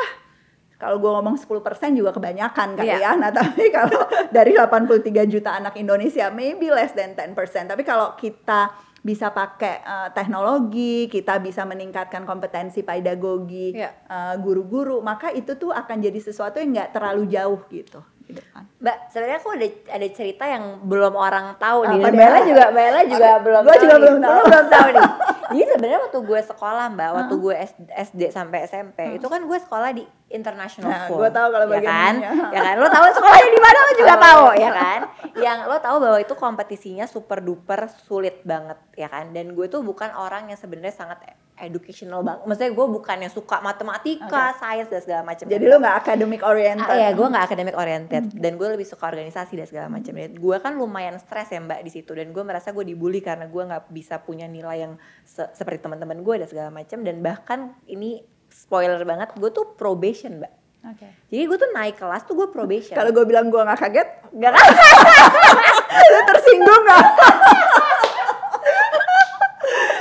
kalau 0.80 0.96
gue 0.96 1.12
ngomong 1.12 1.36
10% 1.36 1.92
juga 1.92 2.16
kebanyakan 2.16 2.74
kali 2.74 2.88
Iya. 2.88 3.00
ya. 3.04 3.12
Nah, 3.20 3.30
tapi 3.40 3.68
kalau 3.70 4.00
dari 4.32 4.56
83 4.56 5.28
juta 5.28 5.52
anak 5.54 5.76
Indonesia 5.76 6.32
maybe 6.32 6.72
less 6.72 6.96
than 6.96 7.14
10%. 7.14 7.36
Tapi 7.68 7.84
kalau 7.84 8.16
kita 8.16 8.72
bisa 9.00 9.32
pakai 9.32 9.80
uh, 9.84 10.10
teknologi, 10.12 11.08
kita 11.08 11.40
bisa 11.40 11.64
meningkatkan 11.64 12.28
kompetensi 12.28 12.84
pedagogi 12.84 13.72
Iya. 13.74 13.92
uh, 14.12 14.36
guru-guru, 14.40 15.00
maka 15.00 15.32
itu 15.32 15.56
tuh 15.56 15.72
akan 15.72 16.04
jadi 16.04 16.20
sesuatu 16.20 16.60
yang 16.60 16.76
nggak 16.76 16.92
terlalu 16.96 17.24
jauh 17.32 17.62
gitu 17.72 18.04
depan. 18.34 18.62
Mbak, 18.80 18.98
sebenarnya 19.10 19.38
aku 19.38 19.50
ada 19.52 19.68
ada 19.90 20.08
cerita 20.10 20.44
yang 20.46 20.64
belum 20.84 21.14
orang 21.14 21.58
tahu 21.58 21.80
nih. 21.86 22.00
Dia? 22.00 22.12
Bella 22.14 22.40
juga 22.44 22.66
Bella 22.70 23.02
juga 23.04 23.30
belum 23.40 23.62
tahu 23.64 23.78
juga 23.78 23.96
nih. 23.96 24.02
belum 24.02 24.18
tahu. 24.20 24.34
Lu 24.34 24.44
belum 24.46 24.68
tahu 24.68 24.88
nih. 24.90 25.08
Jadi 25.50 25.64
sebenarnya 25.66 26.00
waktu 26.00 26.20
gue 26.22 26.42
sekolah, 26.46 26.86
Mbak, 26.94 27.10
waktu 27.10 27.34
gue 27.36 27.56
SD 27.90 28.22
sampai 28.30 28.58
SMP, 28.64 28.98
itu 29.18 29.26
kan 29.26 29.42
gue 29.42 29.58
sekolah 29.60 29.90
di 29.92 30.04
international 30.30 30.90
Nah, 30.94 31.02
school. 31.10 31.18
gua 31.18 31.30
tahu 31.34 31.48
kalau 31.50 31.66
ya 31.66 31.72
bagian 31.74 31.90
kan? 31.90 32.14
ininya. 32.14 32.32
Ya 32.54 32.60
kan? 32.62 32.76
Lo 32.78 32.88
tahu 32.88 33.06
sekolahnya 33.10 33.50
di 33.50 33.62
mana 33.62 33.78
lo 33.80 33.92
juga 33.98 34.16
tahu, 34.16 34.44
ya 34.54 34.70
kan? 34.70 35.00
Yang 35.34 35.60
lo 35.66 35.78
tahu 35.82 35.98
bahwa 36.00 36.18
itu 36.22 36.34
kompetisinya 36.38 37.06
super 37.10 37.42
duper 37.42 37.90
sulit 38.06 38.46
banget, 38.46 38.78
ya 38.94 39.10
kan? 39.10 39.34
Dan 39.34 39.58
gue 39.58 39.66
tuh 39.66 39.82
bukan 39.82 40.14
orang 40.14 40.54
yang 40.54 40.60
sebenarnya 40.62 40.94
sangat 40.94 41.18
educational 41.60 42.22
banget. 42.22 42.44
Maksudnya 42.44 42.72
gue 42.72 42.88
bukan 42.90 43.18
yang 43.20 43.30
suka 43.30 43.58
matematika, 43.60 44.56
sains 44.56 44.88
dan 44.88 45.00
segala 45.00 45.22
macam. 45.24 45.46
Jadi 45.46 45.62
lu 45.62 45.76
nggak 45.78 45.98
academic 45.98 46.42
oriented. 46.42 46.88
Ah, 46.88 46.98
iya, 46.98 47.10
gue 47.12 47.24
nggak 47.24 47.46
academic 47.46 47.76
oriented 47.76 48.24
dan 48.34 48.52
gue 48.56 48.68
lebih 48.70 48.84
suka 48.84 49.06
organisasi 49.06 49.54
dan 49.56 49.68
segala 49.68 49.88
macam. 49.88 50.12
Dan 50.12 50.34
gue 50.34 50.58
kan 50.58 50.74
lumayan 50.74 51.16
stres 51.18 51.48
ya 51.48 51.60
mbak 51.60 51.82
di 51.82 51.92
situ 51.92 52.12
dan 52.12 52.30
gue 52.30 52.42
merasa 52.42 52.70
gue 52.70 52.84
dibully 52.84 53.20
karena 53.20 53.46
gue 53.46 53.64
nggak 53.66 53.90
bisa 53.90 54.18
punya 54.18 54.46
nilai 54.46 54.82
yang 54.82 54.94
se- 55.22 55.52
seperti 55.52 55.82
teman-teman 55.82 56.20
gue 56.20 56.36
dan 56.40 56.48
segala 56.48 56.70
macam. 56.70 57.02
Dan 57.02 57.20
bahkan 57.20 57.60
ini 57.86 58.20
spoiler 58.48 58.98
banget, 59.04 59.36
gue 59.36 59.50
tuh 59.50 59.76
probation 59.76 60.40
mbak. 60.40 60.54
Oke. 60.80 61.12
Jadi 61.28 61.44
gue 61.44 61.58
tuh 61.60 61.70
naik 61.70 62.00
kelas 62.00 62.24
tuh 62.24 62.34
gue 62.34 62.48
probation. 62.48 62.96
Kalau 62.96 63.12
gue 63.12 63.26
bilang 63.28 63.52
gue 63.52 63.60
nggak 63.60 63.80
kaget, 63.80 64.10
nggak 64.32 64.52
kan? 64.52 64.64
lu 66.16 66.20
tersinggung 66.26 66.84
nggak? 66.84 67.06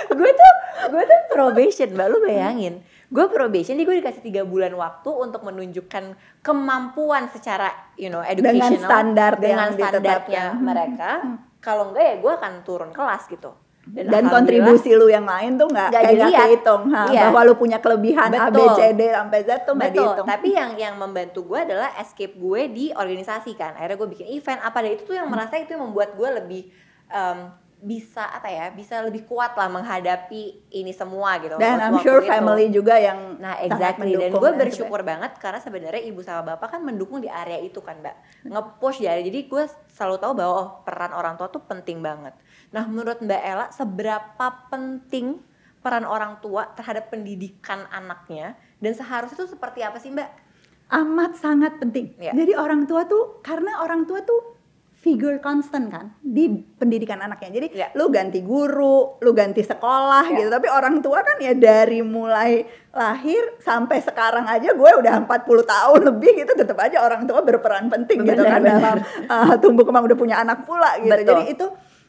gue 0.09 0.31
tuh 0.33 0.53
gue 0.89 1.03
tuh 1.05 1.21
probation 1.39 1.89
mbak. 1.89 2.07
Lu 2.09 2.19
bayangin. 2.21 2.75
Gue 3.09 3.25
probation 3.31 3.73
nih 3.73 3.87
gue 3.87 3.97
dikasih 4.03 4.21
tiga 4.21 4.43
bulan 4.43 4.75
waktu 4.75 5.09
untuk 5.09 5.41
menunjukkan 5.41 6.13
kemampuan 6.43 7.31
secara 7.31 7.71
you 7.95 8.09
know 8.09 8.21
educational 8.21 8.75
Dengan 8.75 8.85
standar 8.85 9.33
dengan 9.39 9.71
yang 9.71 9.73
standarnya 9.79 10.19
ditetapkan. 10.29 10.49
mereka. 10.59 11.11
Kalau 11.59 11.91
enggak 11.91 12.05
ya 12.05 12.15
gue 12.19 12.33
akan 12.35 12.53
turun 12.63 12.91
kelas 12.91 13.25
gitu. 13.29 13.55
Dan 13.89 14.05
alhamdulillah- 14.05 14.33
kontribusi 14.69 14.93
lu 14.93 15.09
yang 15.09 15.25
lain 15.25 15.57
tuh 15.57 15.65
nggak 15.65 15.89
kayak 15.89 16.53
ha, 16.93 17.09
Iya. 17.09 17.33
bahwa 17.33 17.41
lu 17.43 17.57
punya 17.57 17.81
kelebihan 17.81 18.29
A 18.37 18.53
B. 18.53 18.61
C 18.77 18.93
D 18.93 19.09
sampai 19.09 19.41
Z 19.41 19.65
tuh 19.65 19.73
nggak 19.73 19.93
dihitung. 19.97 20.27
Tapi 20.29 20.49
yang 20.53 20.71
yang 20.77 20.95
membantu 20.95 21.41
gue 21.49 21.57
adalah 21.65 21.97
escape 21.97 22.37
gue 22.37 22.61
di 22.69 22.93
organisasi 22.93 23.57
kan. 23.57 23.73
Akhirnya 23.73 23.97
gue 23.97 24.09
bikin 24.13 24.29
event. 24.29 24.61
Apa 24.61 24.85
dan 24.85 24.93
itu 24.93 25.09
tuh 25.09 25.17
yang 25.17 25.25
merasa 25.25 25.57
itu 25.57 25.73
yang 25.73 25.89
membuat 25.89 26.13
gue 26.13 26.29
lebih 26.37 26.63
em, 27.09 27.49
bisa 27.79 28.27
apa 28.27 28.51
ya, 28.51 28.75
bisa 28.75 28.99
lebih 29.07 29.23
kuat 29.23 29.55
lah 29.55 29.71
menghadapi 29.71 30.71
ini 30.75 30.91
semua 30.91 31.39
gitu. 31.39 31.55
dan 31.63 31.79
I'm 31.79 32.03
sure 32.03 32.19
itu. 32.19 32.31
family 32.31 32.75
juga 32.75 32.99
yang 32.99 33.39
Nah 33.39 33.55
exactly 33.63 34.19
dan 34.19 34.35
gue 34.35 34.51
dan 34.51 34.59
bersyukur 34.59 35.01
banget 35.07 35.39
karena 35.39 35.63
sebenarnya 35.63 36.03
ibu 36.11 36.19
sama 36.27 36.55
bapak 36.55 36.75
kan 36.75 36.81
mendukung 36.83 37.23
di 37.23 37.31
area 37.31 37.63
itu 37.63 37.79
kan 37.79 38.03
mbak 38.03 38.19
nge-push 38.43 39.07
ya 39.07 39.15
jadi 39.23 39.47
gue 39.47 39.65
selalu 39.95 40.17
tahu 40.19 40.33
bahwa 40.35 40.55
oh, 40.59 40.69
peran 40.83 41.15
orang 41.15 41.39
tua 41.39 41.49
tuh 41.49 41.63
penting 41.63 42.03
banget. 42.03 42.35
Nah 42.75 42.85
menurut 42.91 43.23
mbak 43.23 43.43
Ella 43.47 43.67
seberapa 43.71 44.47
penting 44.69 45.39
peran 45.79 46.03
orang 46.03 46.43
tua 46.43 46.75
terhadap 46.75 47.15
pendidikan 47.15 47.87
anaknya 47.95 48.59
dan 48.83 48.93
seharusnya 48.93 49.39
itu 49.39 49.55
seperti 49.55 49.87
apa 49.87 50.03
sih 50.03 50.11
mbak? 50.11 50.51
amat 50.89 51.37
sangat 51.37 51.77
penting. 51.77 52.17
Iya. 52.17 52.33
Jadi 52.33 52.53
orang 52.57 52.89
tua 52.89 53.05
tuh 53.05 53.45
karena 53.45 53.85
orang 53.85 54.09
tua 54.09 54.25
tuh 54.25 54.58
figure 54.99 55.39
constant 55.39 55.87
kan 55.89 56.11
di 56.19 56.51
pendidikan 56.75 57.23
anaknya. 57.23 57.55
Jadi 57.55 57.67
Iya. 57.71 57.89
lu 57.95 58.11
ganti 58.11 58.43
guru, 58.43 59.17
lu 59.19 59.31
ganti 59.31 59.63
sekolah 59.63 60.27
Iya. 60.27 60.37
gitu. 60.37 60.49
Tapi 60.51 60.67
orang 60.67 60.99
tua 60.99 61.23
kan 61.23 61.39
ya 61.39 61.55
dari 61.55 62.03
mulai 62.03 62.67
lahir 62.91 63.57
sampai 63.63 64.03
sekarang 64.03 64.43
aja 64.45 64.75
gue 64.75 64.91
udah 64.99 65.15
40 65.23 65.63
tahun 65.63 66.01
lebih 66.03 66.43
gitu 66.43 66.53
tetap 66.53 66.75
aja 66.79 66.99
orang 67.01 67.23
tua 67.25 67.41
berperan 67.41 67.87
penting 67.87 68.27
gitu 68.27 68.43
Benar, 68.43 68.51
kan 68.51 68.61
benar. 68.61 68.75
dalam 68.75 68.99
uh, 69.35 69.55
tumbuh 69.57 69.87
kembang 69.87 70.03
udah 70.05 70.19
punya 70.19 70.37
anak 70.39 70.67
pula 70.67 70.99
gitu. 70.99 71.15
Betul. 71.15 71.31
Jadi 71.31 71.43
itu 71.49 71.67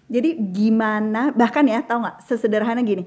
jadi 0.09 0.29
gimana 0.49 1.29
bahkan 1.29 1.61
ya 1.63 1.85
tahu 1.85 2.01
nggak 2.01 2.25
sesederhana 2.25 2.81
gini 2.81 3.05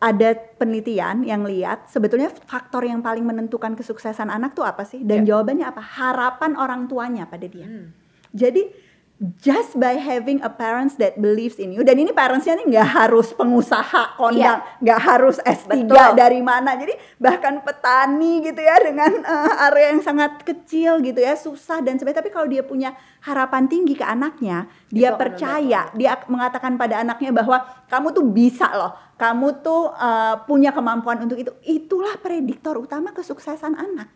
ada 0.00 0.32
penelitian 0.56 1.22
yang 1.22 1.44
lihat 1.44 1.84
sebetulnya 1.86 2.32
faktor 2.48 2.82
yang 2.82 3.04
paling 3.04 3.20
menentukan 3.20 3.76
kesuksesan 3.76 4.32
anak 4.32 4.56
tuh 4.56 4.64
apa 4.64 4.80
sih? 4.82 5.04
Dan 5.04 5.22
Ya. 5.22 5.36
jawabannya 5.36 5.68
apa? 5.68 5.78
Harapan 5.78 6.56
orang 6.56 6.88
tuanya 6.88 7.28
pada 7.28 7.44
dia. 7.44 7.68
Hmm. 7.68 7.92
Jadi 8.30 8.90
just 9.36 9.76
by 9.76 10.00
having 10.00 10.40
a 10.40 10.48
parents 10.48 10.96
that 10.96 11.20
believes 11.20 11.60
in 11.60 11.76
you 11.76 11.84
dan 11.84 12.00
ini 12.00 12.08
parentsnya 12.08 12.56
nih 12.56 12.72
nggak 12.72 12.88
harus 12.88 13.36
pengusaha 13.36 14.16
kondang, 14.16 14.64
nggak 14.80 14.96
harus 14.96 15.36
S3 15.44 15.76
Iya. 15.76 15.84
Betul. 15.84 16.10
dari 16.16 16.40
mana. 16.40 16.72
Jadi 16.72 16.96
bahkan 17.20 17.60
petani 17.60 18.40
gitu 18.40 18.56
ya 18.56 18.80
dengan 18.80 19.12
eh, 19.20 19.64
area 19.68 19.92
yang 19.92 20.00
sangat 20.00 20.40
kecil 20.40 21.04
gitu 21.04 21.20
ya, 21.20 21.36
susah 21.36 21.84
dan 21.84 22.00
sebagainya. 22.00 22.24
Tapi 22.24 22.32
kalau 22.32 22.48
dia 22.48 22.64
punya 22.64 22.96
harapan 23.20 23.68
tinggi 23.68 23.92
ke 23.92 24.08
anaknya, 24.08 24.64
dia 24.88 25.12
percaya, 25.12 25.92
dia 25.92 26.16
mengatakan 26.24 26.80
pada 26.80 27.04
anaknya 27.04 27.36
bahwa 27.36 27.60
kamu 27.92 28.16
tuh 28.16 28.24
bisa 28.24 28.72
loh, 28.72 28.96
kamu 29.20 29.60
tuh 29.60 29.92
eh, 29.92 30.34
punya 30.48 30.72
kemampuan 30.72 31.20
untuk 31.20 31.36
itu. 31.36 31.52
Itulah 31.60 32.16
prediktor 32.16 32.80
utama 32.80 33.12
kesuksesan 33.12 33.76
anak. 33.76 34.08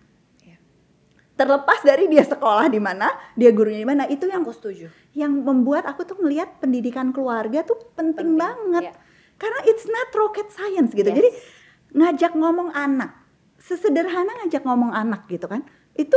Terlepas 1.34 1.82
dari 1.82 2.06
dia 2.06 2.22
sekolah 2.22 2.70
di 2.70 2.78
mana, 2.78 3.10
dia 3.34 3.50
gurunya 3.50 3.82
di 3.82 3.88
mana, 3.90 4.06
itu 4.06 4.30
yang 4.30 4.46
Aku 4.46 4.54
setuju. 4.54 4.86
yang 5.18 5.34
membuat 5.34 5.82
aku 5.82 6.06
tuh 6.06 6.14
melihat 6.22 6.62
pendidikan 6.62 7.10
keluarga 7.10 7.66
tuh 7.66 7.74
penting, 7.98 8.38
Penting, 8.38 8.38
banget. 8.38 8.82
iya. 8.86 8.94
Karena 9.34 9.58
it's 9.66 9.82
not 9.90 10.14
rocket 10.14 10.46
science 10.54 10.94
gitu. 10.94 11.10
Yes. 11.10 11.18
Jadi 11.18 11.30
ngajak 11.90 12.32
ngomong 12.38 12.70
anak, 12.70 13.18
sesederhana 13.58 14.30
ngajak 14.46 14.62
ngomong 14.62 14.94
anak 14.94 15.26
gitu 15.26 15.50
kan. 15.50 15.66
Itu 15.98 16.14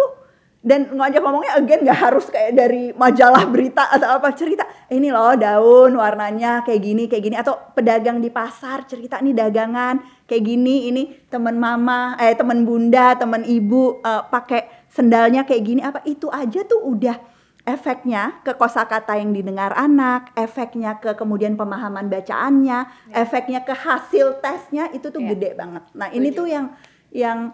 dan 0.67 0.89
ngajak 0.89 1.21
ngomongnya 1.21 1.53
again 1.55 1.85
nggak 1.85 1.95
harus 1.95 2.27
kayak 2.27 2.51
dari 2.57 2.91
majalah 2.91 3.45
berita 3.47 3.87
atau 3.87 4.19
apa 4.19 4.33
cerita 4.35 4.65
ini 4.89 5.13
loh 5.13 5.31
daun 5.37 5.95
warnanya 5.95 6.65
kayak 6.65 6.81
gini 6.81 7.03
kayak 7.07 7.23
gini 7.23 7.35
atau 7.37 7.55
pedagang 7.71 8.19
di 8.19 8.27
pasar 8.27 8.83
cerita 8.83 9.21
nih 9.21 9.37
dagangan 9.37 10.01
kayak 10.27 10.43
gini 10.43 10.89
ini 10.91 11.03
teman 11.29 11.55
mama 11.55 12.17
eh 12.19 12.35
teman 12.35 12.65
bunda 12.67 13.15
teman 13.15 13.47
ibu 13.47 14.01
eh, 14.01 14.23
pakai 14.27 14.76
sendalnya 14.97 15.45
kayak 15.45 15.61
gini 15.63 15.81
apa 15.85 16.01
itu 16.09 16.25
aja 16.33 16.65
tuh 16.65 16.81
udah 16.81 17.21
efeknya 17.67 18.41
ke 18.41 18.55
kosakata 18.57 19.19
yang 19.19 19.35
didengar 19.35 19.75
anak, 19.75 20.31
efeknya 20.33 20.97
ke 20.97 21.13
kemudian 21.13 21.53
pemahaman 21.53 22.07
bacaannya, 22.07 23.11
efeknya 23.11 23.61
ke 23.61 23.75
hasil 23.75 24.39
tesnya 24.41 24.87
itu 24.95 25.11
tuh 25.11 25.19
Ya. 25.19 25.35
gede 25.35 25.51
banget. 25.53 25.83
Nah, 25.91 26.07
ini 26.09 26.31
tuh 26.31 26.47
yang 26.49 26.73
yang 27.13 27.53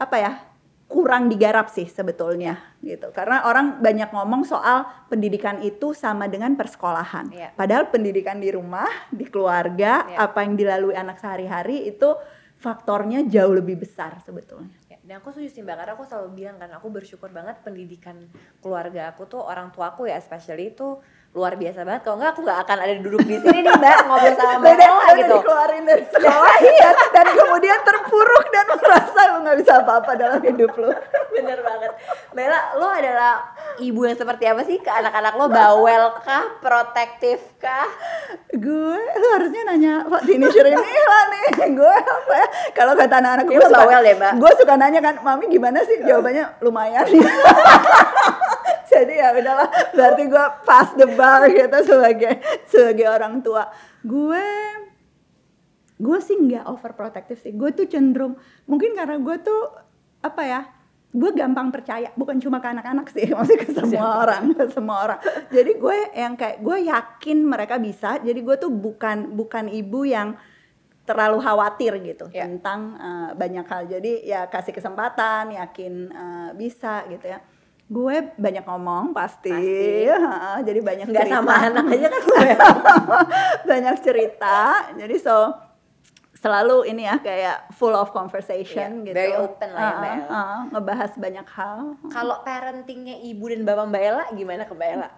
apa 0.00 0.16
ya? 0.16 0.32
kurang 0.88 1.28
digarap 1.28 1.68
sih 1.68 1.84
sebetulnya 1.84 2.56
gitu. 2.80 3.12
Karena 3.12 3.44
orang 3.44 3.76
banyak 3.84 4.08
ngomong 4.08 4.48
soal 4.48 4.88
pendidikan 5.12 5.60
itu 5.60 5.92
sama 5.92 6.32
dengan 6.32 6.56
persekolahan. 6.56 7.28
Ya. 7.28 7.52
Padahal 7.52 7.92
pendidikan 7.92 8.40
di 8.40 8.48
rumah, 8.48 8.88
di 9.12 9.28
keluarga, 9.28 10.08
Ya. 10.08 10.24
apa 10.24 10.48
yang 10.48 10.56
dilalui 10.56 10.96
anak 10.96 11.20
sehari-hari 11.20 11.92
itu 11.92 12.16
faktornya 12.56 13.20
jauh 13.28 13.52
lebih 13.52 13.84
besar 13.84 14.16
sebetulnya. 14.24 14.77
Dan 15.08 15.24
aku 15.24 15.32
setuju 15.32 15.48
sih 15.48 15.62
mbak 15.64 15.80
karena 15.80 15.92
aku 15.96 16.04
selalu 16.04 16.28
bilang 16.36 16.60
kan 16.60 16.68
aku 16.76 16.92
bersyukur 16.92 17.32
banget 17.32 17.64
pendidikan 17.64 18.28
keluarga 18.60 19.08
aku 19.08 19.24
tuh 19.24 19.40
orang 19.40 19.72
tua 19.72 19.96
aku 19.96 20.04
ya 20.04 20.20
especially 20.20 20.76
itu 20.76 21.00
luar 21.36 21.54
biasa 21.60 21.84
banget 21.84 22.02
kalau 22.08 22.16
nggak 22.16 22.32
aku 22.32 22.40
nggak 22.40 22.60
akan 22.64 22.76
ada 22.80 22.94
duduk 23.04 23.22
di 23.28 23.36
sini 23.36 23.58
nih 23.60 23.72
mbak 23.76 23.96
ngobrol 24.08 24.32
sama 24.32 24.64
mbak 24.64 24.72
Udah, 24.74 24.88
Ella 24.88 25.10
gitu 25.12 25.36
dikeluarin 25.38 25.82
dari 25.84 26.04
sekolah 26.16 26.54
dan, 26.56 26.96
dan 27.12 27.26
kemudian 27.36 27.78
terpuruk 27.84 28.44
dan 28.48 28.66
merasa 28.72 29.20
lu 29.28 29.38
nggak 29.44 29.56
bisa 29.60 29.72
apa-apa 29.84 30.10
dalam 30.16 30.40
hidup 30.40 30.72
lu. 30.80 30.88
bener 31.36 31.58
banget 31.60 31.92
mbak 32.32 32.44
Ella 32.48 32.60
lo 32.80 32.88
adalah 32.88 33.32
ibu 33.76 34.00
yang 34.08 34.16
seperti 34.16 34.44
apa 34.48 34.62
sih 34.64 34.80
ke 34.80 34.88
anak-anak 34.88 35.32
lo 35.36 35.46
bawel 35.52 36.04
kah 36.24 36.44
protektif 36.64 37.38
kah 37.60 37.86
Gue, 38.48 38.96
lu 38.96 39.26
harusnya 39.36 39.62
nanya 39.68 40.04
Pak 40.08 40.24
ini 40.24 40.44
lah 40.44 41.24
nih. 41.32 41.46
Gue 41.78 41.94
apa 41.96 42.32
ya? 42.32 42.48
Kalau 42.72 42.92
kata 42.96 43.20
anak-anak 43.20 43.44
gue 43.48 43.60
suka, 43.60 43.76
bawel 43.84 44.00
deh, 44.04 44.14
Mbak. 44.16 44.32
gue 44.40 44.52
suka 44.56 44.74
nanya 44.76 45.00
kan, 45.04 45.14
mami 45.20 45.48
gimana 45.52 45.80
sih? 45.84 46.00
Jawabannya 46.00 46.60
lumayan. 46.64 47.04
Jadi 48.88 49.14
ya 49.14 49.30
udahlah, 49.30 49.68
berarti 49.92 50.22
gue 50.26 50.46
pass 50.64 50.88
the 50.96 51.06
bar 51.12 51.44
gitu 51.46 51.78
sebagai 51.84 52.40
sebagai 52.66 53.06
orang 53.06 53.40
tua. 53.40 53.68
Gue 54.00 54.40
gue 55.98 56.18
sih 56.22 56.34
nggak 56.34 56.64
overprotective 56.64 57.38
sih. 57.38 57.52
Gue 57.52 57.74
tuh 57.74 57.84
cenderung 57.84 58.38
mungkin 58.64 58.94
karena 58.94 59.18
gue 59.18 59.36
tuh 59.40 59.62
apa 60.18 60.42
ya 60.42 60.60
gue 61.08 61.30
gampang 61.32 61.68
percaya. 61.68 62.14
Bukan 62.14 62.38
cuma 62.38 62.62
ke 62.62 62.68
anak-anak 62.70 63.06
sih 63.10 63.26
maksudnya 63.34 63.60
ke 63.60 63.70
semua 63.74 64.08
orang 64.22 64.42
ke 64.54 64.64
semua 64.70 64.96
orang. 65.04 65.20
Jadi 65.50 65.72
gue 65.76 65.96
yang 66.14 66.34
kayak 66.34 66.58
gue 66.62 66.76
yakin 66.86 67.38
mereka 67.42 67.76
bisa. 67.76 68.16
Jadi 68.22 68.40
gue 68.40 68.56
tuh 68.56 68.70
bukan 68.70 69.34
bukan 69.34 69.66
ibu 69.68 70.06
yang 70.06 70.38
terlalu 71.08 71.40
khawatir 71.40 71.96
gitu 72.04 72.28
Ya. 72.30 72.44
tentang 72.44 72.94
eh, 72.94 73.30
banyak 73.34 73.66
hal. 73.66 73.82
Jadi 73.88 74.22
ya 74.22 74.46
kasih 74.46 74.70
kesempatan 74.70 75.56
yakin 75.56 75.92
eh, 76.08 76.50
bisa 76.54 77.02
gitu 77.08 77.26
ya 77.26 77.40
gue 77.88 78.16
banyak 78.36 78.62
ngomong 78.62 79.10
pasti, 79.10 79.48
Pasti. 79.48 80.04
Ha, 80.06 80.60
jadi 80.60 80.76
banyak 80.78 81.06
nggak 81.08 81.24
cerita. 81.24 81.34
sama 81.34 81.52
anak 81.58 81.84
aja 81.88 82.06
kan 82.06 82.22
gue 82.22 82.48
banyak 83.70 83.96
cerita 83.98 84.58
jadi 84.94 85.16
so 85.16 85.56
selalu 86.34 86.86
ini 86.86 87.02
ya 87.02 87.16
kayak 87.18 87.72
full 87.72 87.90
of 87.90 88.12
conversation 88.12 89.02
Iya, 89.02 89.06
gitu 89.06 89.16
very 89.16 89.34
open 89.34 89.68
lah 89.68 89.80
ya, 89.80 89.90
Mbak 89.90 90.12
Ella. 90.12 90.28
uh, 90.30 90.58
ngebahas 90.70 91.12
banyak 91.16 91.46
hal 91.48 91.78
kalau 92.08 92.36
parentingnya 92.42 93.16
ibu 93.20 93.48
dan 93.48 93.64
bapak 93.64 93.84
mbak 93.86 94.02
Ella 94.04 94.24
gimana 94.32 94.62
ke 94.62 94.72
mbak 94.72 94.88
Ella 94.92 95.10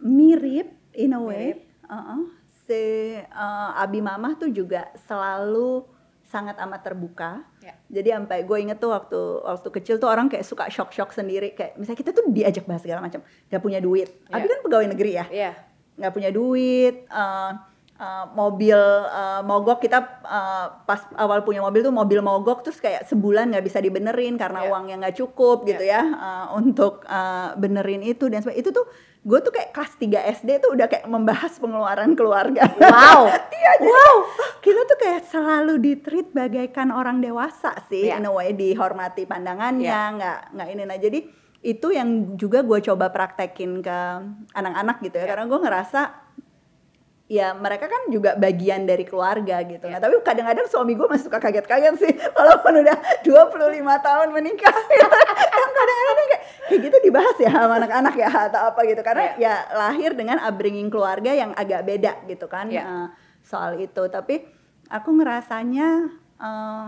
mirip 0.00 0.68
in 0.92 1.12
a 1.12 1.20
way 1.20 1.52
Mirip. 1.52 1.60
Uh-uh. 1.84 2.20
si 2.64 2.82
uh, 3.20 3.76
abi 3.76 4.00
mamah 4.00 4.36
tuh 4.36 4.48
juga 4.48 4.88
selalu 5.02 5.84
sangat 6.34 6.58
amat 6.58 6.82
terbuka. 6.82 7.46
Ya. 7.62 7.78
jadi 7.86 8.18
sampai 8.18 8.42
gue 8.42 8.58
inget 8.58 8.76
tuh 8.76 8.90
waktu 8.90 9.20
waktu 9.40 9.68
kecil 9.70 9.94
tuh 9.96 10.10
orang 10.10 10.26
kayak 10.26 10.42
suka 10.42 10.66
shock 10.66 10.90
shock 10.90 11.14
sendiri. 11.14 11.54
Kayak 11.54 11.78
misalnya 11.78 12.00
kita 12.02 12.10
tuh 12.10 12.26
diajak 12.28 12.66
bahas 12.66 12.82
segala 12.82 12.98
macam 12.98 13.22
gak 13.22 13.62
punya 13.62 13.78
duit. 13.78 14.10
Ya. 14.26 14.34
abi 14.34 14.46
kan 14.50 14.60
pegawai 14.66 14.86
negeri 14.90 15.12
ya? 15.14 15.26
Iya 15.30 15.52
nggak 15.94 16.10
punya 16.10 16.34
duit 16.34 17.06
eh, 17.06 17.50
eh, 17.96 18.24
mobil 18.34 18.74
eh, 19.06 19.40
mogok. 19.46 19.78
Kita 19.78 19.98
eh, 20.26 20.66
pas 20.82 21.00
awal 21.14 21.46
punya 21.46 21.62
mobil 21.62 21.86
tuh 21.86 21.94
mobil 21.94 22.18
mogok 22.18 22.66
terus 22.66 22.82
kayak 22.82 23.06
sebulan 23.06 23.54
nggak 23.54 23.62
bisa 23.62 23.78
dibenerin 23.78 24.34
karena 24.34 24.66
Ya. 24.66 24.74
uangnya 24.74 24.94
nggak 24.98 25.16
cukup 25.16 25.62
gitu 25.62 25.86
ya 25.86 26.02
eh, 26.02 26.46
untuk 26.58 27.06
eh, 27.06 27.54
benerin 27.54 28.02
itu 28.02 28.26
dan 28.26 28.42
sebagainya. 28.42 28.62
Itu 28.66 28.70
tuh 28.74 28.86
gue 29.24 29.38
tuh 29.40 29.50
kayak 29.50 29.72
kelas 29.72 29.92
3 29.96 30.36
SD 30.36 30.50
tuh 30.60 30.76
udah 30.76 30.84
kayak 30.84 31.08
membahas 31.08 31.56
pengeluaran 31.56 32.12
keluarga 32.12 32.68
wow 32.76 33.24
Iya, 33.64 33.72
jadi 33.80 34.12
kita 34.60 34.80
tuh 34.84 34.98
kayak 35.00 35.22
selalu 35.24 35.74
ditreat 35.80 36.28
bagaikan 36.30 36.92
orang 36.92 37.24
dewasa 37.24 37.72
sih, 37.88 38.12
Iya. 38.12 38.20
in 38.20 38.28
a 38.28 38.32
way 38.32 38.52
dihormati 38.52 39.24
pandangannya, 39.24 39.88
Iya. 39.88 40.14
nggak 40.20 40.38
nggak 40.52 40.68
ini 40.68 40.82
nah 40.84 40.98
jadi 41.00 41.18
itu 41.64 41.88
yang 41.88 42.36
juga 42.36 42.60
gue 42.60 42.76
coba 42.84 43.08
praktekin 43.08 43.80
ke 43.80 43.98
anak-anak 44.52 45.00
gitu 45.00 45.16
ya, 45.16 45.24
Iya. 45.24 45.30
karena 45.32 45.44
gue 45.48 45.60
ngerasa 45.64 46.00
ya 47.34 47.50
mereka 47.50 47.90
kan 47.90 48.06
juga 48.06 48.38
bagian 48.38 48.86
dari 48.86 49.02
keluarga 49.02 49.58
gitu. 49.66 49.90
Iya. 49.90 49.98
Nah, 49.98 50.00
tapi 50.06 50.14
kadang-kadang 50.22 50.66
suami 50.70 50.94
gue 50.94 51.06
masih 51.10 51.26
suka 51.26 51.42
kaget-kaget 51.42 51.94
sih 51.98 52.12
walaupun 52.38 52.86
udah 52.86 52.96
25 53.26 54.06
tahun 54.06 54.28
menikah. 54.30 54.76
Gitu. 54.94 55.10
Kan 55.10 55.70
kadang-kadang 55.74 56.16
kayak 56.30 56.42
kayak 56.70 56.80
gitu 56.86 56.96
dibahas 57.10 57.36
ya 57.42 57.50
sama 57.50 57.74
anak-anak 57.82 58.14
ya 58.14 58.30
atau 58.48 58.60
apa 58.70 58.80
gitu 58.86 59.02
karena 59.02 59.24
ya 59.36 59.54
lahir 59.74 60.14
dengan 60.14 60.38
upbringing 60.38 60.86
keluarga 60.88 61.34
yang 61.34 61.50
agak 61.58 61.82
beda 61.82 62.12
gitu 62.30 62.46
kan 62.46 62.70
Iya. 62.70 62.82
eh, 62.86 63.06
soal 63.42 63.82
itu. 63.82 64.02
Tapi 64.06 64.46
aku 64.86 65.10
ngerasanya 65.18 65.88
eh, 66.38 66.86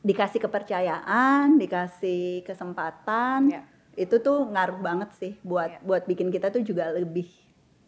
dikasih 0.00 0.40
kepercayaan, 0.40 1.58
dikasih 1.60 2.46
kesempatan, 2.46 3.50
Iya. 3.52 3.62
itu 3.98 4.16
tuh 4.22 4.48
ngaruh 4.48 4.78
banget 4.80 5.10
sih 5.18 5.32
buat 5.42 5.76
Iya. 5.76 5.78
buat 5.82 6.02
bikin 6.06 6.30
kita 6.30 6.48
tuh 6.48 6.62
juga 6.62 6.88
lebih 6.94 7.28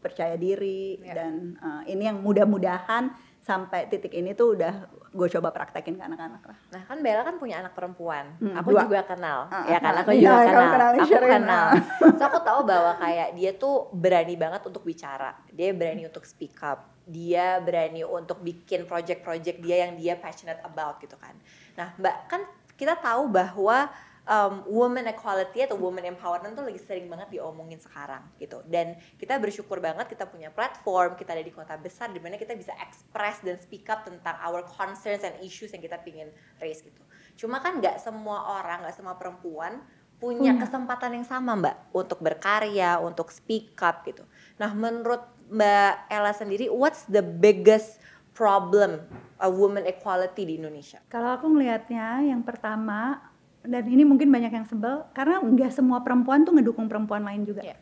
percaya 0.02 0.34
diri 0.34 0.98
Iya. 0.98 1.14
dan 1.14 1.32
uh, 1.56 1.82
ini 1.86 2.04
yang 2.04 2.18
mudah-mudahan 2.18 3.14
sampai 3.38 3.86
titik 3.86 4.10
ini 4.10 4.34
tuh 4.34 4.54
udah 4.54 4.74
gue 5.08 5.28
coba 5.28 5.50
praktekin 5.50 5.94
ke 5.94 6.02
anak-anak 6.02 6.42
lah. 6.42 6.58
Nah 6.70 6.82
kan 6.82 6.98
Bella 6.98 7.22
kan 7.22 7.36
punya 7.36 7.58
anak 7.58 7.72
perempuan, 7.72 8.38
Hmm, 8.38 8.54
aku 8.54 8.70
dua. 8.70 8.82
juga 8.82 9.00
kenal, 9.04 9.46
Ah, 9.46 9.66
ya 9.66 9.78
kan 9.78 9.92
ah, 9.92 10.00
aku 10.00 10.10
juga 10.14 10.30
kamu 10.30 10.46
kenal, 10.48 10.70
kenalin 10.70 11.00
aku 11.00 11.16
kenal. 11.20 11.66
So 12.18 12.22
aku 12.24 12.38
tahu 12.40 12.60
bahwa 12.64 12.92
kayak 12.96 13.28
dia 13.34 13.50
tuh 13.52 13.74
berani 13.90 14.34
banget 14.34 14.62
untuk 14.62 14.82
bicara, 14.82 15.34
dia 15.50 15.70
berani 15.70 16.06
untuk 16.06 16.22
speak 16.22 16.54
up, 16.62 16.86
dia 17.04 17.58
berani 17.58 18.02
untuk 18.02 18.38
bikin 18.40 18.86
project-project 18.86 19.58
dia 19.58 19.84
yang 19.84 19.98
dia 19.98 20.14
passionate 20.14 20.62
about 20.62 20.96
gitu 20.98 21.14
kan. 21.16 21.34
Nah 21.74 21.92
Mbak 21.98 22.16
kan 22.26 22.42
kita 22.72 22.94
tahu 22.94 23.26
bahwa 23.26 23.90
um, 24.26 24.62
woman 24.70 25.06
equality 25.10 25.66
atau 25.66 25.78
woman 25.78 26.06
empowerment 26.06 26.54
tuh 26.54 26.66
lagi 26.66 26.78
sering 26.82 27.10
banget 27.10 27.38
diomongin 27.38 27.78
sekarang 27.82 28.22
gitu. 28.38 28.62
Dan 28.66 28.98
kita 29.18 29.38
bersyukur 29.42 29.82
banget 29.82 30.06
kita 30.06 30.28
punya 30.30 30.52
platform 30.54 31.18
kita 31.18 31.34
ada 31.34 31.44
di 31.44 31.52
kota 31.54 31.74
besar 31.78 32.10
di 32.14 32.22
mana 32.22 32.38
kita 32.38 32.54
bisa 32.54 32.74
express 32.82 33.42
dan 33.42 33.58
speak 33.58 33.86
up 33.90 34.06
tentang 34.06 34.38
our 34.46 34.62
concerns 34.66 35.26
and 35.26 35.34
issues 35.42 35.74
yang 35.74 35.82
kita 35.82 35.98
pingin 36.02 36.30
raise 36.62 36.82
gitu. 36.82 37.02
Cuma 37.34 37.58
kan 37.58 37.82
nggak 37.82 37.98
semua 37.98 38.62
orang 38.62 38.86
nggak 38.86 38.96
semua 38.96 39.18
perempuan 39.18 39.82
punya 40.22 40.54
Punya. 40.54 40.62
kesempatan 40.62 41.18
yang 41.18 41.26
sama 41.26 41.58
mbak 41.58 41.76
untuk 41.90 42.22
berkarya 42.22 43.02
untuk 43.02 43.34
speak 43.34 43.74
up 43.82 44.06
gitu. 44.06 44.22
Nah 44.62 44.70
menurut 44.70 45.26
mbak 45.50 46.06
Ella 46.06 46.30
sendiri 46.30 46.70
what's 46.70 47.02
the 47.10 47.24
biggest 47.24 47.98
problem 48.30 49.02
a 49.42 49.50
woman 49.50 49.82
equality 49.82 50.46
di 50.46 50.62
Indonesia? 50.62 51.02
Kalau 51.10 51.34
aku 51.34 51.50
ngelihatnya 51.50 52.22
yang 52.30 52.46
pertama 52.46 53.31
dan 53.62 53.84
ini 53.86 54.02
mungkin 54.02 54.28
banyak 54.30 54.52
yang 54.52 54.66
sebel 54.66 55.06
karena 55.14 55.38
nggak 55.38 55.70
semua 55.70 56.02
perempuan 56.02 56.42
tuh 56.42 56.54
ngedukung 56.54 56.90
perempuan 56.90 57.22
lain 57.22 57.46
juga. 57.46 57.62
Iya. 57.62 57.78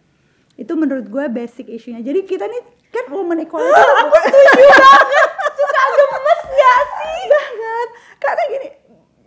Itu 0.60 0.76
menurut 0.76 1.08
gue 1.08 1.24
basic 1.32 1.72
isunya. 1.72 2.04
Jadi 2.04 2.28
kita 2.28 2.44
nih 2.44 2.62
kan 2.90 3.06
woman 3.14 3.38
equality. 3.40 3.70
aku 3.70 4.16
suka 5.58 5.82
gemes 5.94 6.40
gak 6.50 6.82
sih 6.98 7.22
banget 7.30 7.88
karena 8.18 8.42
gini 8.50 8.68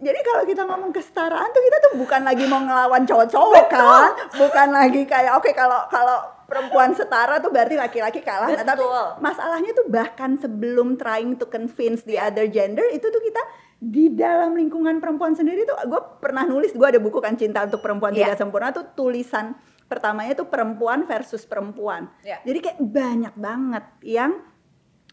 jadi 0.03 0.19
kalau 0.19 0.43
kita 0.43 0.61
ngomong 0.67 0.91
kesetaraan 0.91 1.49
tuh 1.55 1.63
kita 1.63 1.77
tuh 1.79 1.91
bukan 1.95 2.21
lagi 2.27 2.43
mau 2.51 2.59
ngelawan 2.59 3.07
cowok-cowok 3.07 3.65
kan 3.71 4.11
bukan 4.35 4.67
lagi 4.75 5.01
kayak 5.07 5.39
oke 5.39 5.47
kalau 5.55 5.87
kalau 5.87 6.19
perempuan 6.43 6.91
setara 6.91 7.39
tuh 7.39 7.49
berarti 7.49 7.79
laki-laki 7.79 8.19
kalah 8.19 8.51
Nah, 8.51 8.67
tapi 8.67 8.83
Betul. 8.83 9.07
masalahnya 9.23 9.71
tuh 9.71 9.87
bahkan 9.87 10.35
sebelum 10.37 10.99
trying 10.99 11.39
to 11.39 11.47
convince 11.47 12.03
the 12.03 12.19
other 12.19 12.45
gender 12.51 12.83
itu 12.91 13.07
tuh 13.07 13.21
kita 13.23 13.41
di 13.83 14.07
dalam 14.09 14.55
lingkungan 14.55 15.03
perempuan 15.03 15.35
sendiri 15.35 15.67
tuh 15.67 15.75
gue 15.83 16.01
pernah 16.17 16.47
nulis 16.47 16.71
gue 16.71 16.87
ada 16.87 17.03
buku 17.03 17.19
kan 17.19 17.35
cinta 17.35 17.67
untuk 17.67 17.83
perempuan 17.83 18.15
Iya. 18.15 18.31
tidak 18.31 18.37
sempurna 18.39 18.71
tuh 18.71 18.87
tulisan 18.95 19.59
pertamanya 19.83 20.31
tuh 20.33 20.47
perempuan 20.47 21.03
versus 21.03 21.43
perempuan 21.43 22.07
Iya. 22.23 22.39
jadi 22.41 22.59
kayak 22.63 22.79
banyak 22.79 23.33
banget 23.35 23.85
yang 24.01 24.39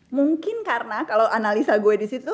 mungkin 0.08 0.62
karena 0.62 1.02
kalau 1.02 1.26
analisa 1.26 1.74
gue 1.74 1.94
di 1.96 2.06
situ 2.06 2.30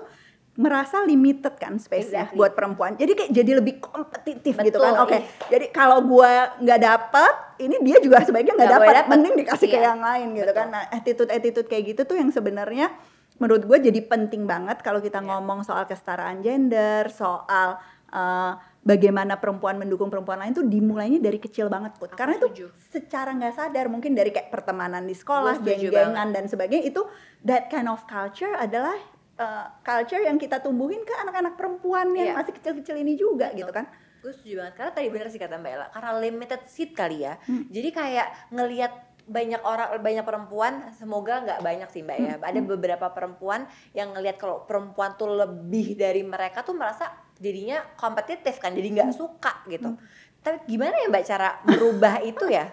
merasa 0.56 1.04
limited 1.04 1.52
kan 1.56 1.76
space-nya 1.76 2.32
Exactly. 2.32 2.40
buat 2.40 2.56
perempuan. 2.56 2.96
Jadi 2.96 3.12
kayak 3.12 3.28
jadi 3.28 3.60
lebih 3.60 3.76
kompetitif 3.76 4.56
gitu 4.56 4.80
Betul, 4.80 4.88
kan. 4.88 5.04
Oke. 5.04 5.12
iya. 5.12 5.28
Jadi 5.52 5.66
kalau 5.68 6.00
gue 6.00 6.32
nggak 6.64 6.80
dapat, 6.80 7.32
ini 7.60 7.76
dia 7.84 8.00
juga 8.00 8.24
sebaiknya 8.24 8.56
nggak 8.56 8.72
dapet. 8.72 9.04
Mending 9.04 9.34
dikasih 9.36 9.68
ke 9.68 9.76
Iya. 9.76 9.92
yang 9.92 10.00
lain 10.00 10.26
gitu 10.32 10.48
Betul. 10.48 10.56
kan. 10.56 10.66
Nah, 10.72 10.82
attitude-attitude 10.88 11.68
kayak 11.68 11.84
gitu 11.92 12.02
tuh 12.08 12.16
yang 12.16 12.32
sebenarnya 12.32 12.88
menurut 13.36 13.62
gue 13.62 13.78
jadi 13.82 14.00
penting 14.02 14.44
banget 14.44 14.80
kalau 14.80 14.98
kita 14.98 15.18
Iya. 15.18 15.26
ngomong 15.28 15.60
soal 15.62 15.84
kesetaraan 15.84 16.40
gender, 16.40 17.08
soal 17.08 17.76
eh, 18.08 18.52
bagaimana 18.80 19.36
perempuan 19.36 19.76
mendukung 19.76 20.06
perempuan 20.06 20.38
lain 20.38 20.52
tuh 20.52 20.62
dimulainya 20.62 21.18
dari 21.18 21.36
kecil 21.36 21.66
banget 21.66 21.94
put. 21.94 22.08
Aku 22.08 22.16
Karena 22.16 22.38
itu 22.38 22.48
secara 22.86 23.34
nggak 23.34 23.52
sadar 23.52 23.86
mungkin 23.86 24.14
dari 24.14 24.30
kayak 24.30 24.48
pertemanan 24.48 25.02
di 25.02 25.12
sekolah, 25.12 25.58
geng-gengan 25.58 26.30
dan 26.30 26.46
sebagainya 26.46 26.86
itu 26.86 27.02
that 27.42 27.66
kind 27.66 27.86
of 27.86 28.06
culture 28.06 28.54
adalah 28.54 28.94
uh, 29.36 29.74
culture 29.80 30.22
yang 30.22 30.38
kita 30.38 30.58
tumbuhin 30.58 31.02
ke 31.02 31.12
anak-anak 31.18 31.54
perempuan 31.54 32.14
yang 32.14 32.30
Iya. 32.30 32.34
masih 32.36 32.52
kecil-kecil 32.54 32.96
ini 32.96 33.14
juga 33.14 33.50
gitu 33.52 33.68
kan. 33.68 33.90
gue 34.16 34.32
setuju 34.32 34.58
banget 34.58 34.74
karena 34.74 34.90
tadi 34.92 35.06
bener 35.06 35.28
sih 35.28 35.38
kata 35.38 35.54
Mbak 35.54 35.70
Ella 35.70 35.86
karena 35.88 36.10
limited 36.18 36.60
seat 36.66 36.90
kali 36.92 37.22
ya 37.22 37.38
Hmm. 37.42 37.62
jadi 37.68 37.88
kayak 37.92 38.28
ngelihat 38.50 38.92
banyak 39.26 39.58
orang 39.60 39.98
banyak 39.98 40.22
perempuan 40.22 40.72
semoga 40.92 41.42
nggak 41.42 41.60
banyak 41.60 41.88
sih 41.88 42.00
Mbak 42.00 42.16
ya 42.16 42.34
Hmm. 42.34 42.46
ada 42.46 42.60
beberapa 42.64 43.06
perempuan 43.08 43.66
yang 43.90 44.10
ngelihat 44.10 44.36
kalau 44.36 44.62
perempuan 44.62 45.14
tuh 45.14 45.28
lebih 45.28 45.94
dari 45.94 46.22
mereka 46.22 46.62
tuh 46.62 46.72
merasa 46.72 47.10
jadinya 47.36 47.82
kompetitif 47.94 48.56
kan 48.56 48.70
jadi 48.70 48.86
Hmm. 48.86 48.96
nggak 48.96 49.10
suka 49.12 49.66
gitu 49.66 49.98
tapi 50.40 50.62
gimana 50.66 50.94
ya 50.96 51.06
Mbak 51.08 51.24
cara 51.24 51.48
merubah 51.64 52.18
itu 52.20 52.46
ya 52.46 52.70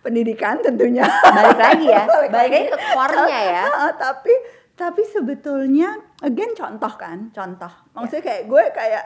Pendidikan 0.00 0.56
tentunya. 0.58 1.04
balik 1.04 1.58
lagi 1.58 1.86
ya 1.86 2.04
Balik 2.04 2.30
balik 2.30 2.50
lagi 2.50 2.66
ke 2.66 2.78
core-nya 2.90 3.40
ya 3.42 3.64
tapi 4.02 4.32
tapi 4.72 5.02
sebetulnya 5.04 5.92
again 6.20 6.56
contoh 6.56 6.88
kan, 6.90 7.28
contoh. 7.30 7.68
Maksudnya 7.92 8.24
kayak 8.24 8.42
gue 8.48 8.62
kayak 8.72 9.04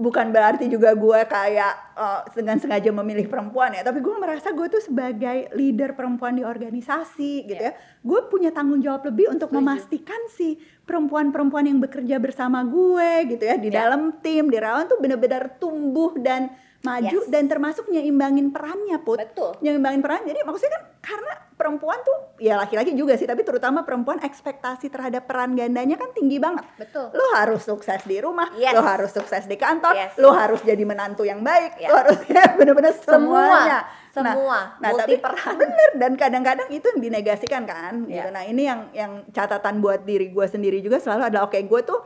bukan 0.00 0.32
berarti 0.32 0.64
juga 0.66 0.96
gue 0.96 1.20
kayak 1.28 1.72
eh, 1.94 2.20
dengan 2.32 2.56
sengaja 2.56 2.88
memilih 2.90 3.28
perempuan 3.28 3.70
ya, 3.70 3.84
tapi 3.84 4.00
gue 4.00 4.16
merasa 4.16 4.48
gue 4.48 4.64
tuh 4.66 4.80
sebagai 4.80 5.52
leader 5.52 5.92
perempuan 5.92 6.32
di 6.32 6.42
organisasi 6.42 7.44
gitu 7.44 7.60
ya. 7.60 7.76
Gue 8.00 8.24
punya 8.26 8.48
tanggung 8.48 8.80
jawab 8.80 9.04
lebih 9.04 9.28
untuk 9.28 9.52
Setuju. 9.52 9.60
memastikan 9.60 10.20
si 10.32 10.56
perempuan-perempuan 10.82 11.68
yang 11.68 11.78
bekerja 11.78 12.16
bersama 12.16 12.64
gue 12.64 13.30
gitu 13.30 13.44
ya 13.44 13.54
di 13.54 13.68
Ya. 13.68 13.84
dalam 13.84 14.16
tim 14.18 14.48
di 14.48 14.56
relawan 14.56 14.88
tuh 14.88 14.98
benar-benar 14.98 15.60
tumbuh 15.60 16.16
dan 16.16 16.48
maju 16.80 17.18
Yes. 17.18 17.28
dan 17.28 17.44
termasuk 17.44 17.84
nyeimbangin 17.86 18.48
perannya 18.48 18.96
put 18.98 19.20
betul 19.20 19.52
nyeimbangin 19.60 20.00
peran 20.00 20.24
jadi 20.24 20.40
maksudnya 20.42 20.72
kan 20.72 20.84
karena 21.00 21.32
perempuan 21.52 22.00
tuh 22.00 22.16
ya 22.36 22.56
laki-laki 22.56 22.92
juga 22.92 23.14
sih 23.14 23.24
tapi 23.24 23.44
terutama 23.44 23.84
perempuan 23.84 24.16
ekspektasi 24.18 24.88
terhadap 24.88 25.24
peran 25.24 25.52
gandanya 25.52 25.94
kan 25.94 26.08
tinggi 26.10 26.40
banget 26.40 26.64
betul 26.76 27.12
lo 27.12 27.26
harus 27.34 27.60
sukses 27.60 28.00
di 28.02 28.16
rumah 28.16 28.48
Yes. 28.54 28.72
lo 28.72 28.80
harus 28.80 29.12
sukses 29.12 29.44
di 29.44 29.56
kantor 29.56 29.92
Yes. 29.92 30.16
lo 30.16 30.32
harus 30.32 30.60
jadi 30.62 30.80
menantu 30.80 31.22
yang 31.22 31.40
baik 31.40 31.76
Ya. 31.76 31.92
lo 31.92 32.00
harus 32.00 32.16
ya 32.32 32.56
bener-bener 32.56 32.96
semua 32.96 33.44
semuanya 33.44 33.80
semua 34.10 34.58
nah 34.80 34.88
multi 34.90 35.00
tapi 35.04 35.14
peran 35.20 35.54
bener 35.54 35.90
dan 35.94 36.12
kadang-kadang 36.16 36.68
itu 36.70 36.86
yang 36.86 37.00
dinegasikan 37.02 37.62
kan 37.62 37.92
gitu 38.08 38.24
Ya. 38.24 38.32
nah 38.32 38.42
ini 38.42 38.62
yang 38.64 38.80
yang 38.90 39.12
catatan 39.28 39.78
buat 39.78 40.02
diri 40.02 40.32
gue 40.32 40.46
sendiri 40.46 40.80
juga 40.80 40.96
selalu 40.96 41.28
adalah 41.28 41.44
oke 41.44 41.60
gue 41.60 41.80
tuh 41.84 42.00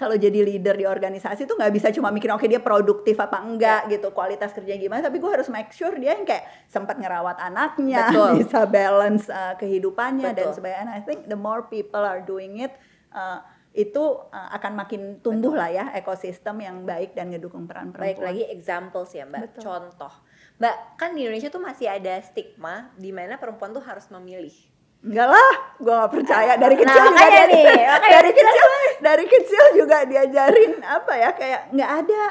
kalau 0.00 0.16
jadi 0.16 0.40
leader 0.40 0.80
di 0.80 0.88
organisasi 0.88 1.44
tuh 1.44 1.60
nggak 1.60 1.72
bisa 1.76 1.92
cuma 1.92 2.08
mikir 2.08 2.32
oke 2.32 2.48
dia 2.48 2.56
produktif 2.56 3.20
apa 3.20 3.36
enggak 3.44 3.84
Ya. 3.84 4.00
gitu 4.00 4.08
kualitas 4.16 4.56
kerja 4.56 4.80
gimana 4.80 5.04
tapi 5.04 5.20
gue 5.20 5.28
harus 5.28 5.52
make 5.52 5.68
sure 5.76 5.92
dia 6.00 6.16
yang 6.16 6.24
kayak 6.24 6.48
sempat 6.72 6.96
ngerawat 6.96 7.36
anaknya 7.36 8.08
Betul. 8.08 8.30
bisa 8.40 8.64
balance 8.64 9.28
uh, 9.28 9.52
kehidupannya 9.60 10.32
dan 10.32 10.48
Betul. 10.48 10.56
sebagainya 10.56 10.80
And 10.80 10.90
I 10.96 11.04
think 11.04 11.28
the 11.28 11.36
more 11.36 11.68
people 11.68 12.00
are 12.00 12.24
doing 12.24 12.64
it 12.64 12.72
uh, 13.12 13.44
itu 13.70 14.00
uh, 14.32 14.48
akan 14.56 14.72
makin 14.74 15.20
tumbuh 15.20 15.52
lah 15.52 15.68
ya 15.68 15.84
ekosistem 15.92 16.64
yang 16.64 16.82
baik 16.82 17.12
dan 17.12 17.28
ngedukung 17.30 17.68
peran 17.68 17.92
perempuan 17.92 18.02
Baik 18.02 18.18
lagi 18.24 18.42
examples 18.48 19.12
ya 19.12 19.28
Mbak, 19.28 19.40
Betul. 19.46 19.62
contoh. 19.62 20.12
Mbak, 20.58 20.76
kan 20.96 21.10
di 21.14 21.20
Indonesia 21.22 21.52
tuh 21.52 21.62
masih 21.62 21.86
ada 21.86 22.18
stigma 22.24 22.90
di 22.96 23.12
mana 23.12 23.36
perempuan 23.38 23.70
tuh 23.70 23.84
harus 23.84 24.08
memilih. 24.10 24.52
Enggak 25.00 25.28
lah, 25.28 25.52
gue 25.76 25.92
gak 25.94 26.12
percaya. 26.12 26.52
Dari 26.54 26.74
Nah, 26.74 26.80
kecil 26.82 27.00
juga 27.00 27.10
makanya 27.10 27.32
dia- 27.40 27.48
nih, 27.48 27.64
makanya 27.88 28.12
dari 28.12 28.30
kecil 28.30 28.66
dari 29.00 29.24
kecil 29.26 29.64
juga 29.74 29.96
diajarin 30.04 30.72
apa 30.82 31.12
ya 31.14 31.30
kayak 31.32 31.60
nggak 31.72 31.90
ada 32.04 32.22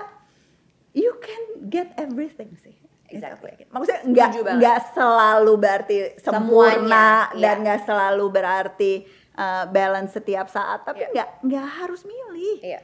you 0.92 1.12
can 1.18 1.42
get 1.66 1.90
everything 1.96 2.54
sih. 2.56 2.78
Exactly. 3.08 3.58
Maksudnya 3.68 4.06
nggak 4.06 4.30
nggak 4.56 4.80
selalu 4.94 5.54
berarti 5.58 5.98
sempurna 6.16 7.26
Semuanya, 7.26 7.34
dan 7.36 7.56
nggak 7.60 7.82
selalu 7.84 8.26
berarti 8.30 8.94
uh, 9.34 9.66
balance 9.66 10.14
setiap 10.14 10.46
saat, 10.46 10.86
tapi 10.86 11.02
Iya. 11.02 11.10
nggak 11.10 11.30
nggak 11.42 11.68
harus 11.80 12.02
milih. 12.06 12.58
Iya, 12.62 12.80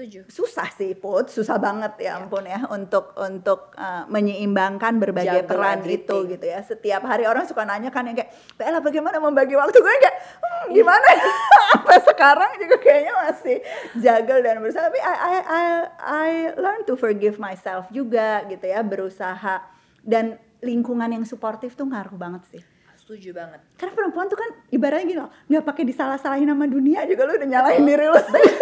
setuju. 0.00 0.20
susah 0.26 0.72
sih 0.72 0.92
put. 0.92 1.28
Susah 1.28 1.56
banget 1.56 1.92
ya 1.96 2.02
Iya. 2.02 2.12
ampun 2.18 2.42
ya 2.42 2.64
untuk 2.66 3.12
untuk 3.14 3.70
uh, 3.74 4.08
menyeimbangkan 4.08 4.96
berbagai 4.96 5.44
Juggle 5.44 5.50
peran 5.50 5.78
everything. 5.78 6.00
itu 6.00 6.16
gitu 6.30 6.46
ya. 6.46 6.60
Setiap 6.60 7.02
hari 7.02 7.24
orang 7.24 7.44
suka 7.44 7.62
nanya 7.62 7.88
kan 7.88 8.02
yang 8.02 8.16
kayak 8.16 8.32
Bella 8.54 8.80
bagaimana 8.80 9.16
membagi 9.16 9.52
waktu? 9.52 9.76
Gue 9.76 9.94
kayak 9.94 10.16
"Hmm, 10.40 10.64
gimana 10.72 11.04
apa 11.76 11.94
sekarang 12.02 12.50
juga 12.56 12.76
kayaknya 12.78 13.14
masih 13.20 13.56
juggle 13.94 14.40
dan 14.40 14.56
berusaha. 14.58 14.82
Tapi 14.82 14.98
I 14.98 15.14
I 15.14 15.36
I, 15.36 15.64
I 16.00 16.28
learn 16.56 16.82
to 16.84 16.94
forgive 16.94 17.36
myself 17.36 17.86
juga 17.88 18.42
gitu 18.46 18.64
ya 18.64 18.80
berusaha. 18.80 19.60
Dan 20.00 20.40
lingkungan 20.60 21.08
yang 21.08 21.24
suportif 21.24 21.72
tuh 21.72 21.84
ngaruh 21.84 22.16
banget 22.16 22.44
sih 22.50 22.62
setuju 23.10 23.34
banget 23.34 23.58
Karena 23.74 23.92
perempuan 23.92 24.30
tuh 24.30 24.38
kan 24.38 24.50
ibaratnya 24.70 25.02
gini 25.02 25.18
loh, 25.18 25.34
nggak 25.50 25.66
pakai 25.66 25.82
disalah-salahin 25.82 26.46
sama 26.46 26.70
dunia 26.70 27.02
juga 27.10 27.26
lu 27.26 27.34
udah 27.34 27.48
nyalahin 27.50 27.82
diri 27.82 28.06
sendiri. 28.06 28.54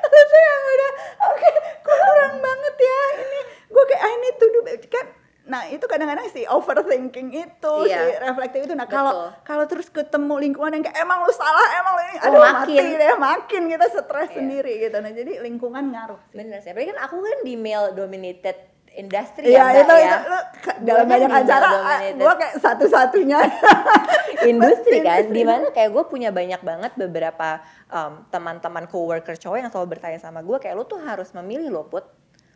Terus 0.00 0.30
yang 0.30 0.62
udah, 0.62 0.92
oke, 1.26 1.50
kok 1.82 1.98
kurang 1.98 2.34
banget 2.38 2.74
ya 2.78 3.00
ini. 3.18 3.40
Gue 3.66 3.84
kayak 3.84 4.02
I 4.04 4.14
need 4.16 4.36
to 4.38 4.46
do 4.46 4.60
better." 4.62 4.86
kan. 4.86 5.06
Nah 5.50 5.66
itu 5.66 5.82
kadang-kadang 5.82 6.30
si 6.30 6.46
overthinking 6.46 7.34
itu, 7.34 7.74
Iya. 7.82 7.98
si 7.98 8.10
reflektif 8.22 8.60
itu. 8.62 8.74
Nah 8.78 8.86
kalau 8.86 9.34
kalau 9.42 9.66
terus 9.66 9.90
ketemu 9.90 10.34
lingkungan 10.38 10.78
yang 10.78 10.84
kayak 10.86 11.02
emang 11.02 11.26
lu 11.26 11.32
salah, 11.34 11.66
emang 11.82 11.92
lu 11.98 12.02
ini, 12.06 12.14
Oh, 12.14 12.26
aduh 12.30 12.40
makin. 12.46 12.78
mati 12.78 12.94
deh, 12.94 13.10
makin 13.18 13.62
kita 13.66 13.86
stres 13.90 14.30
Iya. 14.30 14.36
sendiri 14.38 14.72
gitu. 14.78 14.96
Nah 15.02 15.10
jadi 15.10 15.32
lingkungan 15.42 15.84
ngaruh. 15.90 16.20
sih. 16.30 16.38
bener 16.38 16.62
sih 16.62 16.70
apalagi 16.70 16.94
kan 16.94 17.00
aku 17.02 17.16
kan 17.18 17.38
di 17.42 17.54
male 17.58 17.90
dominated 17.90 18.54
industry 18.92 19.44
Iya 19.46 19.56
ya 19.56 19.64
mbak 19.64 19.80
itu, 19.80 19.94
ya 19.96 20.16
itu 20.16 20.36
ke- 20.60 20.78
dalam 20.80 21.00
kan 21.00 21.12
banyak 21.12 21.30
acara 21.32 21.66
dominated. 21.68 22.18
gue 22.18 22.34
kayak 22.36 22.54
satu-satunya 22.58 23.38
industri 24.50 24.96
kan 24.98 25.18
Industri. 25.20 25.36
di 25.36 25.42
mana 25.42 25.66
kayak 25.68 25.90
gue 25.90 26.04
punya 26.06 26.30
banyak 26.30 26.60
banget 26.60 26.92
beberapa 26.96 27.48
um, 27.88 28.26
teman-teman 28.28 28.84
coworker 28.86 29.34
cowok 29.34 29.56
yang 29.58 29.68
selalu 29.68 29.88
bertanya 29.90 30.18
sama 30.18 30.40
gue 30.40 30.56
kayak 30.56 30.74
lu 30.74 30.84
tuh 30.84 30.98
harus 30.98 31.30
memilih 31.32 31.70
lo 31.70 31.84
put 31.84 32.04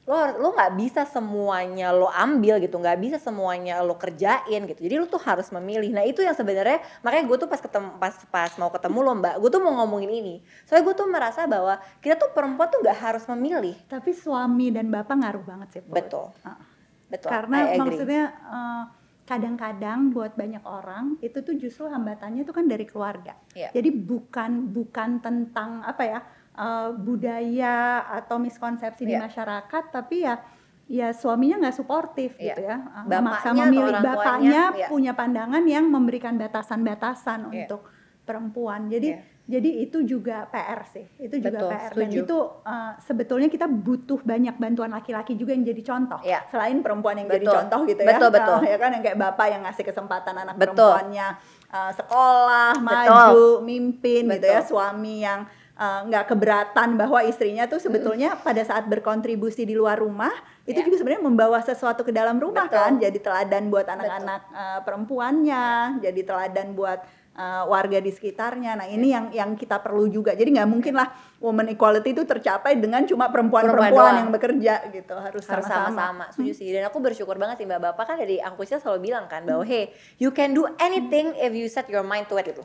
lo 0.05 0.17
lo 0.37 0.53
nggak 0.53 0.77
bisa 0.77 1.03
semuanya 1.09 1.89
lo 1.89 2.07
ambil 2.07 2.61
gitu 2.61 2.77
nggak 2.77 3.01
bisa 3.01 3.17
semuanya 3.17 3.81
lo 3.81 3.97
kerjain 3.97 4.69
gitu 4.69 4.85
jadi 4.85 5.01
lo 5.01 5.09
tuh 5.09 5.17
harus 5.19 5.49
memilih 5.49 5.97
nah 5.97 6.05
itu 6.05 6.21
yang 6.21 6.37
sebenarnya 6.37 6.77
makanya 7.01 7.25
gue 7.25 7.37
tuh 7.41 7.49
pas 7.49 7.57
ketemu 7.57 7.89
pas 7.97 8.13
pas 8.29 8.53
mau 8.55 8.69
ketemu 8.69 8.99
lo 9.01 9.13
mbak 9.17 9.35
gue 9.41 9.49
tuh 9.49 9.63
mau 9.65 9.73
ngomongin 9.81 10.13
ini 10.13 10.35
soalnya 10.69 10.85
gue 10.85 10.95
tuh 10.95 11.09
merasa 11.09 11.49
bahwa 11.49 11.75
kita 12.05 12.21
tuh 12.21 12.37
perempuan 12.37 12.69
tuh 12.69 12.85
nggak 12.85 12.99
harus 13.01 13.25
memilih 13.33 13.73
tapi 13.89 14.13
suami 14.13 14.69
dan 14.69 14.93
bapak 14.93 15.17
ngaruh 15.17 15.41
banget 15.43 15.69
sih 15.73 15.81
Put. 15.81 15.97
betul 15.97 16.27
Ah. 16.45 16.61
betul 17.09 17.29
karena 17.33 17.57
I 17.57 17.65
agree. 17.65 17.81
maksudnya 17.81 18.25
eh, 18.29 18.85
kadang-kadang 19.25 20.13
buat 20.13 20.37
banyak 20.37 20.61
orang 20.69 21.17
itu 21.25 21.41
tuh 21.41 21.57
justru 21.57 21.89
hambatannya 21.89 22.45
itu 22.45 22.53
kan 22.53 22.69
dari 22.69 22.85
keluarga 22.85 23.33
Iya. 23.57 23.73
jadi 23.73 23.89
bukan 23.89 24.69
bukan 24.69 25.25
tentang 25.25 25.81
apa 25.81 26.03
ya 26.05 26.21
eh, 26.55 26.91
budaya 26.95 27.77
atau 28.09 28.39
miskonsepsi 28.39 29.03
di 29.03 29.13
Iya. 29.13 29.23
masyarakat 29.23 29.85
tapi 29.91 30.23
ya 30.23 30.39
ya 30.85 31.11
suaminya 31.11 31.59
nggak 31.59 31.77
suportif 31.77 32.37
Iya. 32.37 32.45
gitu 32.51 32.61
ya 32.63 32.77
Eh, 32.77 32.85
Bapaknya 33.05 33.19
memaksa 33.19 33.49
memilih 33.51 33.81
orang 33.91 33.95
tuanya, 33.97 34.15
bapaknya 34.15 34.63
iya. 34.75 34.87
punya 34.87 35.13
pandangan 35.13 35.65
yang 35.65 35.85
memberikan 35.87 36.35
batasan-batasan 36.37 37.41
Iya. 37.49 37.67
untuk 37.67 37.81
perempuan 38.23 38.89
jadi 38.89 39.09
Iya. 39.11 39.21
jadi 39.45 39.71
itu 39.83 39.99
juga 40.03 40.45
PR 40.47 40.81
sih 40.87 41.05
itu 41.19 41.37
juga 41.37 41.59
Betul, 41.59 41.71
PR 41.73 41.91
dan 41.91 42.09
setuju. 42.09 42.21
itu 42.23 42.39
uh, 42.65 42.93
sebetulnya 42.99 43.49
kita 43.49 43.67
butuh 43.67 44.21
banyak 44.23 44.57
bantuan 44.57 44.89
laki-laki 44.91 45.35
juga 45.35 45.53
yang 45.53 45.65
jadi 45.65 45.83
contoh 45.83 46.21
Iya. 46.21 46.41
selain 46.49 46.81
perempuan 46.81 47.17
yang 47.19 47.29
jadi 47.29 47.45
Betul. 47.45 47.57
contoh 47.59 47.81
gitu 47.85 48.01
ya 48.01 48.09
Betul, 48.15 48.29
betul. 48.31 48.57
Uh, 48.57 48.65
ya 48.73 48.77
kan 48.79 48.91
yang 48.93 49.03
kayak 49.03 49.19
bapak 49.19 49.47
yang 49.51 49.63
ngasih 49.63 49.85
kesempatan 49.85 50.35
anak 50.39 50.55
Betul. 50.55 50.73
perempuannya 50.77 51.29
uh, 51.69 51.93
sekolah 51.93 52.71
Betul. 52.75 52.85
maju 52.87 53.41
mimpin 53.61 54.23
gitu 54.31 54.47
ya 54.47 54.61
Betul. 54.61 54.69
suami 54.71 55.17
yang 55.21 55.41
uh, 55.79 56.01
nggak 56.07 56.25
keberatan 56.31 56.95
bahwa 56.99 57.21
istrinya 57.27 57.67
tuh 57.67 57.79
sebetulnya 57.83 58.39
pada 58.41 58.63
saat 58.63 58.87
berkontribusi 58.87 59.67
di 59.67 59.75
luar 59.75 59.99
rumah 59.99 60.33
itu 60.65 60.81
Iya. 60.81 60.87
juga 60.89 60.97
sebenarnya 61.03 61.25
membawa 61.25 61.59
sesuatu 61.61 62.03
ke 62.07 62.13
dalam 62.15 62.41
rumah 62.41 62.67
Betul. 62.71 62.79
kan 62.81 62.93
jadi 62.97 63.19
teladan 63.21 63.65
buat 63.69 63.87
anak-anak 63.87 64.43
uh, 64.51 64.81
perempuannya 64.87 66.01
jadi 66.01 66.21
teladan 66.25 66.73
buat 66.73 67.05
uh, 67.35 67.65
warga 67.69 67.99
di 67.99 68.11
sekitarnya. 68.11 68.79
Nah 68.79 68.87
ini 68.89 69.13
yang 69.13 69.31
yang 69.35 69.51
kita 69.59 69.83
perlu 69.83 70.07
juga. 70.09 70.33
Jadi 70.35 70.59
nggak 70.59 70.69
mungkin 70.71 70.95
lah 70.95 71.11
woman 71.43 71.69
equality 71.71 72.17
itu 72.17 72.25
tercapai 72.25 72.79
dengan 72.79 73.05
cuma 73.05 73.29
Perempuan 73.29 73.67
perempuan-perempuan 73.67 74.13
yang 74.25 74.31
bekerja 74.31 74.75
gitu. 74.95 75.15
Harus 75.19 75.43
sama-sama. 75.45 75.91
sama-sama. 75.91 76.25
Setuju 76.33 76.53
sih. 76.55 76.69
Dan 76.71 76.87
aku 76.89 76.99
bersyukur 77.03 77.37
banget 77.37 77.63
sih 77.63 77.67
mbak 77.67 77.83
bapak 77.93 78.15
kan 78.15 78.17
dari 78.17 78.39
aku 78.39 78.63
kecil 78.63 78.79
selalu 78.81 79.11
bilang 79.11 79.27
kan 79.27 79.43
bahwa 79.43 79.67
hey 79.67 79.91
you 80.23 80.31
can 80.31 80.55
do 80.55 80.65
anything 80.79 81.35
if 81.37 81.53
you 81.53 81.67
set 81.67 81.87
your 81.91 82.07
mind 82.07 82.31
to 82.31 82.39
it 82.39 82.47
gitu. 82.47 82.63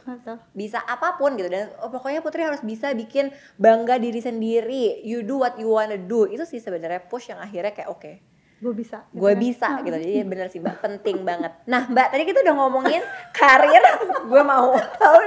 Bisa 0.54 0.80
apa 0.86 1.18
pun 1.18 1.36
gitu. 1.36 1.50
Dan 1.50 1.74
oh, 1.82 1.90
pokoknya 1.90 2.22
putri 2.22 2.46
harus 2.46 2.62
bisa 2.62 2.94
bikin 2.94 3.34
bangga 3.58 3.98
diri 3.98 4.22
sendiri. 4.22 5.02
You 5.02 5.26
do 5.26 5.42
what 5.42 5.58
you 5.58 5.74
wanna 5.74 5.98
do. 5.98 6.30
Itu 6.30 6.46
sih 6.46 6.62
sebenarnya 6.62 7.10
push 7.10 7.34
yang 7.34 7.42
akhirnya 7.42 7.74
kayak 7.74 7.90
oke 7.90 8.29
gue 8.60 8.74
bisa 8.76 9.08
gitu 9.08 9.24
gue 9.24 9.32
kan. 9.32 9.40
bisa 9.40 9.68
gitu. 9.88 9.96
Jadi 9.96 10.20
bener 10.28 10.48
sih 10.52 10.60
mbak. 10.60 10.84
Penting 10.84 11.24
banget. 11.24 11.52
Nah 11.64 11.88
mbak 11.88 12.12
tadi 12.12 12.24
kita 12.28 12.44
udah 12.44 12.56
ngomongin 12.60 13.02
karir. 13.32 13.84
Gue 14.30 14.42
mau. 14.44 14.76
Tahu 14.76 15.18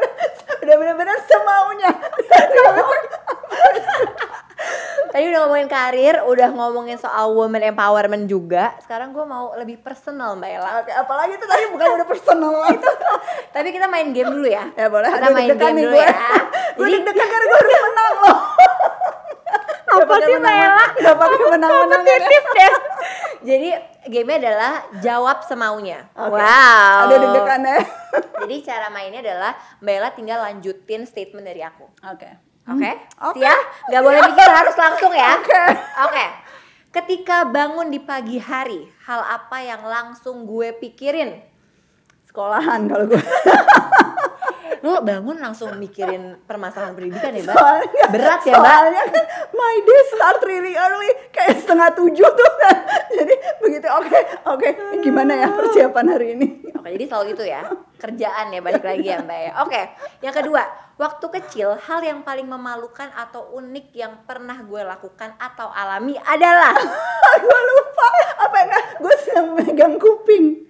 udah 0.62 0.76
benar-benar 0.76 1.16
semaunya. 1.24 1.90
Tadi 5.12 5.24
udah 5.28 5.40
ngomongin 5.44 5.68
karir 5.68 6.24
udah 6.24 6.48
ngomongin 6.56 6.96
soal 6.96 7.32
woman 7.36 7.60
empowerment 7.60 8.28
juga. 8.28 8.76
Sekarang 8.84 9.12
gue 9.16 9.24
mau 9.24 9.52
lebih 9.56 9.80
personal 9.80 10.36
mbak 10.36 10.50
Ella. 10.52 10.70
Oke, 10.84 10.92
apalagi 10.92 11.36
itu 11.36 11.46
tadi 11.48 11.68
bukan 11.72 11.88
udah 12.00 12.06
personal. 12.08 12.52
Itu. 12.76 12.90
Tapi 13.52 13.68
kita 13.72 13.88
main 13.88 14.12
game 14.12 14.28
dulu 14.28 14.48
ya. 14.48 14.68
Ya 14.76 14.92
boleh. 14.92 15.08
Kita 15.08 15.32
main 15.32 15.48
game 15.52 15.80
dulu 15.84 15.96
gue 15.96 16.04
ya. 16.04 16.16
Gue 16.76 16.88
deg-degan 16.88 17.28
karena 17.28 17.44
gue 17.48 17.58
harus 17.60 17.80
menang 17.80 18.16
loh 18.24 18.38
apa 19.92 20.14
sih 20.20 20.34
Ella 20.36 20.86
udah 20.96 21.14
pakai 21.16 21.38
menang-menang 21.50 22.02
ya. 22.02 22.16
kompetitif 22.18 22.42
deh 22.48 22.72
jadi 23.48 23.68
gamenya 24.08 24.38
adalah 24.48 24.74
jawab 25.00 25.38
semaunya 25.44 26.06
Oke. 26.14 26.38
wow 26.38 26.96
ada 27.06 27.14
deg-degan 27.18 27.60
ya 27.64 27.78
jadi 28.46 28.56
cara 28.64 28.86
mainnya 28.88 29.20
adalah 29.20 29.52
mbak 29.78 29.94
Ella 29.98 30.10
tinggal 30.12 30.38
lanjutin 30.42 31.04
statement 31.04 31.44
dari 31.46 31.62
aku 31.62 31.86
oke 32.02 32.52
Oke, 32.62 32.94
Oke. 33.26 33.42
siap? 33.42 33.90
Gak 33.90 34.02
boleh 34.06 34.22
mikir 34.22 34.46
harus 34.46 34.78
langsung 34.78 35.10
ya. 35.10 35.34
Oke. 35.34 35.62
Oke. 36.06 36.24
Ketika 36.94 37.42
bangun 37.42 37.90
di 37.90 37.98
pagi 37.98 38.38
hari, 38.38 38.86
hal 39.02 39.18
apa 39.18 39.58
yang 39.66 39.82
langsung 39.82 40.46
gue 40.46 40.70
pikirin? 40.70 41.42
sekolahan 42.22 42.88
kalau 42.88 43.04
gue 43.12 43.20
Lu 44.82 44.98
bangun 44.98 45.38
langsung 45.38 45.78
mikirin 45.78 46.42
permasalahan 46.42 46.96
pendidikan 46.96 47.30
ya, 47.30 47.44
Mbak? 47.44 47.54
soalnya 47.54 48.04
Berat 48.10 48.40
ya, 48.42 48.54
Mbak? 48.56 48.66
soalnya 48.66 49.02
kan 49.06 49.24
my 49.62 49.76
day 49.86 50.02
start 50.10 50.42
really 50.42 50.74
early. 50.74 51.10
Kayak 51.30 51.62
setengah 51.62 51.88
tujuh 51.94 52.28
tuh. 52.34 52.52
Kan 52.58 52.76
jadi 53.16 53.34
begitu 53.62 53.86
oke 53.86 54.18
oke. 54.50 54.68
Gimana 55.00 55.32
ya 55.38 55.48
persiapan 55.54 56.06
hari 56.10 56.26
ini? 56.34 56.48
Oke, 56.82 56.98
jadi 56.98 57.14
selalu 57.14 57.24
gitu 57.38 57.44
ya. 57.46 57.62
Kerjaan 57.94 58.50
ya, 58.50 58.58
balik 58.58 58.82
lagi 58.82 59.06
ya, 59.06 59.22
Mbak 59.22 59.38
ya. 59.38 59.50
Oke, 59.62 59.80
yang 60.18 60.34
kedua, 60.34 60.66
waktu 60.98 61.26
kecil 61.38 61.78
hal 61.78 62.02
yang 62.02 62.26
paling 62.26 62.50
memalukan 62.50 63.06
atau 63.14 63.54
unik 63.54 63.94
yang 63.94 64.26
pernah 64.26 64.58
gue 64.66 64.82
lakukan 64.82 65.30
atau 65.38 65.70
alami 65.70 66.18
adalah 66.18 66.74
gue 67.46 67.60
lupa. 67.70 68.08
Apa 68.42 68.56
enggak 68.66 68.84
gue 68.98 69.14
sedang 69.22 69.48
megang 69.54 69.94
kuping 70.02 70.66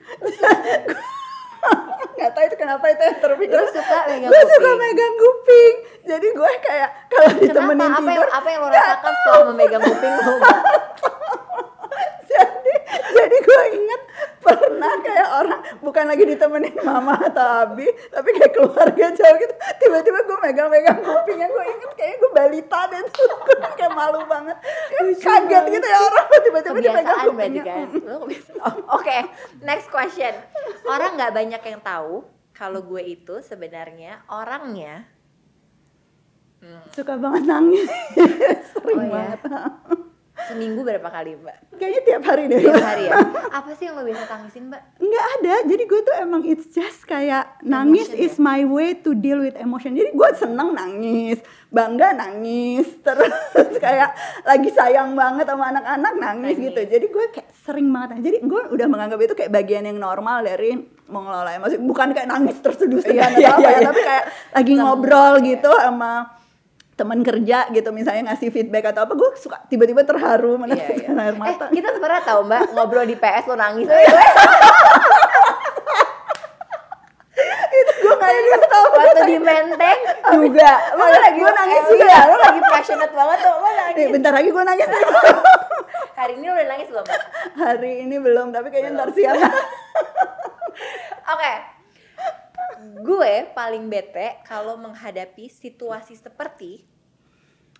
nggak 2.13 2.31
tahu 2.37 2.45
itu 2.45 2.57
kenapa 2.61 2.85
itu 2.93 3.03
yang 3.03 3.19
terpikir 3.21 3.57
Lu 3.57 3.67
suka 3.73 3.99
megang 4.09 4.31
gue 4.31 4.43
suka 4.47 4.71
megang 4.77 5.15
kuping 5.17 5.75
jadi 6.03 6.29
gue 6.35 6.53
kayak 6.67 6.89
kalau 7.09 7.31
ditemenin? 7.39 7.79
Apa 7.87 8.01
yang, 8.03 8.07
tidur 8.11 8.29
apa 8.29 8.49
yang 8.51 8.61
lo 8.61 8.69
rasakan 8.75 9.13
setelah 9.15 9.43
memegang 9.53 9.83
kuping 9.83 10.15
lo? 10.19 10.35
jadi 13.17 13.37
gue 13.41 13.63
inget 13.73 14.03
pernah 14.43 14.93
kayak 15.01 15.29
orang 15.33 15.61
bukan 15.81 16.05
lagi 16.11 16.25
ditemenin 16.27 16.77
mama 16.83 17.15
atau 17.17 17.65
abi 17.65 17.87
tapi 18.11 18.29
kayak 18.37 18.53
keluarga 18.53 19.07
jauh 19.15 19.37
gitu. 19.39 19.55
Tiba-tiba 19.81 20.19
gue 20.27 20.39
megang-megang 20.43 21.01
kupingnya 21.01 21.49
gue 21.49 21.65
inget 21.65 21.93
kayak 21.97 22.15
gue 22.21 22.31
balita 22.33 22.81
deh. 22.91 23.01
Tuh 23.09 23.31
kayak 23.79 23.93
malu 23.95 24.25
banget. 24.27 24.57
Kaget 25.19 25.65
gitu 25.71 25.87
ya 25.87 25.99
orang. 25.99 26.27
Tiba-tiba 26.43 26.79
dipegang 26.79 27.19
kupingnya 27.31 27.63
kan. 27.65 27.87
Oh, 28.63 28.77
oke. 28.99 29.19
Next 29.63 29.89
question. 29.89 30.35
Orang 30.85 31.17
nggak 31.17 31.33
banyak 31.33 31.63
yang 31.63 31.81
tahu 31.81 32.27
kalau 32.53 32.85
gue 32.85 33.03
itu 33.03 33.41
sebenarnya 33.41 34.23
orangnya 34.29 35.09
hmm, 36.61 36.93
suka 36.93 37.17
banget 37.17 37.43
nangis. 37.49 37.89
Sering 38.77 38.99
Oh, 38.99 39.05
iya? 39.09 39.35
banget 39.35 39.41
seminggu 40.49 40.81
berapa 40.83 41.09
kali 41.09 41.39
mbak? 41.39 41.79
Kayaknya 41.79 42.03
tiap 42.03 42.23
hari 42.27 42.43
deh. 42.49 42.61
Tiap 42.63 42.83
hari 42.83 43.03
ya? 43.09 43.17
Apa 43.51 43.71
sih 43.75 43.85
yang 43.91 43.95
lo 43.99 44.03
biasa 44.07 44.25
tangisin 44.27 44.71
mbak? 44.71 44.83
Nggak 44.99 45.27
ada. 45.39 45.55
Jadi 45.69 45.83
gue 45.87 46.01
tuh 46.03 46.15
emang 46.19 46.43
it's 46.47 46.67
just 46.71 47.05
kayak 47.05 47.45
nangis 47.63 48.11
Emotion 48.11 48.23
ya? 48.23 48.27
is 48.27 48.35
my 48.39 48.61
way 48.65 48.95
to 48.95 49.13
deal 49.13 49.41
with 49.41 49.57
emotion. 49.57 49.95
Jadi 49.95 50.11
gue 50.13 50.31
seneng 50.39 50.75
nangis 50.75 51.39
bangga 51.73 52.13
nangis 52.13 52.85
terus 53.07 53.33
kayak 53.81 54.13
lagi 54.45 54.69
sayang 54.69 55.17
banget 55.17 55.49
sama 55.49 55.73
anak-anak 55.73 56.15
nangis, 56.21 56.61
Nangis. 56.61 56.67
gitu 56.69 56.81
jadi 56.85 57.07
gue 57.09 57.25
kayak 57.33 57.49
sering 57.65 57.89
banget 57.89 58.21
jadi 58.21 58.37
gue 58.45 58.63
udah 58.77 58.87
menganggap 58.93 59.19
itu 59.25 59.33
kayak 59.33 59.49
bagian 59.49 59.89
yang 59.89 59.97
normal 59.97 60.45
dari 60.45 60.77
mengelola 61.09 61.53
emosi. 61.57 61.77
Bukan 61.81 62.13
kayak 62.13 62.29
nangis 62.29 62.57
terseduh-seduh 62.61 63.17
Iya, 63.17 63.25
atau 63.33 63.41
iya, 63.41 63.51
apa 63.53 63.61
iya, 63.61 63.69
ya 63.69 63.77
iya. 63.77 63.89
tapi 63.89 64.01
kayak 64.01 64.25
lagi 64.53 64.73
ngobrol 64.77 65.35
iya. 65.41 65.47
gitu 65.57 65.71
sama 65.77 66.13
teman 67.03 67.19
kerja 67.21 67.67
gitu 67.69 67.91
misalnya 67.91 68.31
ngasih 68.31 68.49
feedback 68.49 68.95
atau 68.95 69.03
apa 69.03 69.13
gue 69.13 69.31
suka 69.35 69.59
tiba-tiba 69.67 70.07
terharu 70.07 70.55
Iya, 70.55 70.55
iya. 70.55 70.63
meneteskan 70.63 71.19
air 71.27 71.35
eh 71.35 71.39
mata 71.41 71.67
kita 71.67 71.99
pernah 71.99 72.21
tahu 72.23 72.41
mbak 72.47 72.63
ngobrol 72.71 73.03
di 73.03 73.17
PS 73.17 73.45
lo 73.51 73.57
nangis. 73.59 73.91
Gue 78.03 78.15
nggak 78.15 78.33
ingat 78.35 78.63
tau 78.67 78.85
waktu 78.93 79.21
di 79.25 79.37
Menteng 79.39 79.99
juga. 80.35 80.71
Lo 80.95 81.05
Iya, 81.07 81.19
lagi 81.19 81.39
gua 81.39 81.53
nangis 81.55 81.81
eh, 81.81 81.89
juga. 81.89 82.05
iya, 82.05 82.21
lo 82.27 82.37
lagi 82.37 82.61
passionate 82.61 83.15
banget 83.15 83.39
tuh 83.41 83.55
lo 83.55 83.71
nangis. 83.73 84.09
Bentar 84.11 84.33
lagi 84.35 84.49
gue 84.51 84.65
nangis. 84.65 84.87
Hari 86.19 86.33
ini 86.37 86.45
lo 86.45 86.55
udah 86.55 86.69
nangis 86.69 86.89
belum 86.91 87.05
mbak? 87.07 87.23
Hari 87.57 87.93
ini 88.05 88.17
belum, 88.19 88.47
tapi 88.53 88.67
kayaknya 88.69 88.91
ntar 88.95 89.11
siang. 89.11 89.39
Oke, 91.25 91.53
gue 93.01 93.33
paling 93.51 93.85
bete 93.89 94.39
kalau 94.45 94.77
menghadapi 94.77 95.49
situasi 95.49 96.15
seperti 96.15 96.85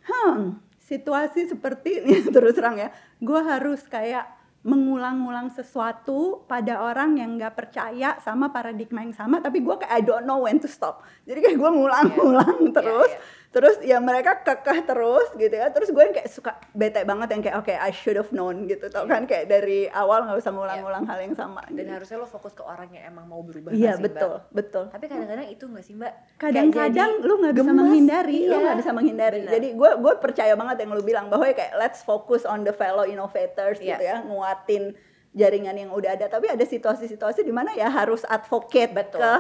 Hmm, 0.03 0.59
situasi 0.83 1.51
seperti 1.51 2.03
ini 2.03 2.23
terus 2.35 2.59
terang 2.59 2.79
ya, 2.79 2.91
gue 3.23 3.41
harus 3.43 3.83
kayak 3.87 4.43
mengulang-ulang 4.63 5.51
sesuatu 5.51 6.47
pada 6.47 6.87
orang 6.87 7.19
yang 7.19 7.35
nggak 7.35 7.59
percaya 7.59 8.15
sama 8.23 8.55
paradigma 8.55 9.03
yang 9.03 9.11
sama, 9.15 9.43
tapi 9.43 9.59
gue 9.59 9.75
kayak 9.75 9.91
I 9.91 10.03
don't 10.07 10.23
know 10.23 10.47
when 10.47 10.63
to 10.63 10.71
stop. 10.71 11.03
Jadi 11.27 11.43
kayak 11.43 11.59
gue 11.59 11.71
ngulang-ngulang 11.71 12.71
terus, 12.71 13.11
yeah. 13.11 13.42
Terus 13.53 13.77
ya 13.85 14.01
mereka 14.01 14.41
kekeh 14.41 14.81
terus 14.83 15.29
gitu 15.37 15.53
ya. 15.53 15.69
Terus 15.69 15.93
gue 15.93 16.01
yang 16.01 16.11
kayak 16.11 16.27
suka 16.27 16.57
bete 16.73 17.05
banget 17.05 17.29
yang 17.31 17.43
kayak 17.45 17.57
oke 17.61 17.69
I 17.69 17.93
should 17.93 18.17
have 18.17 18.33
known 18.33 18.65
gitu, 18.65 18.89
tau 18.89 19.05
kan 19.05 19.29
kayak 19.29 19.45
dari 19.47 19.93
awal 19.93 20.25
nggak 20.25 20.41
usah 20.41 20.51
ngulang-ngulang 20.51 21.05
hal 21.05 21.19
yang 21.21 21.37
sama. 21.37 21.61
dan 21.69 21.77
gitu. 21.77 21.93
harusnya 21.93 22.17
lo 22.17 22.27
fokus 22.27 22.53
ke 22.53 22.65
orang 22.65 22.89
yang 22.91 23.13
emang 23.13 23.29
mau 23.29 23.45
berubah 23.45 23.71
Iya 23.71 24.01
sih, 24.01 24.03
betul 24.03 24.41
Mbak? 24.41 24.57
betul. 24.57 24.85
tapi 24.89 25.05
kadang-kadang 25.05 25.47
itu 25.47 25.65
nggak 25.65 25.85
sih 25.85 25.95
mbak 25.95 26.13
kadang-kadang 26.41 27.11
lu 27.21 27.35
nggak 27.39 27.55
bisa 27.55 27.73
menghindari 27.73 28.39
Iya. 28.49 28.57
nggak 28.57 28.77
bisa 28.81 28.91
menghindari 28.91 29.39
Benar. 29.45 29.53
jadi 29.53 29.69
gue 29.77 29.91
gue 30.01 30.13
percaya 30.17 30.53
banget 30.57 30.77
yang 30.81 30.91
lu 30.93 31.03
bilang 31.03 31.27
bahwa 31.29 31.45
ya 31.45 31.53
kayak 31.53 31.75
let's 31.77 32.01
focus 32.01 32.43
on 32.43 32.65
the 32.65 32.73
fellow 32.73 33.05
innovators 33.05 33.77
Iya. 33.79 33.97
gitu 33.97 34.03
ya 34.03 34.17
nguatin 34.25 34.97
jaringan 35.33 35.77
yang 35.77 35.91
udah 35.91 36.13
ada 36.13 36.29
tapi 36.29 36.49
ada 36.49 36.61
situasi-situasi 36.61 37.41
di 37.41 37.53
mana 37.53 37.73
ya 37.73 37.89
harus 37.89 38.25
advocate 38.25 38.93
Betul. 38.93 39.21
ke 39.21 39.33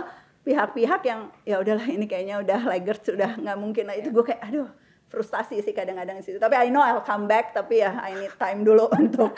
pihak-pihak 0.42 1.00
yang 1.06 1.20
ya 1.46 1.62
udahlah 1.62 1.86
ini 1.86 2.04
kayaknya 2.10 2.42
udah 2.42 2.60
laggard 2.66 3.02
sudah 3.02 3.38
nggak 3.38 3.58
mungkin 3.62 3.84
lah 3.86 3.94
itu 3.94 4.10
Iya. 4.10 4.14
gue 4.16 4.24
kayak 4.26 4.42
aduh 4.42 4.68
frustasi 5.12 5.60
sih 5.60 5.70
kadang-kadang 5.70 6.16
di 6.16 6.24
situ 6.24 6.40
tapi 6.40 6.56
I 6.56 6.72
know 6.72 6.80
I'll 6.80 7.04
come 7.04 7.28
back 7.28 7.52
tapi 7.52 7.78
ya 7.78 7.92
I 7.94 8.16
need 8.16 8.32
time 8.34 8.64
dulu 8.64 8.88
untuk 8.96 9.36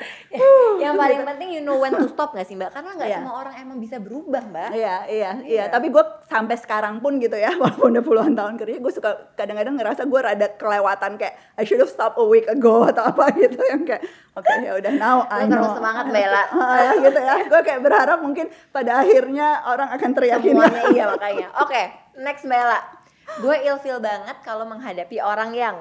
yang 0.79 0.95
paling 1.03 1.27
penting 1.27 1.51
you 1.51 1.61
know 1.61 1.77
when 1.77 1.91
to 1.91 2.07
stop 2.07 2.31
nggak 2.31 2.47
sih 2.47 2.55
mbak 2.55 2.71
karena 2.71 2.95
nggak 2.95 3.03
Iya. 3.05 3.19
semua 3.19 3.35
orang 3.37 3.55
emang 3.59 3.79
bisa 3.79 3.99
berubah 3.99 4.43
mbak 4.47 4.71
Iya, 4.71 4.97
iya, 5.07 5.33
iya. 5.43 5.43
Iya. 5.45 5.65
Tapi 5.67 5.91
gue 5.91 6.05
sampai 6.25 6.55
sekarang 6.55 6.99
pun 6.99 7.19
gitu 7.19 7.35
ya, 7.35 7.51
walaupun 7.61 7.91
udah 7.91 8.05
puluhan 8.05 8.33
tahun 8.33 8.55
kerja, 8.55 8.79
gue 8.79 8.93
suka 8.93 9.11
kadang-kadang 9.35 9.75
ngerasa 9.75 10.05
gue 10.05 10.21
rada 10.21 10.47
kelewatan 10.55 11.17
kayak 11.17 11.35
I 11.55 11.65
should 11.65 11.79
have 11.79 11.89
stopped 11.89 12.17
a 12.17 12.25
week 12.25 12.47
ago 12.47 12.85
atau 12.85 13.03
apa 13.05 13.35
gitu 13.35 13.59
yang 13.61 13.83
kayak 13.83 14.05
oke 14.33 14.53
ya 14.61 14.79
udah 14.79 14.93
now 14.95 15.27
I 15.27 15.45
know. 15.45 15.59
terus 15.59 15.75
semangat, 15.75 16.05
Bella. 16.09 16.45
Ya, 16.55 16.91
gitu 17.01 17.19
ya. 17.19 17.35
Gue 17.45 17.61
kayak 17.61 17.81
berharap 17.81 18.19
mungkin 18.21 18.47
pada 18.71 19.01
akhirnya 19.01 19.49
orang 19.65 19.89
akan 19.91 20.11
teriakin. 20.13 20.53
semuanya 20.55 20.83
iya 20.91 21.05
makanya 21.09 21.47
oke 21.59 21.83
next 22.21 22.45
Bella 22.45 22.79
gue 23.25 23.57
ilfeel 23.67 23.99
banget 23.99 24.37
kalau 24.45 24.69
menghadapi 24.69 25.19
orang 25.19 25.51
yang 25.57 25.77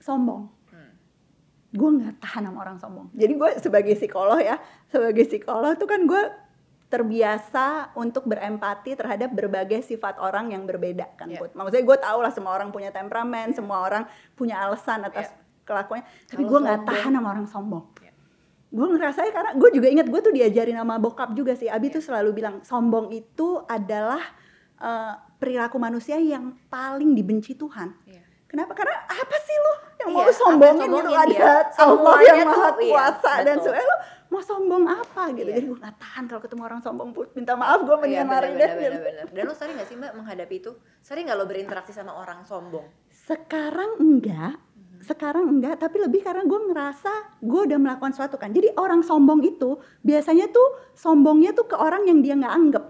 sombong. 0.00 0.48
Hmm. 0.70 0.94
Gue 1.74 1.88
nggak 2.00 2.22
tahan 2.22 2.46
sama 2.46 2.58
orang 2.62 2.76
sombong. 2.78 3.06
Jadi 3.12 3.32
gue 3.34 3.50
sebagai 3.58 3.94
psikolog 3.98 4.38
ya, 4.38 4.56
sebagai 4.86 5.26
psikolog 5.26 5.74
tuh 5.74 5.88
kan 5.90 6.06
gue 6.06 6.22
terbiasa 6.86 7.90
untuk 7.98 8.30
berempati 8.30 8.94
terhadap 8.94 9.34
berbagai 9.34 9.82
sifat 9.82 10.22
orang 10.22 10.54
yang 10.54 10.62
berbeda 10.70 11.18
kan 11.18 11.26
Iya. 11.26 11.42
Put. 11.42 11.58
Maksudnya 11.58 11.82
gue 11.82 11.98
tau 11.98 12.18
lah 12.22 12.30
semua 12.30 12.54
orang 12.54 12.70
punya 12.70 12.94
temperamen, 12.94 13.50
semua 13.50 13.82
orang 13.82 14.06
punya 14.38 14.62
alasan 14.62 15.02
atas 15.02 15.34
kelakuannya. 15.66 16.06
Tapi 16.30 16.42
gue 16.46 16.58
nggak 16.62 16.86
tahan 16.86 17.10
sama 17.10 17.28
orang 17.34 17.46
sombong. 17.50 17.84
Iya. 17.98 18.14
Gue 18.70 18.86
ngerasanya 18.94 19.32
karena 19.34 19.50
gue 19.58 19.70
juga 19.74 19.88
ingat 19.90 20.06
gue 20.06 20.20
tuh 20.22 20.34
diajarin 20.34 20.78
sama 20.78 20.94
bokap 21.02 21.34
juga 21.34 21.58
sih. 21.58 21.66
Abi 21.66 21.90
tuh 21.90 22.02
selalu 22.02 22.30
bilang 22.30 22.62
sombong 22.62 23.10
itu 23.10 23.66
adalah 23.66 24.22
eh, 24.78 25.14
perilaku 25.46 25.78
manusia 25.78 26.18
yang 26.18 26.58
paling 26.66 27.14
dibenci 27.14 27.54
Tuhan. 27.54 27.94
Iya. 28.02 28.26
Kenapa? 28.50 28.74
Karena 28.74 28.98
apa 29.06 29.36
sih 29.46 29.54
lu 29.54 29.72
yang 30.02 30.08
Iya, 30.10 30.16
mau 30.18 30.26
lu 30.26 30.34
sombongin 30.34 30.90
gitu 30.90 31.12
ada 31.14 31.30
iya. 31.30 31.54
Allah 31.86 32.18
yang 32.26 32.38
tuh, 32.42 32.50
maha 32.50 32.68
iya, 32.74 32.90
kuasa 32.90 33.32
dan 33.46 33.54
betul. 33.54 33.62
sebagainya 33.70 33.86
lu 33.86 33.96
mau 34.26 34.42
sombong 34.42 34.84
apa 34.90 35.22
gitu. 35.38 35.46
Iya. 35.46 35.56
Jadi 35.62 35.66
gue 35.70 35.78
gak 35.86 35.96
tahan 36.02 36.24
kalau 36.26 36.40
ketemu 36.42 36.62
orang 36.66 36.80
sombong 36.82 37.08
minta 37.38 37.54
maaf 37.54 37.78
gue 37.86 37.94
Iya, 37.94 38.02
mendingan 38.02 38.26
lari 38.26 38.50
deh. 38.58 38.70
Dan 39.30 39.42
lo 39.46 39.54
sering 39.54 39.74
gak 39.78 39.86
sih 39.86 39.94
mbak 39.94 40.12
menghadapi 40.18 40.54
itu? 40.58 40.70
Sering 40.98 41.30
gak 41.30 41.38
lo 41.38 41.46
berinteraksi 41.46 41.94
sama 41.94 42.10
orang 42.18 42.42
sombong? 42.42 42.86
Sekarang 43.14 44.02
enggak, 44.02 44.58
sekarang 45.06 45.46
enggak, 45.46 45.78
tapi 45.78 46.02
lebih 46.02 46.26
karena 46.26 46.42
gue 46.42 46.60
ngerasa 46.70 47.38
gue 47.38 47.60
udah 47.70 47.78
melakukan 47.78 48.10
sesuatu 48.18 48.34
kan. 48.34 48.50
Jadi 48.50 48.74
orang 48.74 49.06
sombong 49.06 49.46
itu 49.46 49.78
biasanya 50.02 50.50
tuh 50.50 50.90
sombongnya 50.98 51.54
tuh 51.54 51.70
ke 51.70 51.78
orang 51.78 52.06
yang 52.10 52.18
dia 52.22 52.34
nggak 52.34 52.54
anggap. 52.54 52.84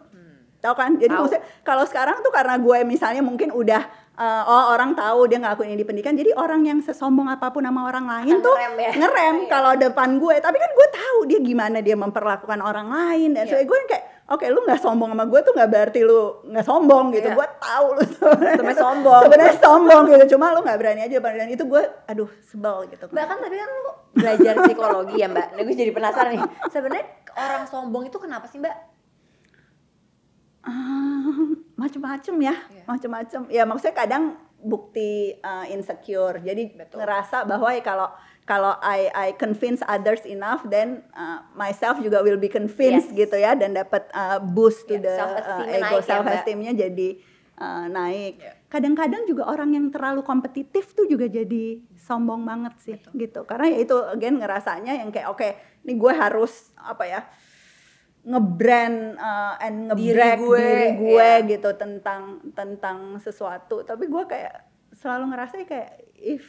Tahu 0.58 0.74
kan? 0.74 0.90
Jadi 0.94 1.08
Tahu. 1.08 1.20
maksudnya 1.20 1.44
kalau 1.60 1.84
sekarang 1.84 2.16
tuh 2.20 2.30
karena 2.30 2.54
gue 2.56 2.78
misalnya 2.82 3.20
mungkin 3.20 3.50
udah 3.50 3.82
eh, 4.14 4.42
oh 4.44 4.64
orang 4.70 4.92
tahu 4.92 5.26
dia 5.26 5.36
ngelakuin 5.36 5.68
ini 5.68 5.78
di 5.78 5.84
pendidikan, 5.84 6.12
jadi 6.12 6.32
orang 6.32 6.64
yang 6.64 6.78
sesombong 6.80 7.28
apa 7.28 7.48
pun 7.48 7.60
sama 7.60 7.84
orang 7.84 8.04
lain 8.06 8.32
Akan 8.32 8.42
tuh 8.42 8.54
ngerem 8.54 8.74
ya? 8.78 8.90
ngerem 8.96 9.36
Iya. 9.38 9.48
kalau 9.48 9.72
depan 9.74 10.08
gue. 10.16 10.34
Tapi 10.38 10.56
kan 10.56 10.70
gue 10.72 10.88
tahu 10.90 11.18
dia 11.26 11.38
gimana 11.38 11.78
dia 11.78 11.94
memperlakukan 11.94 12.58
orang 12.58 12.88
lain 12.88 13.32
dan 13.32 13.44
Iya. 13.44 13.52
so 13.52 13.62
gue 13.62 13.78
kayak 13.86 14.04
oke 14.26 14.42
lu 14.42 14.64
nggak 14.64 14.80
sombong 14.80 15.12
sama 15.12 15.24
gue 15.24 15.40
tuh 15.40 15.52
nggak 15.52 15.68
berarti 15.68 16.00
lu 16.00 16.20
nggak 16.46 16.64
sombong 16.64 17.04
gitu. 17.12 17.28
Iya. 17.28 17.36
Gue 17.36 17.48
tahu 17.60 17.86
lu 17.92 18.02
sebenarnya 18.08 18.76
sombong. 18.88 19.22
sebenarnya 19.22 19.56
sombong 19.60 20.02
gitu. 20.08 20.24
Cuma 20.32 20.46
lu 20.50 20.60
nggak 20.60 20.78
berani 20.80 21.00
aja 21.02 21.16
dan 21.20 21.48
itu 21.48 21.64
gue 21.64 21.82
aduh 22.06 22.30
sebel 22.42 22.88
gitu. 22.88 23.04
Mbak 23.06 23.24
kan 23.26 23.38
tadi 23.38 23.54
kan 23.54 23.68
lo 23.76 23.92
belajar 24.10 24.54
psikologi 24.64 25.16
ya 25.20 25.28
mbak. 25.28 25.46
Nah 25.52 25.62
gue 25.62 25.76
jadi 25.76 25.92
penasaran 25.92 26.30
nih. 26.32 26.42
Sebenarnya 26.72 27.04
orang 27.36 27.64
sombong 27.68 28.08
itu 28.08 28.16
kenapa 28.16 28.48
sih 28.48 28.56
mbak? 28.56 28.95
Ah, 30.66 31.22
macem-macem 31.80 32.34
ya, 32.42 32.54
Iya. 32.66 32.82
macem-macem. 32.84 33.40
Ya 33.48 33.62
maksudnya 33.62 33.94
kadang 33.94 34.34
bukti 34.58 35.38
uh, 35.40 35.62
insecure. 35.70 36.42
Jadi 36.42 36.74
Betul. 36.74 36.98
ngerasa 36.98 37.46
bahwa 37.46 37.70
ya 37.70 37.82
kalau 37.84 38.08
kalau 38.42 38.74
I 38.78 39.10
I 39.10 39.28
convince 39.34 39.82
others 39.86 40.22
enough, 40.22 40.66
then 40.66 41.06
uh, 41.14 41.42
myself 41.54 41.98
juga 41.98 42.22
will 42.22 42.38
be 42.38 42.50
convinced 42.50 43.14
Yes. 43.14 43.26
gitu 43.26 43.36
ya, 43.38 43.54
dan 43.54 43.74
dapat 43.74 44.10
uh, 44.10 44.38
boost 44.38 44.86
to 44.86 44.98
Iya, 44.98 45.02
the 45.02 45.12
uh, 45.12 45.18
self-esteem-nya 45.18 45.78
ego 45.78 45.96
ya, 45.98 46.02
self 46.02 46.24
esteemnya 46.26 46.72
jadi 46.74 47.08
uh, 47.58 47.84
naik. 47.86 48.34
Iya. 48.38 48.52
Kadang-kadang 48.66 49.22
juga 49.26 49.46
orang 49.46 49.70
yang 49.72 49.86
terlalu 49.90 50.26
kompetitif 50.26 50.90
tuh 50.92 51.06
juga 51.06 51.30
jadi 51.30 51.78
sombong 51.94 52.42
banget 52.42 52.74
sih 52.82 52.94
Betul. 52.98 53.12
gitu. 53.22 53.40
Karena 53.46 53.66
ya 53.70 53.78
itu 53.78 53.96
again 54.10 54.36
ngerasanya 54.38 54.92
yang 54.98 55.10
kayak 55.10 55.30
oke, 55.30 55.48
ini 55.82 55.94
gue 55.94 56.12
harus 56.12 56.70
apa 56.74 57.06
ya? 57.06 57.20
Ngebrand 58.26 59.14
uh, 59.16 59.54
and 59.62 59.94
Diri 59.94 60.18
ngebrag 60.18 60.38
gue, 60.42 60.58
diri 60.58 60.88
gue 60.98 61.30
iya. 61.38 61.46
gitu 61.46 61.70
tentang 61.78 62.42
tentang 62.58 63.22
sesuatu 63.22 63.86
tapi 63.86 64.10
gue 64.10 64.24
kayak 64.26 64.66
selalu 64.90 65.30
ngerasa 65.30 65.62
kayak 65.62 66.10
if 66.18 66.42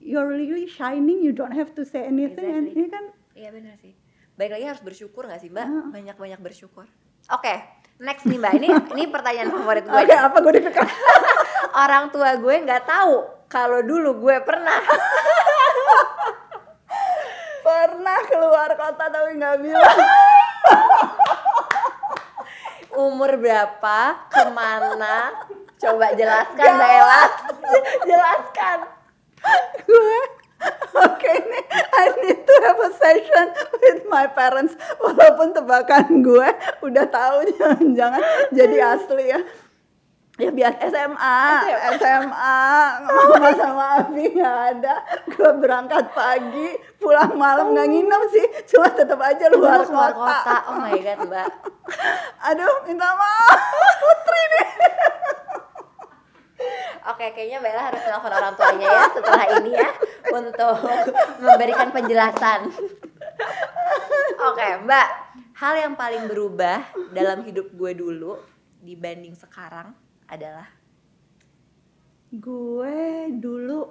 you're 0.00 0.24
really 0.24 0.64
shining 0.64 1.20
you 1.20 1.36
don't 1.36 1.52
have 1.52 1.76
to 1.76 1.84
say 1.84 2.08
anything 2.08 2.48
and 2.48 2.72
Exactly. 2.72 2.80
ini 2.80 2.88
kan 2.88 3.04
Iya 3.40 3.56
benar 3.56 3.74
sih. 3.80 3.96
Baik 4.36 4.52
lagi 4.52 4.64
harus 4.68 4.82
bersyukur 4.84 5.24
gak 5.24 5.40
sih 5.40 5.48
mbak? 5.48 5.64
Heeh. 5.64 5.86
Banyak-banyak 5.96 6.40
bersyukur. 6.44 6.84
Oke, 7.32 7.54
next 7.96 8.28
nih 8.28 8.36
mbak. 8.36 8.52
Ini 8.60 8.68
ini 8.96 9.04
pertanyaan 9.08 9.48
favorit 9.48 9.84
gue. 9.88 9.96
oke 9.96 10.12
nih. 10.12 10.20
apa 10.20 10.36
gue 10.44 10.52
deg 10.60 10.68
Orang 11.88 12.12
tua 12.12 12.36
gue 12.36 12.54
nggak 12.66 12.84
tahu 12.84 13.46
kalau 13.48 13.80
dulu 13.80 14.28
gue 14.28 14.36
pernah. 14.44 14.76
pernah 17.60 18.18
keluar 18.26 18.70
kota 18.74 19.04
tapi 19.08 19.36
nggak 19.38 19.56
bilang 19.60 19.98
Umur 22.90 23.38
berapa? 23.38 24.28
Ke 24.28 24.50
mana? 24.50 25.30
Coba 25.80 26.12
jelaskan 26.12 26.68
mbak 26.76 26.90
Ella. 26.90 27.22
jelaskan. 28.10 28.78
gue 29.88 30.20
oke 30.92 31.30
ini 31.32 31.60
I 31.96 32.06
need 32.20 32.40
to 32.44 32.54
have 32.68 32.80
a 32.84 32.90
session 32.92 33.46
with 33.80 34.04
my 34.12 34.28
parents 34.28 34.76
walaupun 35.00 35.56
tebakan 35.56 36.20
gue 36.20 36.48
udah 36.84 37.06
tahu 37.08 37.48
jangan-jangan 37.56 38.22
jadi 38.52 38.76
asli 38.96 39.32
ya 39.32 39.40
ya 40.40 40.50
biar 40.50 40.72
SMA 40.88 41.40
SMA 42.00 42.60
mama 43.04 43.50
sama 43.52 43.84
Abi 44.00 44.24
nggak 44.32 44.58
ada 44.76 44.94
gue 45.28 45.52
berangkat 45.60 46.04
pagi 46.16 46.80
pulang 46.96 47.36
malam 47.36 47.76
nggak 47.76 47.88
nginep 47.92 48.22
sih 48.32 48.46
cuma 48.72 48.88
tetap 48.88 49.20
aja 49.20 49.52
luar 49.52 49.84
kota. 49.84 50.16
kota. 50.16 50.56
Oh 50.72 50.76
my 50.80 50.96
god 50.96 51.20
mbak. 51.28 51.48
aduh 52.48 52.74
minta 52.88 53.08
maaf 53.12 53.60
putri 54.00 54.42
nih 54.56 54.68
Oke, 57.00 57.32
kayaknya 57.32 57.64
Mbak 57.64 57.72
Ella 57.72 57.84
harus 57.88 58.02
telepon 58.04 58.32
orang 58.36 58.54
tuanya 58.54 58.86
ya 58.86 59.04
setelah 59.08 59.44
ini 59.56 59.72
ya 59.72 59.88
untuk 60.36 60.76
memberikan 61.40 61.88
penjelasan. 61.88 62.68
Oke, 64.52 64.68
Mbak, 64.84 65.08
hal 65.56 65.74
yang 65.80 65.94
paling 65.96 66.28
berubah 66.28 66.84
dalam 67.16 67.40
hidup 67.48 67.72
gue 67.72 67.92
dulu 67.96 68.36
dibanding 68.84 69.32
sekarang 69.32 69.96
adalah 70.30 70.70
gue 72.30 72.98
dulu 73.34 73.90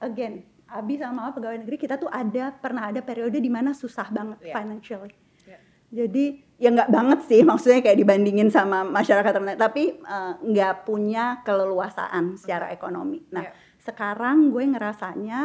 again 0.00 0.40
Abi 0.66 0.98
sama 0.98 1.22
mama 1.22 1.30
pegawai 1.30 1.62
negeri 1.62 1.78
kita 1.78 1.94
tuh 1.94 2.10
ada 2.10 2.50
pernah 2.50 2.90
ada 2.90 2.98
periode 2.98 3.38
di 3.38 3.46
mana 3.46 3.70
susah 3.70 4.10
banget 4.10 4.42
Iya. 4.42 4.54
financially. 4.58 5.14
Iya. 5.46 5.58
Jadi 5.94 6.24
ya 6.58 6.74
nggak 6.74 6.90
banget 6.90 7.20
sih 7.30 7.40
maksudnya 7.46 7.78
kayak 7.78 8.02
dibandingin 8.02 8.50
sama 8.50 8.82
masyarakat 8.82 9.30
lain 9.38 9.54
tapi 9.54 9.94
eh, 9.94 10.32
nggak 10.42 10.82
punya 10.82 11.38
keleluasaan 11.46 12.34
secara 12.34 12.74
ekonomi. 12.74 13.22
Nah 13.30 13.46
Iya. 13.46 13.54
sekarang 13.78 14.50
gue 14.50 14.64
ngerasanya 14.66 15.40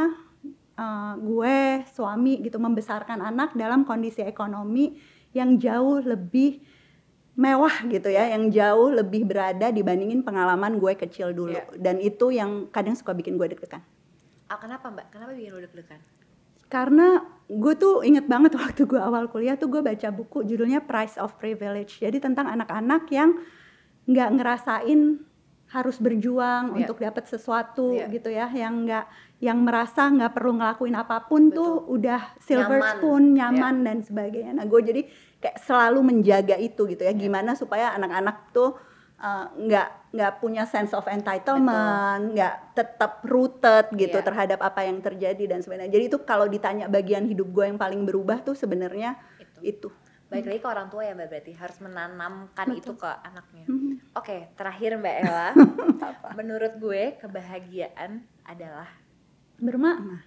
eh, 0.74 1.14
gue 1.22 1.58
suami 1.94 2.42
gitu 2.42 2.58
membesarkan 2.58 3.22
anak 3.22 3.54
dalam 3.54 3.86
kondisi 3.86 4.26
ekonomi 4.26 4.98
yang 5.38 5.62
jauh 5.62 6.02
lebih 6.02 6.66
mewah 7.34 7.88
gitu 7.88 8.08
ya, 8.08 8.28
yang 8.28 8.48
jauh 8.48 8.92
lebih 8.92 9.24
berada 9.24 9.70
dibandingin 9.70 10.20
pengalaman 10.20 10.76
gue 10.76 10.94
kecil 10.96 11.32
dulu. 11.32 11.56
Iya. 11.56 11.64
Dan 11.76 11.98
itu 11.98 12.30
yang 12.30 12.68
kadang 12.68 12.94
suka 12.94 13.12
bikin 13.12 13.36
gue 13.36 13.48
deg-degan. 13.48 13.80
Ah, 14.46 14.60
kenapa 14.60 14.92
mbak? 14.92 15.10
Kenapa 15.10 15.32
bikin 15.32 15.52
lo 15.52 15.60
deg-degan? 15.60 16.00
Karena 16.68 17.20
gue 17.46 17.74
tuh 17.76 18.00
inget 18.02 18.26
banget 18.26 18.56
waktu 18.60 18.84
gue 18.84 19.00
awal 19.00 19.28
kuliah 19.28 19.56
tuh 19.56 19.68
gue 19.68 19.80
baca 19.80 20.08
buku 20.10 20.44
judulnya 20.44 20.84
Price 20.84 21.16
of 21.16 21.36
Privilege. 21.36 22.00
Jadi 22.00 22.20
tentang 22.20 22.48
anak-anak 22.48 23.08
yang 23.10 23.40
nggak 24.04 24.30
ngerasain 24.34 25.24
harus 25.72 25.96
berjuang 25.98 26.76
Iya. 26.76 26.84
untuk 26.84 27.00
dapat 27.00 27.24
sesuatu 27.26 27.96
Iya. 27.96 28.12
gitu 28.12 28.28
ya, 28.28 28.52
yang 28.52 28.84
nggak 28.84 29.08
yang 29.40 29.58
merasa 29.58 30.06
nggak 30.06 30.36
perlu 30.36 30.60
ngelakuin 30.60 30.94
apa 30.94 31.24
pun 31.26 31.48
tuh 31.50 31.88
udah 31.88 32.36
silver 32.38 32.78
Nyaman. 32.78 32.92
spoon, 32.94 33.24
nyaman 33.34 33.76
dan 33.82 33.98
sebagainya. 34.04 34.52
Nah 34.54 34.68
gue 34.68 34.82
jadi 34.84 35.02
kayak 35.42 35.58
selalu 35.66 36.00
menjaga 36.06 36.56
itu 36.56 36.86
gitu 36.86 37.02
ya, 37.02 37.12
gimana 37.12 37.58
supaya 37.58 37.92
anak-anak 37.98 38.54
tuh 38.54 38.78
uh, 39.18 39.50
nggak 39.58 40.14
nggak 40.14 40.34
punya 40.38 40.64
sense 40.68 40.94
of 40.94 41.08
entitlement, 41.08 42.36
nggak 42.36 42.76
tetap 42.78 43.26
rooted 43.26 43.90
gitu 43.96 44.20
Iya. 44.20 44.26
terhadap 44.28 44.60
apa 44.62 44.86
yang 44.86 45.02
terjadi 45.02 45.44
dan 45.50 45.60
sebagainya. 45.64 45.90
Jadi 45.90 46.04
itu 46.12 46.18
kalau 46.22 46.46
ditanya 46.46 46.86
bagian 46.86 47.26
hidup 47.26 47.48
gue 47.50 47.66
yang 47.74 47.80
paling 47.80 48.06
berubah 48.06 48.44
tuh 48.44 48.54
sebenarnya 48.54 49.18
Itu. 49.40 49.60
itu. 49.62 49.90
Baik 50.32 50.48
lagi 50.48 50.60
ke 50.64 50.70
orang 50.72 50.88
tua 50.88 51.04
ya 51.04 51.12
mbak 51.12 51.28
berarti 51.28 51.52
harus 51.60 51.78
menanamkan 51.84 52.68
itu 52.72 52.96
ke 52.96 53.12
anaknya. 53.20 53.66
Mhm. 53.68 54.16
Oke, 54.16 54.48
terakhir 54.56 54.96
Mbak 54.96 55.16
Ella. 55.28 55.48
Menurut 56.40 56.74
gue 56.80 57.20
kebahagiaan 57.20 58.24
adalah 58.48 58.88
Bermakna. 59.60 60.24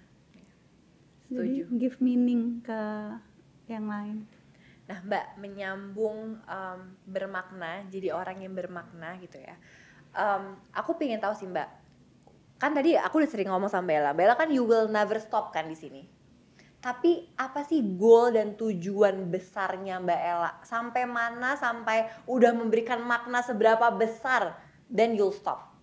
Setuju. 1.25 1.65
Jadi 1.67 1.77
give 1.81 1.97
meaning 1.99 2.61
ke 2.61 2.81
yang 3.65 3.89
lain. 3.89 4.29
Nah, 4.85 5.01
Mbak 5.01 5.41
menyambung 5.41 6.37
em, 6.45 6.79
bermakna, 7.09 7.89
jadi 7.89 8.13
orang 8.13 8.45
yang 8.45 8.53
bermakna 8.53 9.17
gitu 9.17 9.41
ya. 9.41 9.57
Em, 10.13 10.55
aku 10.71 10.93
pengen 10.93 11.17
tahu 11.17 11.33
sih 11.33 11.49
Mbak, 11.49 11.69
kan 12.61 12.71
tadi 12.71 12.93
aku 12.93 13.17
udah 13.19 13.29
sering 13.29 13.49
ngomong 13.49 13.67
sama 13.67 13.89
Bella. 13.89 14.13
Bella 14.13 14.37
kan 14.37 14.53
you 14.53 14.61
will 14.61 14.85
never 14.85 15.17
stop 15.17 15.49
kan 15.49 15.65
di 15.65 15.73
sini. 15.73 16.05
Tapi 16.79 17.33
apa 17.33 17.65
sih 17.65 17.81
goal 17.97 18.37
dan 18.37 18.53
tujuan 18.53 19.25
besarnya 19.25 19.97
Mbak 19.97 20.21
Ella? 20.21 20.51
Sampai 20.61 21.09
mana 21.09 21.57
sampai 21.57 22.05
udah 22.29 22.53
memberikan 22.53 23.01
makna 23.01 23.41
seberapa 23.41 23.89
besar 23.89 24.53
dan 24.85 25.17
you'll 25.17 25.33
stop? 25.33 25.73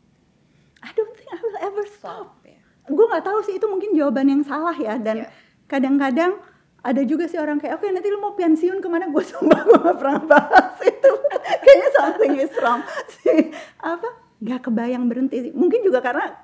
I 0.78 0.94
don't 0.94 1.10
think 1.14 1.26
I 1.26 1.42
will 1.42 1.58
ever 1.58 1.84
stop. 1.90 2.38
Stop 2.38 2.46
ya. 2.46 2.62
Gue 2.86 3.06
nggak 3.10 3.26
tahu 3.26 3.38
sih 3.42 3.58
itu 3.58 3.66
mungkin 3.66 3.98
jawaban 3.98 4.30
yang 4.30 4.42
salah 4.46 4.74
ya 4.74 4.94
dan 4.94 5.26
Iya. 5.26 5.28
kadang-kadang 5.66 6.38
ada 6.82 7.02
juga 7.02 7.24
sih 7.24 7.38
orang 7.38 7.56
kayak 7.56 7.78
oke 7.78 7.86
nanti 7.86 8.06
lu 8.06 8.18
mau 8.18 8.34
pensiun 8.34 8.78
ke 8.78 8.88
mana? 8.88 9.06
Gue 9.06 9.22
sumpah 9.22 9.60
gue 9.62 9.78
gak 9.80 9.96
pernah 9.96 10.20
bahas 10.20 10.74
itu. 10.82 11.10
Kayaknya 11.62 11.88
something 11.94 12.32
is 12.36 12.54
wrong. 12.58 12.82
Sih 13.16 13.50
apa? 13.78 14.08
Nggak 14.38 14.60
kebayang 14.64 15.06
berhenti 15.06 15.36
sih. 15.40 15.52
Mungkin 15.52 15.80
juga 15.80 15.98
karena 15.98 16.34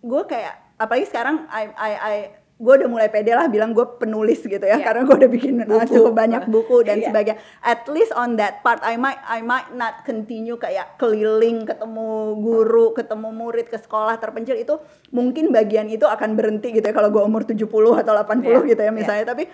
gue 0.00 0.22
kayak 0.24 0.54
apalagi 0.76 1.06
sekarang 1.06 1.44
I 1.46 1.68
I 1.70 1.92
I 1.94 2.16
gue 2.56 2.74
udah 2.78 2.86
mulai 2.86 3.10
pede 3.10 3.34
lah 3.34 3.50
bilang 3.50 3.74
gue 3.74 3.82
penulis 3.98 4.38
gitu 4.40 4.62
ya. 4.62 4.78
Iya. 4.78 4.84
karena 4.86 5.02
gue 5.02 5.16
udah 5.18 5.30
bikin 5.30 5.54
Buku. 5.60 5.82
cukup 5.90 6.14
banyak 6.14 6.42
buku 6.46 6.76
dan 6.82 6.96
Iya. 6.96 7.10
sebagainya. 7.10 7.38
At 7.60 7.84
least 7.86 8.14
on 8.14 8.38
that 8.38 8.62
part 8.62 8.78
I 8.80 8.94
might 8.94 9.18
I 9.26 9.42
might 9.42 9.74
not 9.74 10.00
continue 10.02 10.56
kayak 10.56 10.96
keliling 10.96 11.66
ketemu 11.66 12.08
guru 12.38 12.94
ketemu 12.94 13.28
murid 13.28 13.66
ke 13.66 13.76
sekolah 13.76 14.16
terpencil. 14.16 14.54
Itu 14.54 14.78
mungkin 15.10 15.50
bagian 15.50 15.90
itu 15.90 16.06
akan 16.06 16.32
berhenti 16.32 16.70
gitu 16.70 16.82
ya 16.82 16.94
kalau 16.94 17.10
gue 17.10 17.20
umur 17.20 17.42
70 17.42 17.66
atau 17.98 18.12
80 18.14 18.40
Iya, 18.40 18.58
gitu 18.64 18.80
ya 18.80 18.86
iya. 18.86 18.94
misalnya. 18.94 19.24
Tapi 19.26 19.44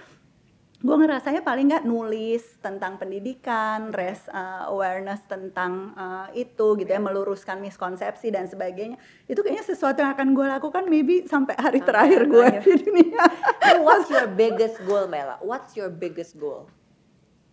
gue 0.79 0.95
ngerasanya 0.95 1.43
paling 1.43 1.75
nggak 1.75 1.87
nulis 1.91 2.63
tentang 2.63 3.03
pendidikan, 3.03 3.91
res 3.91 4.31
uh, 4.31 4.71
awareness 4.71 5.27
tentang 5.27 5.91
uh, 5.99 6.31
itu 6.39 6.79
gitu 6.79 6.87
ya, 6.87 7.03
meluruskan 7.03 7.59
miskonsepsi 7.59 8.31
dan 8.31 8.47
sebagainya. 8.47 8.95
Itu 9.27 9.43
kayaknya 9.43 9.67
sesuatu 9.67 9.99
yang 10.07 10.15
akan 10.15 10.39
gue 10.39 10.47
lakukan 10.47 10.87
maybe 10.87 11.27
sampai 11.27 11.59
hari 11.59 11.83
Sampai 11.83 11.91
terakhir 11.91 12.21
gue 12.31 12.47
di 12.63 12.75
dunia. 12.87 13.23
So 13.59 13.83
what's 13.83 14.07
your 14.07 14.31
biggest 14.31 14.79
goal, 14.87 15.11
Bella? 15.11 15.43
What's 15.43 15.75
your 15.75 15.91
biggest 15.91 16.39
goal? 16.39 16.71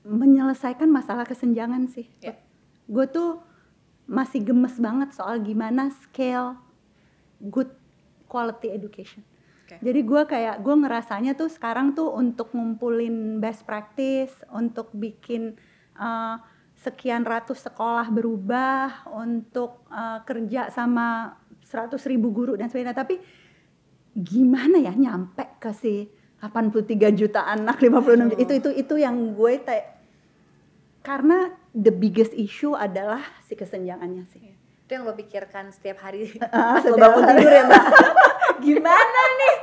Menyelesaikan 0.06 0.86
masalah 0.86 1.26
kesenjangan 1.26 1.90
sih. 1.90 2.06
Iya. 2.22 2.38
Gue 2.86 3.10
tuh 3.10 3.42
masih 4.06 4.46
gemes 4.46 4.78
banget 4.78 5.18
soal 5.18 5.42
gimana 5.42 5.90
scale 5.90 6.62
good 7.42 7.74
quality 8.30 8.70
education. 8.70 9.26
Oke. 9.66 9.82
Jadi 9.82 10.00
gue 10.06 10.22
kayak 10.30 10.62
gue 10.62 10.76
ngerasanya 10.78 11.34
tuh 11.34 11.50
sekarang 11.50 11.98
tuh 11.98 12.14
untuk 12.14 12.54
ngumpulin 12.54 13.42
best 13.42 13.66
practice, 13.66 14.30
untuk 14.54 14.94
bikin 14.94 15.58
uh, 15.98 16.38
sekian 16.78 17.26
ratus 17.26 17.66
sekolah 17.66 18.14
berubah, 18.14 19.10
untuk 19.10 19.82
uh, 19.90 20.22
kerja 20.22 20.70
sama 20.70 21.34
100 21.66 21.98
ribu 22.06 22.30
guru 22.30 22.54
dan 22.54 22.70
sebagainya. 22.70 22.94
Tapi 22.94 23.18
gimana 24.14 24.78
ya 24.78 24.94
nyampe 24.94 25.58
ke 25.58 25.74
si 25.74 26.06
83 26.46 27.10
juta 27.18 27.50
anak, 27.50 27.82
56 27.82 28.38
juta, 28.38 28.38
itu 28.38 28.54
itu 28.62 28.70
itu 28.86 28.96
yang 29.02 29.34
gue 29.34 29.66
kayak 29.66 29.98
karena 31.02 31.58
the 31.74 31.90
biggest 31.90 32.38
issue 32.38 32.78
adalah 32.78 33.26
si 33.50 33.58
kesenjangannya 33.58 34.30
sih. 34.30 34.54
Itu 34.86 35.02
yang 35.02 35.10
lo 35.10 35.18
pikirkan 35.18 35.74
setiap 35.74 36.06
hari 36.06 36.30
Ah, 36.54 36.78
pas 36.78 36.86
lo 36.86 36.94
bangun 36.94 37.26
tidur 37.34 37.50
ya, 37.50 37.66
Mbak? 37.66 37.84
Gimana 38.66 39.22
nih? 39.42 39.56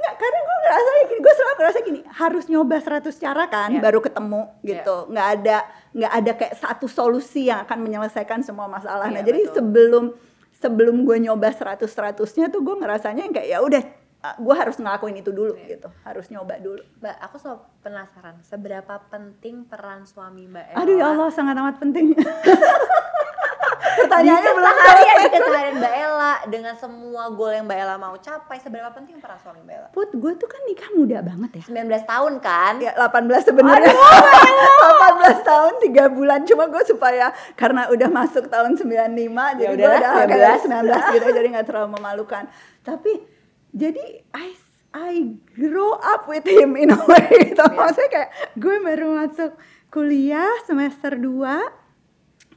Nggak, 0.00 0.14
karena 0.16 0.38
gue 0.40 0.56
ngerasa 0.64 0.88
gini, 0.96 1.20
gue 1.20 1.34
selalu 1.36 1.54
ngerasa 1.60 1.78
gini, 1.84 2.00
harus 2.08 2.39
nyoba 2.50 2.76
100 2.76 3.14
cara 3.14 3.46
kan, 3.46 3.70
Iya. 3.70 3.78
baru 3.80 4.02
ketemu 4.02 4.42
gitu. 4.60 4.96
Nggak 5.06 5.28
ada 5.38 5.58
nggak 5.90 6.12
ada 6.12 6.32
kayak 6.34 6.54
satu 6.56 6.86
solusi 6.86 7.46
yang 7.46 7.62
akan 7.62 7.78
menyelesaikan 7.80 8.42
semua 8.42 8.66
masalah. 8.66 9.06
nah, 9.06 9.22
Iya, 9.22 9.30
jadi 9.30 9.40
betul. 9.46 9.54
sebelum 9.56 10.04
sebelum 10.52 10.96
gue 11.02 11.16
nyoba 11.20 11.48
100 11.48 11.86
100-nya 11.86 12.50
tuh 12.50 12.60
gue 12.60 12.76
ngerasanya 12.76 13.22
yang 13.24 13.32
kayak 13.32 13.48
ya 13.48 13.58
udah 13.60 13.82
gue 14.36 14.52
harus 14.52 14.76
ngelakuin 14.76 15.16
itu 15.16 15.32
dulu 15.32 15.56
Iya. 15.56 15.80
gitu. 15.80 15.88
Harus 16.04 16.28
nyoba 16.28 16.60
dulu. 16.60 16.84
Mbak, 17.00 17.16
aku 17.24 17.36
so 17.38 17.50
penasaran 17.80 18.36
seberapa 18.44 19.00
penting 19.08 19.64
peran 19.64 20.04
suami 20.04 20.44
Mbak 20.44 20.64
Ella. 20.70 20.78
Aduh 20.84 20.94
ya 20.94 21.06
Allah, 21.08 21.28
sangat 21.30 21.56
amat 21.56 21.80
penting. 21.80 22.12
Pertanyaannya 24.00 24.52
belum 24.56 24.72
keseharian, 24.72 25.16
selesai. 25.16 25.20
di 25.20 25.30
keseharian 25.36 25.76
Mbak 25.80 25.94
Ella 26.00 26.32
dengan 26.48 26.74
semua 26.78 27.24
goal 27.32 27.52
yang 27.52 27.64
Mbak 27.68 27.78
Ella 27.84 27.96
mau 28.00 28.14
capai, 28.16 28.56
seberapa 28.60 28.90
penting 28.96 29.16
peran 29.20 29.38
suami 29.40 29.60
Mbak 29.64 29.74
Ella? 29.76 29.88
Put, 29.92 30.10
gue 30.16 30.32
tuh 30.40 30.48
kan 30.48 30.60
nikah 30.64 30.90
muda 30.96 31.18
banget 31.20 31.50
ya. 31.60 31.62
19 31.68 32.08
tahun 32.08 32.32
kan? 32.40 32.72
Ya 32.80 32.92
18 32.96 33.48
sebenarnya. 33.52 33.92
18 33.92 35.44
tahun 35.50 35.72
3 35.84 36.16
bulan 36.16 36.40
cuma 36.48 36.64
gue 36.72 36.82
supaya 36.88 37.26
karena 37.54 37.92
udah 37.92 38.08
masuk 38.08 38.44
tahun 38.48 38.78
95 38.80 39.60
jadi 39.60 39.74
gue 39.76 39.76
udah 39.76 40.12
kayak 40.26 40.56
19. 40.64 40.88
19 40.88 41.16
gitu 41.20 41.28
jadi 41.36 41.46
nggak 41.52 41.66
terlalu 41.68 41.88
memalukan. 42.00 42.44
Tapi 42.80 43.12
jadi 43.76 44.24
I 44.32 44.48
I 44.90 45.38
grow 45.54 45.94
up 45.94 46.26
with 46.26 46.42
him 46.48 46.74
in 46.74 46.90
a 46.90 46.98
way 47.06 47.52
gitu. 47.52 47.62
Iya. 47.62 47.76
Maksudnya 47.78 48.10
kayak 48.10 48.30
gue 48.58 48.76
baru 48.82 49.06
masuk 49.22 49.52
kuliah 49.90 50.50
semester 50.66 51.14
2 51.14 51.80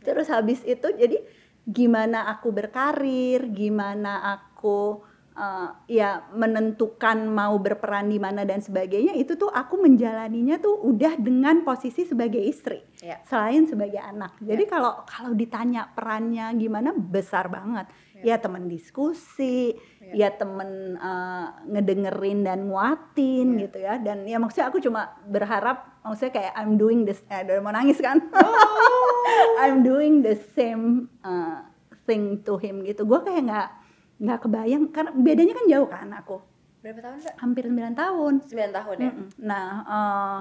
Terus 0.04 0.28
habis 0.28 0.60
itu 0.68 0.88
jadi 1.00 1.18
gimana 1.64 2.28
aku 2.28 2.51
berkarir, 2.51 3.47
gimana 3.55 4.20
aku 4.36 5.03
uh, 5.34 5.70
ya 5.90 6.26
menentukan 6.34 7.26
mau 7.26 7.58
berperan 7.58 8.10
di 8.10 8.18
mana 8.18 8.46
dan 8.46 8.62
sebagainya 8.62 9.18
itu 9.18 9.34
tuh 9.34 9.50
aku 9.50 9.82
menjalaninya 9.82 10.62
tuh 10.62 10.78
udah 10.82 11.18
dengan 11.18 11.62
posisi 11.66 12.06
sebagai 12.06 12.42
istri 12.42 12.82
Iya. 13.04 13.20
selain 13.28 13.68
sebagai 13.68 14.00
anak. 14.00 14.40
Jadi 14.40 14.64
kalau 14.64 15.04
kalau 15.04 15.36
ditanya 15.36 15.92
perannya 15.92 16.56
gimana 16.56 16.96
besar 16.96 17.52
banget. 17.52 17.92
Ya 18.24 18.40
teman 18.40 18.72
diskusi, 18.72 19.76
Iya. 20.00 20.32
ya 20.32 20.40
temen 20.40 20.96
uh, 20.96 21.60
ngedengerin 21.68 22.48
dan 22.48 22.72
nguatin 22.72 23.60
Iya. 23.60 23.62
gitu 23.68 23.78
ya. 23.84 23.94
Dan 24.00 24.24
ya 24.24 24.40
maksudnya 24.40 24.72
aku 24.72 24.80
cuma 24.80 25.20
berharap 25.28 26.00
maksudnya 26.00 26.32
kayak 26.32 26.54
I'm 26.56 26.80
doing 26.80 27.04
this 27.04 27.20
eh 27.28 27.44
udah 27.44 27.60
mau 27.60 27.76
nangis 27.76 28.00
kan. 28.00 28.24
I'm 29.62 29.84
doing 29.84 30.24
the 30.24 30.40
same 30.56 31.12
uh, 31.28 31.68
thing 32.08 32.40
to 32.48 32.56
him 32.56 32.88
gitu. 32.88 33.04
Gue 33.04 33.20
kayak 33.20 33.44
nggak 33.52 33.70
nggak 34.18 34.39
kebayang 34.41 34.84
karena 34.89 35.11
bedanya 35.11 35.53
kan 35.53 35.66
jauh 35.68 35.88
kan 35.88 36.09
aku. 36.14 36.38
Berapa 36.80 36.99
tahun 36.99 37.16
Mbak? 37.18 37.36
Hampir 37.39 37.64
9 37.66 37.95
tahun. 37.95 38.34
9 38.43 38.78
tahun 38.78 38.95
ya? 38.97 39.09
Mm-mm. 39.09 39.28
Nah, 39.39 39.68
eh, 39.86 40.39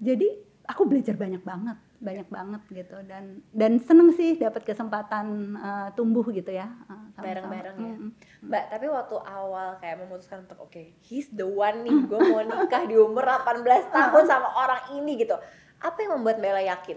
jadi 0.00 0.28
aku 0.64 0.82
belajar 0.84 1.12
banyak 1.12 1.42
banget, 1.42 1.76
banyak 1.98 2.28
banget 2.28 2.62
gitu 2.70 2.96
dan 3.04 3.44
dan 3.50 3.76
seneng 3.78 4.10
sih 4.10 4.34
dapat 4.34 4.64
kesempatan 4.64 5.26
eh, 5.54 5.88
tumbuh 5.92 6.24
gitu 6.26 6.48
ya. 6.48 6.72
eh. 6.88 7.04
Bareng-bareng 7.18 7.76
ya? 7.76 7.94
Mm-mm. 7.94 8.10
Mbak, 8.40 8.64
tapi 8.70 8.86
waktu 8.88 9.16
awal 9.20 9.76
kayak 9.76 9.96
memutuskan 10.00 10.42
untuk 10.42 10.58
oke, 10.62 10.82
he's 11.00 11.28
the 11.30 11.44
one 11.44 11.82
nih, 11.82 11.96
gue 12.08 12.18
mau 12.18 12.40
nikah 12.40 12.84
di 12.84 12.96
umur 12.96 13.22
18 13.22 13.62
tahun 13.90 14.24
sama 14.24 14.48
orang 14.54 14.96
ini 14.96 15.18
gitu. 15.18 15.36
Apa 15.78 16.00
yang 16.00 16.16
membuat 16.16 16.38
Bella 16.38 16.64
yakin? 16.64 16.96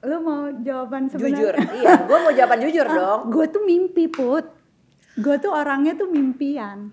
Lu 0.00 0.16
mau 0.18 0.48
jawaban 0.58 1.08
Jujur, 1.08 1.52
sebenarnya? 1.52 1.68
iya, 1.74 1.92
gue 2.02 2.18
mau 2.18 2.30
jawaban 2.30 2.60
jujur 2.60 2.86
dong. 2.98 3.20
Gue 3.28 3.44
tuh 3.46 3.62
mimpi 3.62 4.04
put. 4.04 4.59
Gue 5.20 5.36
tuh 5.36 5.52
orangnya 5.52 5.92
tuh 5.94 6.08
mimpian. 6.08 6.90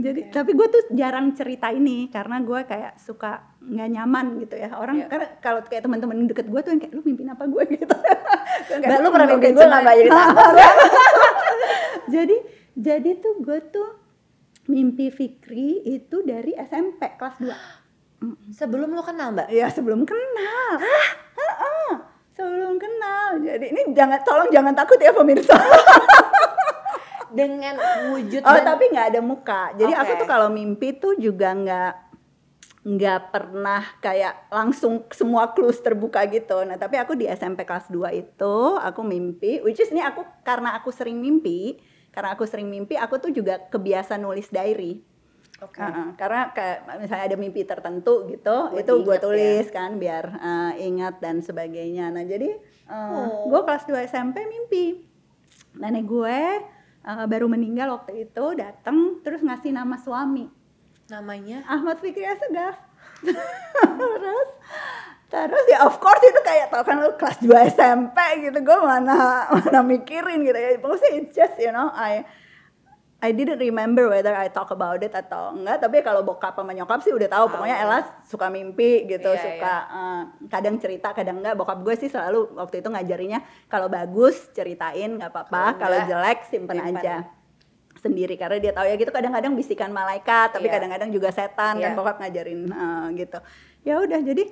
Jadi 0.00 0.32
tapi 0.32 0.56
gue 0.56 0.64
tuh 0.64 0.82
jarang 0.90 1.32
cerita 1.32 1.68
ini 1.68 2.08
karena 2.08 2.40
gue 2.40 2.64
kayak 2.64 2.96
suka 2.96 3.52
nggak 3.60 3.88
nyaman 3.92 4.26
gitu 4.40 4.56
ya 4.56 4.72
orang 4.72 4.96
Iya. 4.96 5.06
karena 5.12 5.26
kalau 5.44 5.60
kayak 5.60 5.84
teman-teman 5.84 6.24
deket 6.24 6.48
gue 6.48 6.56
tuh 6.56 6.72
yang 6.72 6.80
kayak 6.80 6.92
lu 6.96 7.04
mimpin 7.04 7.28
apa 7.28 7.44
gue 7.44 7.62
gitu. 7.76 7.96
Mbak, 8.80 8.98
lu 8.98 9.08
pernah 9.12 9.28
mimpin 9.28 9.52
gue 9.52 9.60
nggak 9.60 9.96
jadi 10.00 10.10
jadi 12.16 12.36
jadi 12.72 13.10
tuh 13.20 13.34
gue 13.44 13.58
tuh 13.68 13.88
mimpi 14.66 15.12
Fikri 15.12 15.84
itu 15.84 16.24
dari 16.24 16.56
SMP 16.56 17.04
kelas 17.20 17.36
2 17.36 17.52
sebelum 18.58 18.88
lu 18.90 19.04
kenal 19.04 19.32
mbak 19.32 19.48
Ya 19.52 19.68
sebelum 19.68 20.08
kenal. 20.08 20.72
Heeh. 21.36 21.92
Sebelum 22.32 22.80
kenal. 22.80 23.36
Jadi 23.36 23.68
ini 23.68 23.92
jangan 23.92 24.24
tolong 24.24 24.48
jangan 24.48 24.72
takut 24.72 24.96
ya 24.96 25.12
pemirsa. 25.12 25.60
dengan 27.30 27.74
wujud 28.10 28.42
Oh 28.42 28.52
dan 28.52 28.64
tapi 28.66 28.84
nggak 28.88 29.08
ada 29.14 29.20
muka. 29.20 29.62
Jadi 29.74 29.92
aku 29.92 30.12
Oke. 30.12 30.20
tuh 30.20 30.28
kalau 30.28 30.48
mimpi 30.48 30.88
tuh 30.92 31.14
juga 31.16 31.50
nggak 31.50 31.92
nggak 32.80 33.20
pernah 33.28 33.84
kayak 34.00 34.48
langsung 34.48 35.04
semua 35.12 35.52
clues 35.52 35.76
terbuka 35.78 36.24
gitu. 36.26 36.64
Nah 36.64 36.74
tapi 36.74 36.96
aku 36.96 37.12
di 37.12 37.28
SMP 37.28 37.62
kelas 37.62 37.88
2 37.88 38.00
itu 38.16 38.56
aku 38.74 39.00
mimpi, 39.00 39.60
which 39.60 39.78
is 39.78 39.92
ini 39.92 40.00
aku 40.00 40.24
karena 40.40 40.72
aku 40.74 40.88
sering 40.88 41.20
mimpi, 41.20 41.76
karena 42.08 42.32
aku 42.32 42.48
sering 42.48 42.66
mimpi, 42.66 42.96
aku 42.96 43.20
tuh 43.20 43.30
juga 43.30 43.60
kebiasa 43.60 44.16
nulis 44.16 44.48
diary. 44.48 45.04
Oke. 45.60 45.76
Heeh, 45.76 46.16
karena 46.16 46.56
kayak 46.56 46.78
misalnya 46.96 47.24
ada 47.28 47.36
mimpi 47.36 47.68
tertentu 47.68 48.24
gitu, 48.26 48.72
Buat 48.72 48.80
itu 48.80 48.92
gue 49.04 49.12
ya. 49.12 49.20
tulis 49.20 49.66
kan 49.68 50.00
biar 50.00 50.24
eh, 50.40 50.72
ingat 50.80 51.20
dan 51.20 51.44
sebagainya. 51.44 52.08
Nah 52.08 52.24
jadi 52.24 52.48
eh, 52.48 52.90
Oh. 52.90 53.44
gue 53.46 53.60
kelas 53.60 53.84
2 53.84 54.08
SMP 54.08 54.40
mimpi 54.42 55.04
nenek 55.70 56.02
gue 56.02 56.38
eh, 57.04 57.26
baru 57.26 57.46
meninggal 57.48 57.92
waktu 57.94 58.28
itu 58.28 58.44
datang 58.56 59.20
terus 59.24 59.40
ngasih 59.40 59.72
nama 59.72 59.96
suami. 60.00 60.48
Namanya? 61.10 61.66
Ahmad 61.66 61.98
Fikri 61.98 62.24
Asegaf. 62.24 62.78
terus 63.90 64.48
terus 65.30 65.64
ya 65.70 65.86
of 65.86 65.94
course 66.02 66.24
itu 66.26 66.40
kayak 66.42 66.74
tau 66.74 66.82
kan 66.82 66.98
lu 66.98 67.14
kelas 67.14 67.38
2 67.38 67.70
SMP 67.70 68.18
gitu 68.50 68.58
gue 68.66 68.78
mana 68.82 69.44
mana 69.54 69.80
mikirin 69.84 70.42
gitu 70.42 70.58
ya. 70.58 70.78
Maksudnya 70.78 71.12
it's 71.18 71.32
just 71.34 71.56
you 71.58 71.70
know 71.70 71.90
I 71.92 72.26
I 73.20 73.36
didn't 73.36 73.60
remember 73.60 74.08
whether 74.08 74.32
I 74.32 74.48
talk 74.48 74.72
about 74.72 74.96
it 75.04 75.12
atau 75.12 75.52
enggak 75.52 75.84
tapi 75.84 76.00
kalau 76.00 76.24
bokap 76.24 76.56
sama 76.56 76.72
nyokap 76.72 77.04
sih 77.04 77.12
udah 77.12 77.28
tahu. 77.28 77.52
Pokoknya 77.52 77.76
Ella 77.76 78.00
suka 78.24 78.48
mimpi 78.48 79.04
gitu 79.04 79.28
Iya, 79.28 79.40
suka 79.44 79.74
eh, 79.86 80.20
kadang 80.48 80.80
cerita 80.80 81.12
kadang 81.12 81.44
enggak. 81.44 81.52
Bokap 81.52 81.84
gue 81.84 81.94
sih 82.00 82.08
selalu 82.08 82.56
waktu 82.56 82.80
itu 82.80 82.88
ngajarinya 82.88 83.38
kalau 83.68 83.92
bagus 83.92 84.48
ceritain 84.50 85.20
nggak 85.20 85.36
apa-apa. 85.36 85.76
Kalau 85.76 85.98
jelek 86.08 86.48
simpen 86.48 86.80
simpen. 86.80 86.96
aja. 86.96 87.14
Sendiri 88.00 88.40
karena 88.40 88.56
dia 88.56 88.72
tahu 88.72 88.88
ya 88.88 88.96
gitu 88.96 89.12
kadang-kadang 89.12 89.52
bisikan 89.52 89.92
malaikat 89.92 90.56
tapi 90.56 90.72
Iya. 90.72 90.80
kadang-kadang 90.80 91.12
juga 91.12 91.28
setan 91.28 91.76
kan 91.76 91.92
Iya. 91.92 91.96
bokap 91.96 92.16
ngajarin 92.24 92.60
eh, 92.72 93.04
gitu. 93.20 93.38
Ya 93.84 94.00
udah 94.00 94.20
jadi 94.24 94.48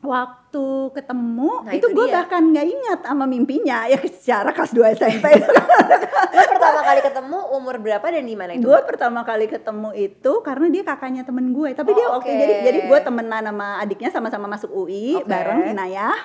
waktu 0.00 0.66
ketemu 0.92 1.50
Nah, 1.62 1.72
itu, 1.72 1.88
itu 1.88 1.96
gue 1.96 2.06
bahkan 2.08 2.42
nggak 2.44 2.66
ingat 2.66 2.98
sama 3.04 3.24
mimpinya 3.24 3.84
ya 3.92 3.98
secara 4.00 4.52
kelas 4.52 4.72
2 4.72 4.92
SMP 4.94 5.24
lu 5.36 6.44
pertama 6.46 6.80
kali 6.82 7.00
ketemu 7.00 7.38
umur 7.52 7.74
berapa 7.78 8.04
dan 8.04 8.24
di 8.24 8.36
mana 8.36 8.52
itu 8.54 8.64
gue 8.64 8.78
pertama 8.84 9.20
kali 9.22 9.48
ketemu 9.48 9.90
itu 9.94 10.32
karena 10.40 10.66
dia 10.68 10.82
kakaknya 10.84 11.22
temen 11.24 11.50
gue 11.50 11.70
tapi 11.72 11.90
Oh, 11.90 11.96
dia 11.96 12.06
oke. 12.12 12.28
jadi 12.28 12.54
jadi 12.62 12.78
gue 12.86 12.98
temenan 13.00 13.44
sama 13.46 13.80
adiknya 13.80 14.10
sama-sama 14.10 14.46
masuk 14.46 14.68
UI 14.68 15.16
Oke. 15.16 15.28
bareng 15.28 15.72
Inayah. 15.72 16.16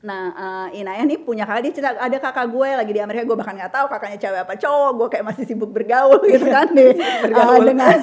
Nah 0.00 0.30
eh, 0.70 0.78
Inayah 0.78 1.02
nih 1.04 1.18
punya 1.18 1.42
kakak 1.42 1.60
dia 1.60 1.72
cerita 1.72 1.90
ada 1.92 2.16
kakak 2.16 2.46
gue 2.48 2.68
lagi 2.70 2.88
di 2.88 2.98
Amerika 2.98 3.22
gue 3.24 3.34
bahkan 3.34 3.52
nggak 3.52 3.72
tahu 3.72 3.86
kakaknya 3.88 4.18
cewek 4.20 4.40
apa 4.40 4.54
cowok 4.54 4.90
gue 4.94 5.08
kayak 5.10 5.24
masih 5.26 5.44
sibuk 5.44 5.68
bergaul 5.68 6.22
gitu 6.22 6.46
kan 6.46 6.70
di 6.76 6.94
bergaul. 6.94 7.58
eh, 7.58 7.66
dengan 7.66 7.98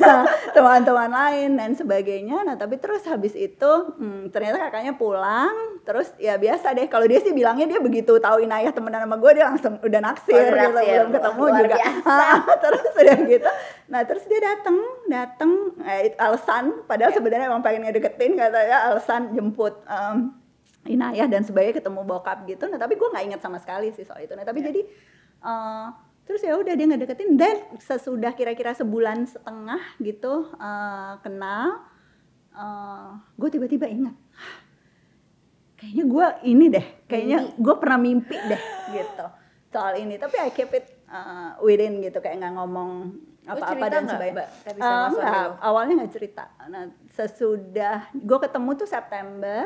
teman-teman 0.51 1.07
lain 1.09 1.49
dan 1.53 1.71
sebagainya 1.71 2.43
nah 2.43 2.55
tapi 2.55 2.75
terus 2.75 2.99
habis 3.05 3.31
itu 3.31 3.71
hmm, 3.95 4.27
ternyata 4.29 4.59
kakaknya 4.61 4.91
pulang 4.93 5.55
terus 5.81 6.11
ya 6.17 6.35
biasa 6.35 6.73
deh 6.73 6.85
kalau 6.85 7.05
dia 7.05 7.19
sih 7.19 7.31
bilangnya 7.31 7.63
dia 7.65 7.79
begitu 7.79 8.17
tahu 8.17 8.41
Inayah 8.41 8.69
temenan 8.69 8.99
sama 9.01 9.15
gue 9.15 9.31
dia 9.31 9.45
langsung 9.45 9.77
udah 9.77 10.01
naksir, 10.01 10.35
Oh, 10.35 10.41
udah 10.43 10.51
gitu 10.51 10.75
naksir. 10.75 10.97
belum 10.97 11.11
ketemu 11.13 11.39
Luar 11.41 11.55
juga 11.55 11.75
biasa. 11.77 12.15
terus 12.63 12.83
udah 12.93 13.17
gitu 13.25 13.49
nah 13.85 14.01
terus 14.01 14.23
dia 14.25 14.39
datang 14.41 14.77
datang 15.07 15.51
eh, 15.79 16.11
alasan 16.17 16.65
padahal 16.83 17.07
Ya. 17.07 17.15
sebenarnya 17.15 17.47
emang 17.47 17.61
pengen 17.61 17.85
ngedeketin 17.85 18.35
katanya 18.35 18.91
alasan 18.91 19.31
jemput 19.31 19.79
em, 19.85 20.33
Inayah 20.85 21.25
dan 21.25 21.41
sebagainya 21.41 21.81
ketemu 21.81 22.01
bokap 22.05 22.45
gitu. 22.45 22.69
Nah 22.69 22.77
tapi 22.77 22.93
gue 22.95 23.07
nggak 23.09 23.25
ingat 23.33 23.41
sama 23.41 23.57
sekali 23.57 23.89
sih 23.91 24.05
soal 24.05 24.21
itu. 24.21 24.33
Nah 24.37 24.45
tapi 24.45 24.61
Ya. 24.61 24.69
jadi 24.69 24.81
eh, 25.41 25.87
terus 26.25 26.41
ya 26.41 26.53
udah 26.57 26.73
dia 26.73 26.85
ngedeketin. 26.85 27.33
Dan 27.33 27.55
sesudah 27.77 28.33
kira-kira 28.33 28.71
sebulan 28.71 29.25
setengah 29.25 29.81
gitu 29.99 30.53
eh, 30.55 31.13
kenal 31.21 31.81
gue 33.35 33.49
tiba-tiba 33.51 33.83
ingat 33.83 34.15
"Hah, 34.15 34.55
kayaknya 35.75 36.03
gue 36.07 36.25
ini 36.47 36.65
deh 36.71 36.85
kayaknya 37.03 37.51
gue 37.59 37.75
pernah 37.75 37.99
mimpi 37.99 38.31
deh 38.31 38.61
gitu. 38.95 39.25
Soal 39.75 39.99
ini. 39.99 40.15
Tapi 40.15 40.39
I 40.39 40.55
keep 40.55 40.71
it 40.71 40.87
uh, 41.11 41.59
within 41.59 41.99
gitu. 41.99 42.23
Kayak 42.23 42.47
nggak 42.47 42.55
ngomong 42.55 43.11
apa-apa 43.43 43.85
dan 43.91 44.07
nggak, 44.07 44.15
sebagainya. 44.15 44.47
Eh, 44.71 44.73
nggak, 44.79 45.45
lo? 45.51 45.53
awalnya 45.61 45.93
nggak 45.99 46.13
cerita. 46.15 46.47
Nah 46.71 46.87
sesudah 47.11 48.07
gue 48.15 48.37
ketemu 48.39 48.69
tuh 48.79 48.87
September 48.87 49.65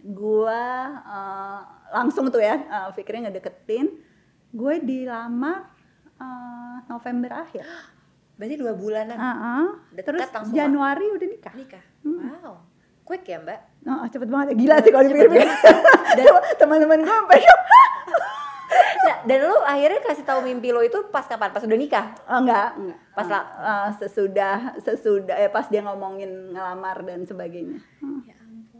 gue 0.00 0.62
uh, 1.04 1.60
langsung 1.90 2.28
tuh 2.28 2.38
ya 2.38 2.56
uh, 2.58 2.88
pikirnya 2.92 3.28
ngedeketin 3.28 3.90
gue 4.50 4.74
dilamar 4.80 5.68
uh, 6.16 6.76
November 6.86 7.42
akhir 7.42 7.64
berarti 8.34 8.54
dua 8.54 8.72
bulanan 8.72 9.18
Uh-uh. 9.18 9.66
Dekat 9.92 10.06
terus 10.08 10.28
langsung, 10.30 10.54
Januari 10.54 11.06
udah 11.08 11.26
nikah 11.26 11.54
nikah 11.54 11.84
Hmm. 11.98 12.24
wow 12.30 12.62
quick 13.02 13.24
ya 13.24 13.38
mbak 13.38 13.60
Oh, 13.84 14.04
cepet 14.04 14.28
banget 14.28 14.52
ya. 14.52 14.56
Gila 14.58 14.76
sih 14.84 14.90
kalau 14.90 15.04
dipikir-pikir. 15.06 15.48
Teman-teman 16.60 17.00
gue 17.00 17.08
sampai. 17.08 17.40
Nah, 18.98 19.24
dan 19.24 19.38
lu 19.40 19.56
akhirnya 19.64 20.00
kasih 20.04 20.28
tahu 20.28 20.44
mimpi 20.44 20.68
lo 20.68 20.84
itu 20.84 21.00
pas 21.08 21.24
kapan? 21.24 21.48
Pas 21.48 21.64
udah 21.64 21.78
nikah? 21.78 22.12
Oh, 22.28 22.44
enggak, 22.44 22.76
enggak. 22.76 22.98
Pas 23.16 23.24
Ah, 23.24 23.30
lah. 23.30 23.44
ah, 23.56 23.88
sesudah 23.96 24.56
sesudah 24.76 25.32
ya 25.34 25.48
pas 25.48 25.64
dia 25.66 25.80
ngomongin 25.80 26.52
ngelamar 26.52 27.00
dan 27.00 27.24
sebagainya. 27.24 27.80
Ya 28.28 28.36
ampun. 28.36 28.37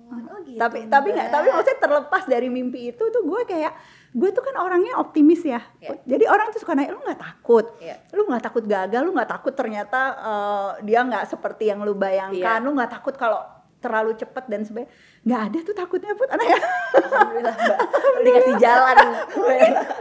Oh 0.08 0.40
gitu. 0.40 0.56
tapi 0.56 0.88
tapi 0.88 1.12
enggak, 1.12 1.28
Mbak. 1.28 1.34
tapi 1.36 1.46
maksudnya 1.52 1.78
terlepas 1.84 2.22
dari 2.24 2.48
mimpi 2.48 2.80
itu 2.88 3.02
tuh 3.12 3.22
gue 3.28 3.40
kayak 3.44 3.72
gue 4.08 4.30
tuh 4.32 4.40
kan 4.40 4.56
orangnya 4.56 4.96
optimis 4.96 5.44
ya. 5.44 5.60
Iya. 5.84 6.00
Jadi 6.08 6.24
orang 6.24 6.48
tuh 6.48 6.64
suka 6.64 6.72
nanya 6.72 6.96
lu 6.96 7.04
nggak 7.04 7.20
takut. 7.20 7.76
Iya. 7.76 8.00
Lu 8.16 8.24
nggak 8.24 8.40
takut 8.40 8.64
gagal, 8.64 9.00
lu 9.04 9.12
nggak 9.12 9.28
takut 9.28 9.52
ternyata 9.52 10.00
eh, 10.16 10.70
dia 10.88 11.04
nggak 11.04 11.28
seperti 11.28 11.68
yang 11.68 11.84
lu 11.84 11.92
bayangkan, 11.92 12.60
Iya. 12.60 12.64
lu 12.64 12.72
nggak 12.72 12.88
takut 12.88 13.12
kalau 13.20 13.44
terlalu 13.78 14.16
cepet 14.16 14.44
dan 14.48 14.64
sebagainya. 14.64 14.90
Nggak 15.22 15.40
ada 15.44 15.58
tuh 15.62 15.74
takutnya 15.76 16.12
put 16.16 16.26
anak 16.32 16.46
ya. 16.50 16.58
Alhamdulillah 16.98 17.54
mbak. 17.54 17.78
Dikasih 18.26 18.54
jalan. 18.58 18.96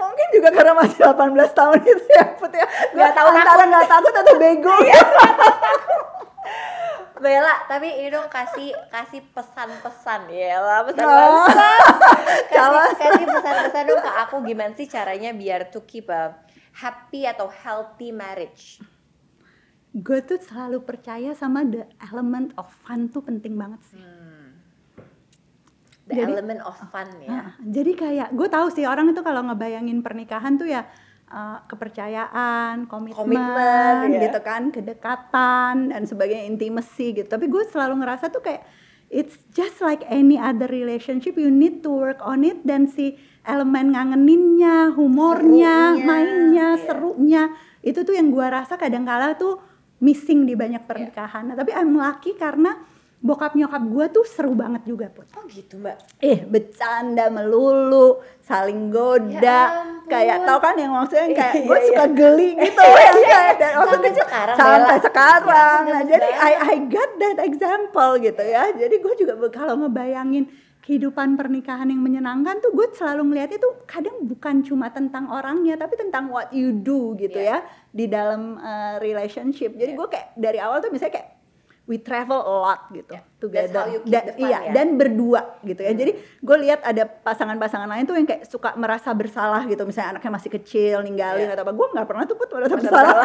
Mungkin 0.02 0.28
juga 0.34 0.50
karena 0.50 0.74
masih 0.74 0.98
18 1.04 1.52
tahun 1.54 1.78
itu 1.86 2.06
ya 2.10 2.26
Put 2.42 2.50
ya 2.50 2.66
Nggak 2.90 3.12
tahu 3.14 3.28
Antara 3.38 3.64
nggak 3.70 3.86
takut 3.86 4.14
atau 4.18 4.34
bego 4.42 4.74
Iya. 4.82 4.98
Bella, 7.18 7.66
tapi 7.66 7.90
ini 7.92 8.08
dong 8.08 8.28
kasih 8.28 8.72
kasih 8.88 9.26
pesan-pesan 9.30 10.22
ya 10.28 10.58
lah 10.58 10.80
Oh. 10.80 10.86
pesan-pesan. 10.88 11.48
kasih, 11.50 12.50
Calon. 12.54 12.90
kasih 12.94 13.26
pesan-pesan 13.28 13.84
dong 13.86 14.00
ke 14.00 14.12
aku 14.18 14.36
gimana 14.42 14.74
sih 14.74 14.86
caranya 14.86 15.32
biar 15.32 15.68
to 15.68 15.82
keep 15.82 16.08
a 16.08 16.38
happy 16.74 17.24
atau 17.24 17.48
healthy 17.48 18.10
marriage. 18.12 18.78
Gue 19.92 20.22
tuh 20.22 20.38
selalu 20.38 20.80
percaya 20.80 21.34
sama 21.34 21.64
the 21.64 21.82
element 22.04 22.54
of 22.54 22.70
fun 22.80 23.08
tuh 23.08 23.22
penting 23.22 23.56
banget 23.56 23.82
sih 23.84 24.04
The 26.06 26.16
Jadi- 26.16 26.34
element 26.34 26.62
of 26.62 26.78
fun 26.86 27.10
ya. 27.20 27.30
Ah, 27.34 27.50
Jadi 27.60 27.92
kayak 27.94 28.32
gue 28.32 28.48
tahu 28.48 28.70
sih 28.70 28.86
orang 28.86 29.10
itu 29.10 29.20
kalau 29.20 29.44
ngebayangin 29.44 30.00
pernikahan 30.00 30.56
tuh 30.56 30.64
ya 30.66 30.88
uh, 31.32 31.64
kepercayaan, 31.68 32.88
komitmen, 32.88 33.18
Komitmen, 33.18 34.08
ya. 34.16 34.22
gitu 34.30 34.40
kan, 34.44 34.72
kedekatan 34.72 35.92
dan 35.92 36.04
sebagainya, 36.08 36.48
intimacy 36.48 37.16
gitu. 37.16 37.28
Tapi 37.28 37.48
gue 37.52 37.64
selalu 37.68 38.04
ngerasa 38.04 38.32
tuh 38.32 38.44
kayak 38.44 38.64
it's 39.08 39.40
just 39.56 39.80
like 39.80 40.04
any 40.12 40.36
other 40.36 40.68
relationship, 40.68 41.40
you 41.40 41.52
need 41.52 41.84
to 41.84 41.92
work 41.92 42.20
on 42.24 42.44
it 42.44 42.60
dan 42.68 42.88
si 42.88 43.16
elemen 43.48 43.96
ngangeninnya, 43.96 44.92
humornya, 44.92 45.96
Serunya, 45.96 46.04
mainnya, 46.04 46.68
iya. 46.76 46.84
serunya 46.84 47.44
itu 47.80 48.04
tuh 48.04 48.12
yang 48.12 48.28
gue 48.36 48.44
rasa 48.44 48.76
kadang-kala 48.76 49.40
tuh 49.40 49.64
missing 50.04 50.44
di 50.44 50.54
banyak 50.54 50.84
pernikahan. 50.84 51.48
Nah, 51.48 51.56
tapi 51.56 51.72
I'm 51.72 51.96
lucky 51.96 52.36
karena 52.36 52.76
bokap 53.18 53.54
nyokap 53.54 53.82
gue 53.82 54.06
tuh 54.12 54.24
seru 54.24 54.54
banget 54.54 54.86
juga 54.86 55.10
put 55.10 55.26
Oh 55.34 55.44
gitu 55.48 55.76
mbak. 55.76 55.98
eh 56.22 56.46
bercanda 56.46 57.28
melulu 57.28 58.22
saling 58.40 58.90
goda 58.90 59.42
Ya 59.42 59.62
kayak 60.06 60.46
tau 60.46 60.62
kan 60.62 60.78
yang 60.78 60.94
maksudnya 60.94 61.26
yang 61.26 61.36
kayak 61.36 61.54
Iya, 61.54 61.66
gue 61.66 61.78
iya. 61.78 61.88
suka 61.90 62.06
geli 62.08 62.50
gitu 62.56 62.84
ya 63.04 63.12
kayak 63.12 63.54
dan 63.58 63.72
Sampai 63.74 63.82
maksudnya 63.82 64.14
sekarang, 64.22 64.56
sampai 64.56 64.98
sekarang 65.02 65.80
Ya, 65.82 65.92
nah 65.92 66.04
jadi 66.06 66.28
I. 66.32 66.54
I 66.56 66.76
got 66.86 67.12
that 67.18 67.38
example 67.42 68.12
gitu 68.18 68.44
ya 68.44 68.64
jadi 68.72 68.96
gue 68.96 69.14
juga 69.18 69.34
kalau 69.50 69.74
ngebayangin 69.82 70.46
kehidupan 70.80 71.36
pernikahan 71.36 71.90
yang 71.90 72.00
menyenangkan 72.00 72.62
tuh 72.62 72.72
gue 72.72 72.88
selalu 72.94 73.34
ngeliat 73.34 73.52
itu 73.52 73.68
kadang 73.84 74.24
bukan 74.24 74.64
cuma 74.64 74.88
tentang 74.88 75.28
orangnya 75.28 75.76
tapi 75.76 76.00
tentang 76.00 76.30
what 76.30 76.48
you 76.50 76.72
do 76.72 77.12
gitu 77.16 77.36
Yeah. 77.36 77.60
ya 77.60 77.68
di 77.92 78.06
dalam 78.08 78.56
uh, 78.56 78.96
relationship. 78.98 79.74
Jadi 79.74 79.92
Yeah. 79.92 80.00
gue 80.00 80.08
kayak 80.08 80.28
dari 80.40 80.60
awal 80.62 80.80
tuh 80.80 80.88
misalnya 80.88 81.20
kayak 81.20 81.30
we 81.88 81.96
travel 81.98 82.36
a 82.38 82.56
lot 82.62 82.92
gitu 82.92 83.16
Yeah. 83.16 83.24
together. 83.40 83.72
That's 83.72 83.80
how 83.80 83.88
you 83.88 84.00
keep 84.04 84.12
Da- 84.12 84.28
the 84.28 84.34
fun, 84.36 84.44
iya 84.44 84.60
ya? 84.60 84.72
dan 84.76 84.88
berdua 84.94 85.42
gitu 85.64 85.82
ya. 85.82 85.92
Hmm. 85.92 86.00
Jadi 86.04 86.12
gue 86.20 86.58
lihat 86.62 86.80
ada 86.84 87.04
pasangan-pasangan 87.08 87.88
lain 87.88 88.04
tuh 88.04 88.20
yang 88.20 88.28
kayak 88.28 88.44
suka 88.44 88.76
merasa 88.76 89.10
bersalah 89.12 89.64
gitu. 89.66 89.88
Misalnya 89.88 90.16
anaknya 90.16 90.32
masih 90.36 90.52
kecil 90.52 91.00
ninggalin 91.02 91.48
Yeah. 91.48 91.56
atau 91.56 91.64
apa. 91.64 91.72
Gue 91.72 91.88
nggak 91.90 92.04
pernah 92.06 92.24
tuh 92.24 92.36
put 92.36 92.52
merasa 92.52 92.76
bersalah. 92.76 93.24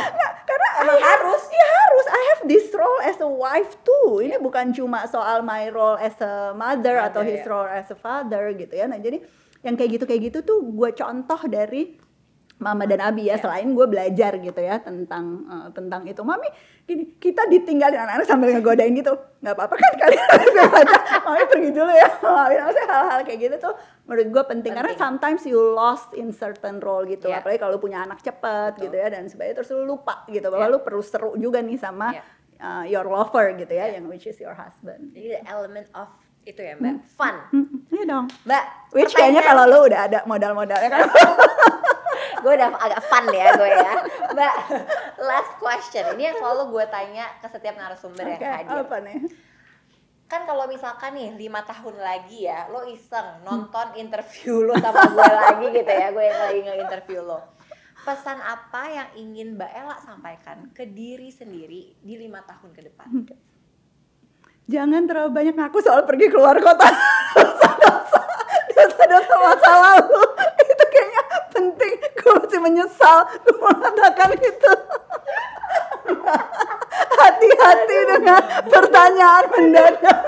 Karena 0.48 0.68
emang 0.80 0.98
harus. 1.00 1.42
Iya 1.44 1.66
harus. 1.68 2.06
I 2.06 2.22
have 2.30 2.42
this 2.46 2.66
role 2.70 3.00
as 3.02 3.18
a 3.18 3.26
wife 3.26 3.74
too. 3.82 4.22
Ini 4.22 4.38
bukan 4.38 4.70
cuma 4.70 5.04
soal 5.04 5.42
my 5.42 5.66
role 5.68 5.98
as 5.98 6.14
a 6.20 6.54
mother, 6.54 6.94
Mother, 6.94 6.96
atau 7.02 7.20
his 7.20 7.42
ya. 7.42 7.50
role 7.50 7.66
as 7.66 7.90
a 7.90 7.98
father 7.98 8.54
gitu 8.54 8.72
ya. 8.72 8.86
Nah 8.86 8.96
jadi 8.96 9.18
yang 9.60 9.74
kayak 9.74 9.96
gitu 9.96 10.04
kayak 10.04 10.22
gitu 10.24 10.38
tuh 10.40 10.60
gue 10.62 10.90
contoh 10.92 11.40
dari 11.46 11.96
Mama 12.64 12.88
dan 12.88 13.04
Abi 13.04 13.28
ya. 13.28 13.36
Ya. 13.36 13.36
Selain 13.38 13.68
gue 13.68 13.84
belajar 13.84 14.32
gitu 14.36 14.56
ya 14.56 14.80
tentang 14.80 15.24
eh, 15.44 15.68
tentang 15.70 16.08
itu. 16.08 16.24
Mami 16.24 16.48
gini 16.84 17.16
kita 17.16 17.44
ditinggalin 17.46 17.96
anak-anak 17.98 18.24
sambil 18.24 18.48
ngegodain 18.50 18.92
gitu. 18.92 19.12
nggak 19.38 19.52
apa-apa 19.52 19.74
kan 19.76 19.92
kalian 20.00 20.28
aja. 20.40 20.62
Mami 21.20 21.44
pergi 21.44 21.70
dulu 21.70 21.92
ya. 21.92 22.08
Mami 22.24 22.54
maksudnya 22.56 22.88
hal-hal 22.88 23.20
kayak 23.22 23.40
gitu 23.42 23.56
tuh 23.60 23.74
menurut 24.04 24.28
gue 24.30 24.44
penting, 24.46 24.72
karena 24.72 24.90
Penting. 24.90 25.04
sometimes 25.04 25.42
you 25.44 25.56
lost 25.56 26.12
in 26.12 26.28
certain 26.28 26.76
role 26.78 27.04
gitu. 27.04 27.28
Ya. 27.28 27.40
Apalagi 27.40 27.56
kalau 27.58 27.76
punya 27.76 28.00
anak 28.00 28.20
cepet 28.20 28.76
Betul. 28.76 28.84
gitu 28.88 28.96
ya 28.96 29.08
dan 29.10 29.28
sebagainya 29.28 29.56
terus 29.58 29.68
lu 29.70 29.84
lupa 29.86 30.24
gitu 30.26 30.48
bahwa 30.48 30.64
Ya. 30.64 30.72
lu 30.72 30.78
perlu 30.80 31.00
seru 31.00 31.36
juga 31.36 31.60
nih 31.60 31.76
sama 31.76 32.12
Ya. 32.12 32.22
uh, 32.58 32.84
your 32.84 33.04
lover 33.04 33.52
gitu 33.54 33.70
ya, 33.70 33.88
Ya. 33.88 33.96
yang 33.96 34.08
which 34.08 34.24
is 34.24 34.36
your 34.36 34.52
husband. 34.52 35.12
Jadi 35.12 35.36
the 35.36 35.42
element 35.44 35.88
of 35.92 36.08
itu 36.44 36.60
ya 36.60 36.76
mbak, 36.76 37.08
fun. 37.10 37.32
Hmm, 37.48 37.88
Iya 37.88 38.04
dong. 38.04 38.26
Mbak, 38.44 38.64
Which 38.92 39.16
kayaknya 39.16 39.40
kalau 39.40 39.64
lu 39.64 39.88
udah 39.88 40.00
ada 40.04 40.18
modal-modalnya 40.24 40.90
kan. 40.92 41.08
gue 42.44 42.52
udah 42.60 42.68
agak 42.76 43.00
fun 43.08 43.24
ya 43.32 43.46
gue 43.56 43.70
ya. 43.72 43.92
Mbak 44.36 44.54
last 45.24 45.52
question. 45.56 46.04
Ini 46.14 46.22
yang 46.32 46.36
selalu 46.36 46.62
gue 46.76 46.84
tanya 46.92 47.24
ke 47.40 47.48
setiap 47.48 47.74
narasumber 47.80 48.24
Oke, 48.28 48.36
yang 48.36 48.42
hadir. 48.44 48.84
apa 48.84 48.96
nih? 49.00 49.18
kan 50.24 50.48
kalau 50.48 50.64
misalkan 50.66 51.14
nih 51.14 51.36
lima 51.36 51.62
tahun 51.62 52.00
lagi 52.00 52.48
ya 52.48 52.66
lo 52.72 52.82
iseng 52.88 53.44
nonton 53.44 53.92
interview 53.94 54.64
lo 54.66 54.74
sama 54.80 55.06
gue 55.12 55.30
lagi 55.30 55.66
gitu 55.68 55.92
ya 55.92 56.08
gue 56.10 56.24
yang 56.24 56.40
lagi 56.48 56.58
nge-interview 56.64 57.20
lo. 57.22 57.38
Pesan 58.04 58.40
apa 58.40 58.82
yang 58.90 59.08
ingin 59.16 59.56
mbak 59.56 59.70
Ella 59.72 59.96
sampaikan 60.02 60.68
ke 60.76 60.90
diri 60.90 61.30
sendiri 61.32 61.96
di 62.02 62.14
lima 62.18 62.42
tahun 62.44 62.72
ke 62.72 62.80
depan? 62.82 63.08
Jangan 64.64 65.02
terlalu 65.04 65.30
banyak 65.32 65.54
ngaku 65.54 65.78
soal 65.84 66.02
pergi 66.08 66.26
keluar 66.32 66.56
kota. 66.58 66.88
Dosa-dosa 68.74 69.34
masa 69.38 69.72
lalu. 69.76 70.20
Penting. 71.64 71.94
Gue 72.20 72.32
masih 72.36 72.60
menyesal 72.60 73.24
gue 73.40 73.56
mengatakan 73.56 74.36
itu. 74.36 74.72
Hati-hati 77.20 77.98
dengan 78.04 78.40
pertanyaan 78.68 79.44
mendadak. 79.48 80.18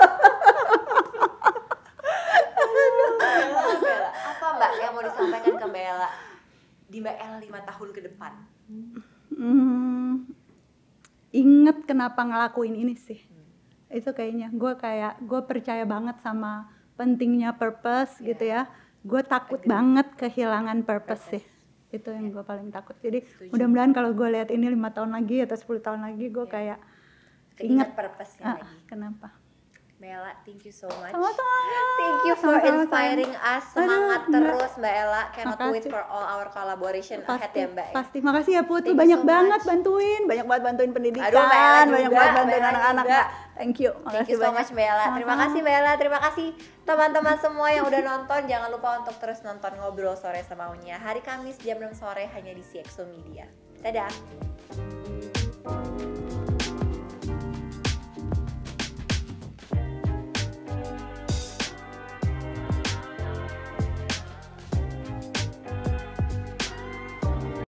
Bella, 2.57 3.07
Bella, 3.77 4.09
apa 4.09 4.47
mbak 4.53 4.71
yang 4.81 4.91
mau 4.93 5.03
disampaikan 5.05 5.55
ke 5.55 5.67
Bella 5.67 6.09
di 6.87 6.97
mbak 6.97 7.15
Ella 7.17 7.37
lima 7.37 7.59
tahun 7.63 7.89
ke 7.93 8.01
depan 8.09 8.31
Hmm, 9.27 10.25
inget 11.29 11.77
kenapa 11.85 12.25
ngelakuin 12.25 12.73
ini 12.73 12.97
sih 12.97 13.21
itu 13.87 14.09
kayaknya 14.11 14.51
gue 14.51 14.73
kayak 14.75 15.21
gue 15.21 15.41
percaya 15.45 15.87
banget 15.87 16.19
sama 16.19 16.67
pentingnya 16.97 17.55
purpose 17.55 18.19
Iya. 18.19 18.25
gitu 18.33 18.43
ya 18.43 18.61
gue 19.03 19.21
takut 19.25 19.61
banget 19.63 20.07
kehilangan 20.17 20.81
purpose, 20.83 21.23
sih. 21.37 21.43
Itu 21.93 22.11
yang 22.11 22.33
gue 22.33 22.43
paling 22.43 22.69
takut. 22.69 22.97
Jadi 22.99 23.23
mudah-mudahan 23.49 23.91
kalau 23.95 24.11
gue 24.11 24.27
lihat 24.27 24.49
ini 24.51 24.67
lima 24.67 24.91
tahun 24.91 25.13
lagi 25.15 25.43
atau 25.45 25.55
10 25.55 25.79
tahun 25.85 26.01
lagi 26.03 26.25
gue 26.27 26.45
Iya. 26.45 26.51
kayak 26.51 26.79
Ingat. 27.57 27.89
purpose-nya 27.97 28.45
ah, 28.45 28.55
lagi. 28.61 28.77
kenapa 28.85 29.27
Bella, 29.97 30.29
thank 30.45 30.61
you 30.61 30.69
so 30.69 30.85
much. 30.93 31.09
sama-sama 31.09 31.57
Thank 31.97 32.21
you 32.23 32.35
for 32.37 32.53
Sama-sama, 32.53 32.85
inspiring 32.85 33.33
us. 33.33 33.63
Semangat 33.73 34.21
Aduh, 34.21 34.29
Mbak. 34.29 34.37
terus 34.53 34.71
Mbak 34.77 34.93
Ella. 34.95 35.21
Cannot 35.33 35.57
wait 35.57 35.65
Makasih. 35.73 35.89
for 35.89 36.03
all 36.05 36.25
our 36.27 36.47
collaboration 36.47 37.17
ahead 37.19 37.41
pasti 37.41 37.57
ya 37.57 37.67
Mbak. 37.67 37.87
ya. 37.87 37.95
pasti 37.97 38.17
makasih 38.21 38.53
ya 38.53 38.63
Put 38.63 38.77
Thank 38.77 38.85
lu 38.85 38.93
you 38.93 39.01
banyak 39.01 39.19
so 39.19 39.25
banget 39.25 39.57
much. 39.57 39.65
bantuin 39.65 40.21
banyak 40.23 40.45
banget 40.45 40.63
bantuin 40.63 40.91
pendidikan 40.93 41.25
Aduh, 41.33 41.41
Mbak 41.41 41.57
Ella 41.57 41.65
banyak 41.65 41.89
juga, 42.05 42.13
banget 42.13 42.13
Mbak 42.13 42.37
bantuin 42.37 42.61
Ella 42.61 42.69
anak-anak 42.69 43.03
juga. 43.03 43.17
Mbak. 43.17 43.27
thank 43.57 43.75
you 43.75 43.89
Thank 43.89 44.05
makasih 44.05 44.29
you 44.29 44.37
so 44.37 44.43
banyak 44.43 44.53
much 44.55 44.71
Bella. 44.71 45.05
Terima 45.09 45.09
Sama-sama. 45.09 45.41
kasih 45.41 45.61
Bella. 45.65 45.91
Terima 45.97 46.19
kasih 46.21 46.47
teman-teman 46.85 47.35
semua 47.41 47.67
yang 47.73 47.83
udah 47.83 48.01
nonton. 48.05 48.41
Jangan 48.45 48.69
lupa 48.69 48.89
untuk 49.01 49.15
terus 49.17 49.39
nonton 49.41 49.71
ngobrol 49.75 50.13
sore 50.13 50.45
semaunya. 50.45 51.01
Hari 51.01 51.19
Kamis 51.19 51.57
jam 51.57 51.81
6 51.81 51.97
sore 51.97 52.29
hanya 52.29 52.53
di 52.53 52.61
CXO 52.61 53.09
Media. 53.09 53.49
Dadah. 53.81 54.13